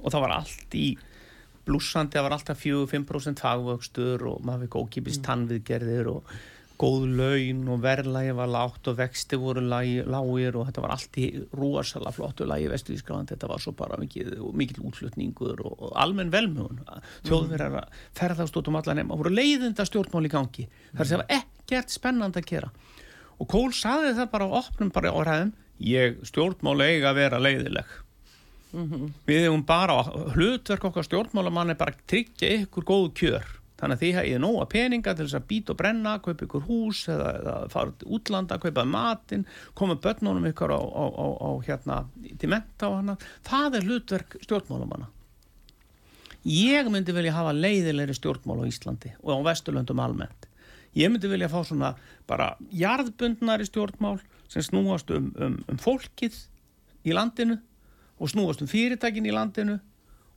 og 0.00 0.12
það 0.14 0.24
var 0.24 0.36
allt 0.38 0.78
í 0.78 0.88
blúsandi, 1.68 2.16
það 2.16 2.28
var 2.28 2.36
alltaf 2.38 2.62
4-5% 2.64 3.42
fagvöxtur 3.44 4.24
og 4.30 4.44
maður 4.46 4.66
fikk 4.66 4.78
ókipist 4.80 5.24
tannviðgerðir 5.26 6.08
og 6.14 6.38
góð 6.78 7.04
laun 7.18 7.62
og 7.74 7.82
verðlægi 7.82 8.34
var 8.38 8.50
lágt 8.52 8.88
og 8.90 8.98
vexti 9.00 9.38
voru 9.40 9.62
lágir 9.64 10.56
og 10.56 10.68
þetta 10.68 10.84
var 10.84 10.94
allt 10.94 11.18
í 11.20 11.26
rosalega 11.58 12.14
flottu 12.14 12.46
lagi 12.48 12.70
vestu 12.70 12.94
Ískaland, 12.94 13.32
þetta 13.32 13.50
var 13.50 13.62
svo 13.62 13.74
bara 13.78 13.98
mikið, 14.00 14.36
mikið 14.62 14.82
útflutningur 14.88 15.62
og, 15.64 15.76
og 15.88 15.94
almenn 15.98 16.32
velmögun 16.34 16.82
þjóðverðar 17.26 17.80
að 17.82 18.02
ferðast 18.18 18.58
út 18.60 18.70
um 18.70 18.78
allan 18.80 19.02
heim 19.02 19.14
og 19.14 19.24
voru 19.24 19.34
leiðinda 19.34 19.86
stjórnmál 19.88 20.26
í 20.28 20.32
gangi. 20.32 20.68
Þar 20.94 21.10
sem 21.10 21.22
var 21.22 21.38
ekkert 21.40 21.94
spennand 21.94 22.38
að 22.38 22.50
gera. 22.52 22.74
Og 23.38 23.50
Kól 23.50 23.72
saði 23.76 24.14
það 24.18 24.30
bara 24.32 24.50
á 24.50 24.58
opnum 24.62 24.92
bara 24.94 25.14
á 25.14 25.18
ræðum 25.18 25.56
ég 25.78 26.18
stjórnmál 26.26 26.78
eiga 26.82 27.12
að 27.12 27.20
vera 27.22 27.42
leiðileg 27.42 27.96
við 29.28 29.46
hefum 29.46 29.62
bara 29.64 30.02
hlutverk 30.34 30.84
okkar 30.90 31.06
stjórnmálamann 31.06 31.72
er 31.72 31.78
bara 31.80 31.94
að 31.94 32.02
tryggja 32.10 32.50
ykkur 32.64 32.84
góðu 32.84 33.12
kjör 33.16 33.46
þannig 33.78 33.96
að 33.96 34.02
því 34.02 34.10
hafið 34.16 34.40
nóga 34.42 34.64
peninga 34.72 35.14
til 35.14 35.26
þess 35.26 35.38
að 35.38 35.46
býta 35.50 35.74
og 35.74 35.78
brenna, 35.78 36.16
kaupa 36.22 36.46
ykkur 36.46 36.64
hús 36.66 37.04
eða, 37.12 37.28
eða 37.38 37.54
fara 37.72 37.94
útlanda, 38.06 38.58
kaupa 38.62 38.84
matinn 38.88 39.46
koma 39.78 39.98
börnunum 40.02 40.48
ykkur 40.50 40.74
á, 40.74 40.80
á, 40.82 41.04
á, 41.08 41.26
á 41.38 41.50
hérna, 41.66 42.00
til 42.40 42.50
menta 42.50 42.90
og 42.90 42.98
hana 43.00 43.16
það 43.46 43.78
er 43.78 43.88
hlutverk 43.88 44.36
stjórnmálamanna. 44.42 45.10
Ég 46.48 46.86
myndi 46.90 47.12
vilja 47.12 47.34
hafa 47.34 47.54
leiðilegri 47.54 48.14
stjórnmál 48.16 48.62
á 48.62 48.70
Íslandi 48.70 49.14
og 49.22 49.42
á 49.42 49.46
Vesturlöndum 49.50 50.00
almennt. 50.00 50.46
Ég 50.96 51.10
myndi 51.12 51.30
vilja 51.30 51.50
fá 51.50 51.60
svona 51.66 51.92
bara 52.26 52.54
jarðbundnari 52.72 53.66
stjórnmál 53.68 54.18
sem 54.48 54.64
snúast 54.64 55.10
um, 55.12 55.32
um, 55.36 55.58
um 55.68 55.80
fólkið 55.82 56.38
í 57.04 57.14
landinu 57.14 57.58
og 58.18 58.32
snúast 58.32 58.62
um 58.64 58.70
fyrirtækin 58.70 59.28
í 59.28 59.34
landinu 59.34 59.78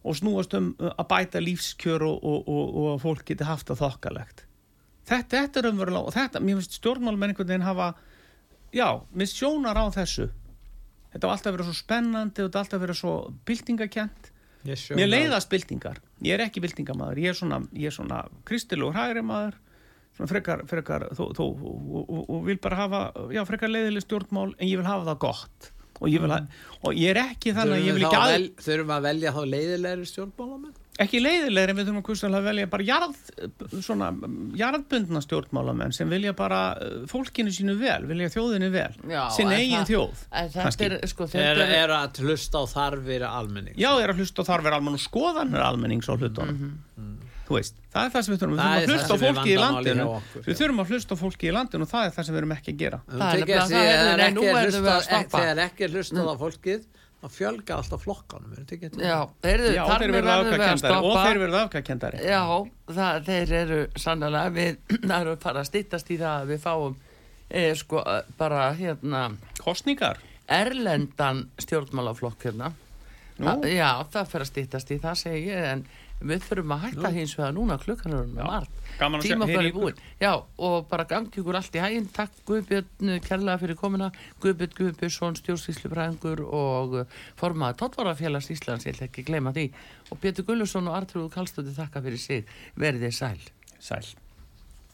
og 0.02 0.18
snúast 0.18 0.56
um 0.58 0.72
uh, 0.80 0.94
að 0.96 1.10
bæta 1.12 1.44
lífskjör 1.44 2.06
og, 2.08 2.18
og, 2.24 2.48
og, 2.50 2.76
og 2.82 2.90
að 2.96 3.04
fólk 3.06 3.26
geti 3.30 3.48
haft 3.48 3.70
það 3.72 3.84
þokkalegt. 3.86 4.46
Þetta, 5.10 5.38
þetta 5.38 5.62
er 5.62 5.72
umverulega 5.72 6.10
og 6.10 6.16
þetta, 6.16 6.42
mér 6.42 6.60
finnst 6.60 6.78
stjórnmálmenn 6.80 7.34
einhvern 7.34 7.50
veginn 7.50 7.66
hafa 7.68 7.94
já, 8.74 8.88
mér 9.14 9.32
sjónar 9.32 9.80
á 9.82 9.86
þessu. 9.94 10.30
Þetta 11.12 11.28
var 11.28 11.38
alltaf 11.38 11.56
verið 11.58 11.72
svo 11.72 11.80
spennandi 11.80 12.44
og 12.44 12.48
þetta 12.48 12.58
var 12.58 12.66
alltaf 12.66 12.86
verið 12.86 13.02
svo 13.02 13.16
byltingakent 13.50 14.32
mér 14.64 15.10
leiðast 15.10 15.50
byltingar, 15.50 16.00
ég 16.22 16.36
er 16.36 16.46
ekki 16.46 16.62
byltingamaður 16.62 17.22
ég 17.24 17.34
er 17.34 17.38
svona, 17.38 17.62
svona 17.94 18.22
kristilegur 18.48 18.96
hægri 18.96 19.24
maður 19.26 19.58
frekar, 20.30 20.66
frekar 20.70 21.08
þó, 21.18 21.24
þó, 21.34 21.44
og, 21.48 22.02
og, 22.02 22.24
og 22.30 22.44
vil 22.46 22.60
bara 22.62 22.82
hafa 22.84 23.02
já, 23.34 23.42
frekar 23.48 23.72
leiðileg 23.72 24.06
stjórnmál 24.06 24.52
en 24.54 24.68
ég 24.68 24.78
vil 24.78 24.88
hafa 24.88 25.08
það 25.10 25.22
gott 25.26 25.72
og 26.02 26.10
ég, 26.12 26.28
ha- 26.34 26.44
og 26.82 26.98
ég 26.98 27.14
er 27.14 27.22
ekki 27.28 27.54
þannig 27.56 27.78
að 27.78 27.86
ég 27.86 27.92
Þurfum 27.92 27.98
vil 27.98 28.02
við 28.02 28.08
ekki 28.10 28.18
þá 28.18 28.22
að, 28.28 28.36
vel, 28.36 28.48
þurfum 28.68 28.94
að 28.98 29.04
velja 29.10 29.34
þá 29.36 29.42
leiðilegri 29.56 30.08
stjórnmálamenn 30.12 30.78
ekki 31.02 31.22
leiðilegri 31.22 31.74
við 31.78 31.88
þurfum 31.88 32.02
að 32.02 32.06
að 32.38 32.48
velja 32.50 32.68
bara 32.70 32.86
jarð, 32.86 33.20
svona, 33.82 34.10
jarðbundna 34.60 35.22
stjórnmálamenn 35.24 35.96
sem 35.96 36.12
vilja 36.12 36.34
bara 36.38 36.60
uh, 36.76 36.98
fólkinu 37.10 37.54
sínu 37.56 37.78
vel, 37.80 38.04
vilja 38.10 38.30
þjóðinu 38.34 38.70
vel 38.74 38.92
Já, 39.10 39.24
sinn 39.34 39.50
en 39.50 39.58
eigin 39.58 39.88
þjóð 39.88 40.24
er, 40.42 40.98
sko, 41.10 41.30
er, 41.40 41.62
er, 41.64 41.74
er 41.80 41.96
að 41.96 42.22
hlusta 42.26 42.62
á 42.62 42.66
þarfir 42.76 43.26
almenning 43.30 43.80
Já, 43.80 43.92
er 44.04 44.14
að 44.14 44.22
hlusta 44.22 44.46
á 44.46 44.50
þarfir 44.52 44.78
almenn 44.78 45.00
og 45.00 45.04
skoðanir 45.06 45.64
almennings 45.66 46.12
á 46.12 46.14
hlutunum. 46.18 46.58
Mhm. 46.98 47.12
Þú 47.22 47.31
veist, 47.50 47.76
það 47.92 48.06
er 48.06 48.14
það 48.14 48.26
sem 48.26 48.34
við 48.34 48.42
þurfum. 48.42 48.58
Við 48.62 48.62
þurfum 48.62 48.72
að 48.72 48.92
hlusta 48.92 49.12
á 49.12 49.18
fólki 49.22 49.52
í 49.52 49.60
landinu. 49.60 50.08
okkur, 50.16 50.46
Við 50.46 50.60
þurfum 50.62 50.82
að 50.84 50.92
hlusta 50.94 51.12
á 51.12 51.18
fólki 51.22 51.48
í 51.50 51.54
landinu 51.56 51.88
og 51.88 51.92
það 51.92 52.06
er 52.06 52.16
það 52.16 52.28
sem 52.28 52.36
við 52.36 52.42
erum 52.42 52.56
ekki 52.56 52.72
að 52.72 52.82
gera. 52.82 53.00
Er 53.12 53.20
er 55.12 55.30
þegar 55.32 55.64
ekki 55.66 55.88
er 55.88 55.96
hlustað 55.96 56.32
á 56.32 56.36
fólkið 56.42 56.90
þá 57.22 57.28
fjölga 57.30 57.76
alltaf 57.78 58.02
flokkanum 58.02 58.54
já, 58.98 59.18
heyrðu, 59.46 59.74
Já, 59.76 59.82
þar 59.86 60.02
þeir 60.02 60.16
afgakendari 60.34 60.96
og 61.06 61.18
þeir 61.22 61.40
verða 61.44 61.60
afgakendari. 61.68 62.22
Já, 62.26 62.42
þeir 63.28 63.54
eru 63.60 63.80
sannlega 64.02 64.54
við 64.56 64.80
erum 65.20 65.36
að 65.36 65.42
fara 65.44 65.62
að 65.62 65.70
styttast 65.70 66.10
í 66.10 66.18
það 66.18 66.40
að 66.40 66.54
við 66.56 66.64
fáum 66.64 66.96
e, 67.46 67.66
sko 67.78 68.02
eh, 68.02 68.24
bara 68.40 68.64
hérna 68.80 69.22
Kostningar. 69.62 70.18
erlendan 70.50 71.44
stjórnmálaflokk 71.62 72.48
hérna 72.50 72.72
Já, 73.42 74.02
það 74.14 74.32
fer 74.34 74.44
að 74.44 74.50
styttast 74.52 74.92
í 74.94 74.98
það 75.02 75.22
segi 75.22 75.46
ég 75.52 75.68
en 75.76 75.86
við 76.22 76.44
þurfum 76.48 76.74
að 76.76 76.84
hætta 76.86 77.12
hins 77.16 77.34
vegar 77.38 77.54
núna 77.56 77.78
klukkan 77.82 78.14
er 78.18 78.26
Já, 78.30 78.44
margt. 78.46 78.80
gaman 79.00 79.20
að 79.22 79.26
sjá- 79.26 79.34
tíma 79.36 79.48
heyra 79.50 79.58
bara 79.58 79.68
í 79.68 79.72
í 79.72 79.76
búin 79.76 80.02
Já, 80.22 80.32
og 80.58 80.88
bara 80.90 81.06
gangi 81.10 81.32
ykkur 81.42 81.58
allt 81.60 81.76
í 81.76 81.82
hæginn 81.84 82.10
takk 82.14 82.32
Guðbjörn 82.48 83.20
kærlega 83.26 83.58
fyrir 83.62 83.80
komuna. 83.80 84.12
Guðbjörn 84.42 84.76
Guðbjörnsson, 84.80 85.36
stjórnsýslufræðingur 85.42 86.44
og 86.48 86.98
uh, 87.02 87.06
formaður 87.40 87.80
Tóttvarafélags 87.82 88.52
Íslands. 88.54 88.86
Ég 88.86 88.96
ætla 88.96 89.10
ekki 89.10 89.26
að 89.26 89.32
gleyma 89.32 89.54
því. 89.56 89.68
Og 90.12 90.20
Pétur 90.22 90.46
Gullusson 90.48 90.88
og 90.92 90.98
Artrúð 91.02 91.32
Kallstóttir 91.34 91.74
þakka 91.78 92.04
fyrir 92.06 92.22
sig. 92.22 92.46
Verðið 92.78 93.18
sæl. 93.18 93.40
Sæl. 93.82 94.06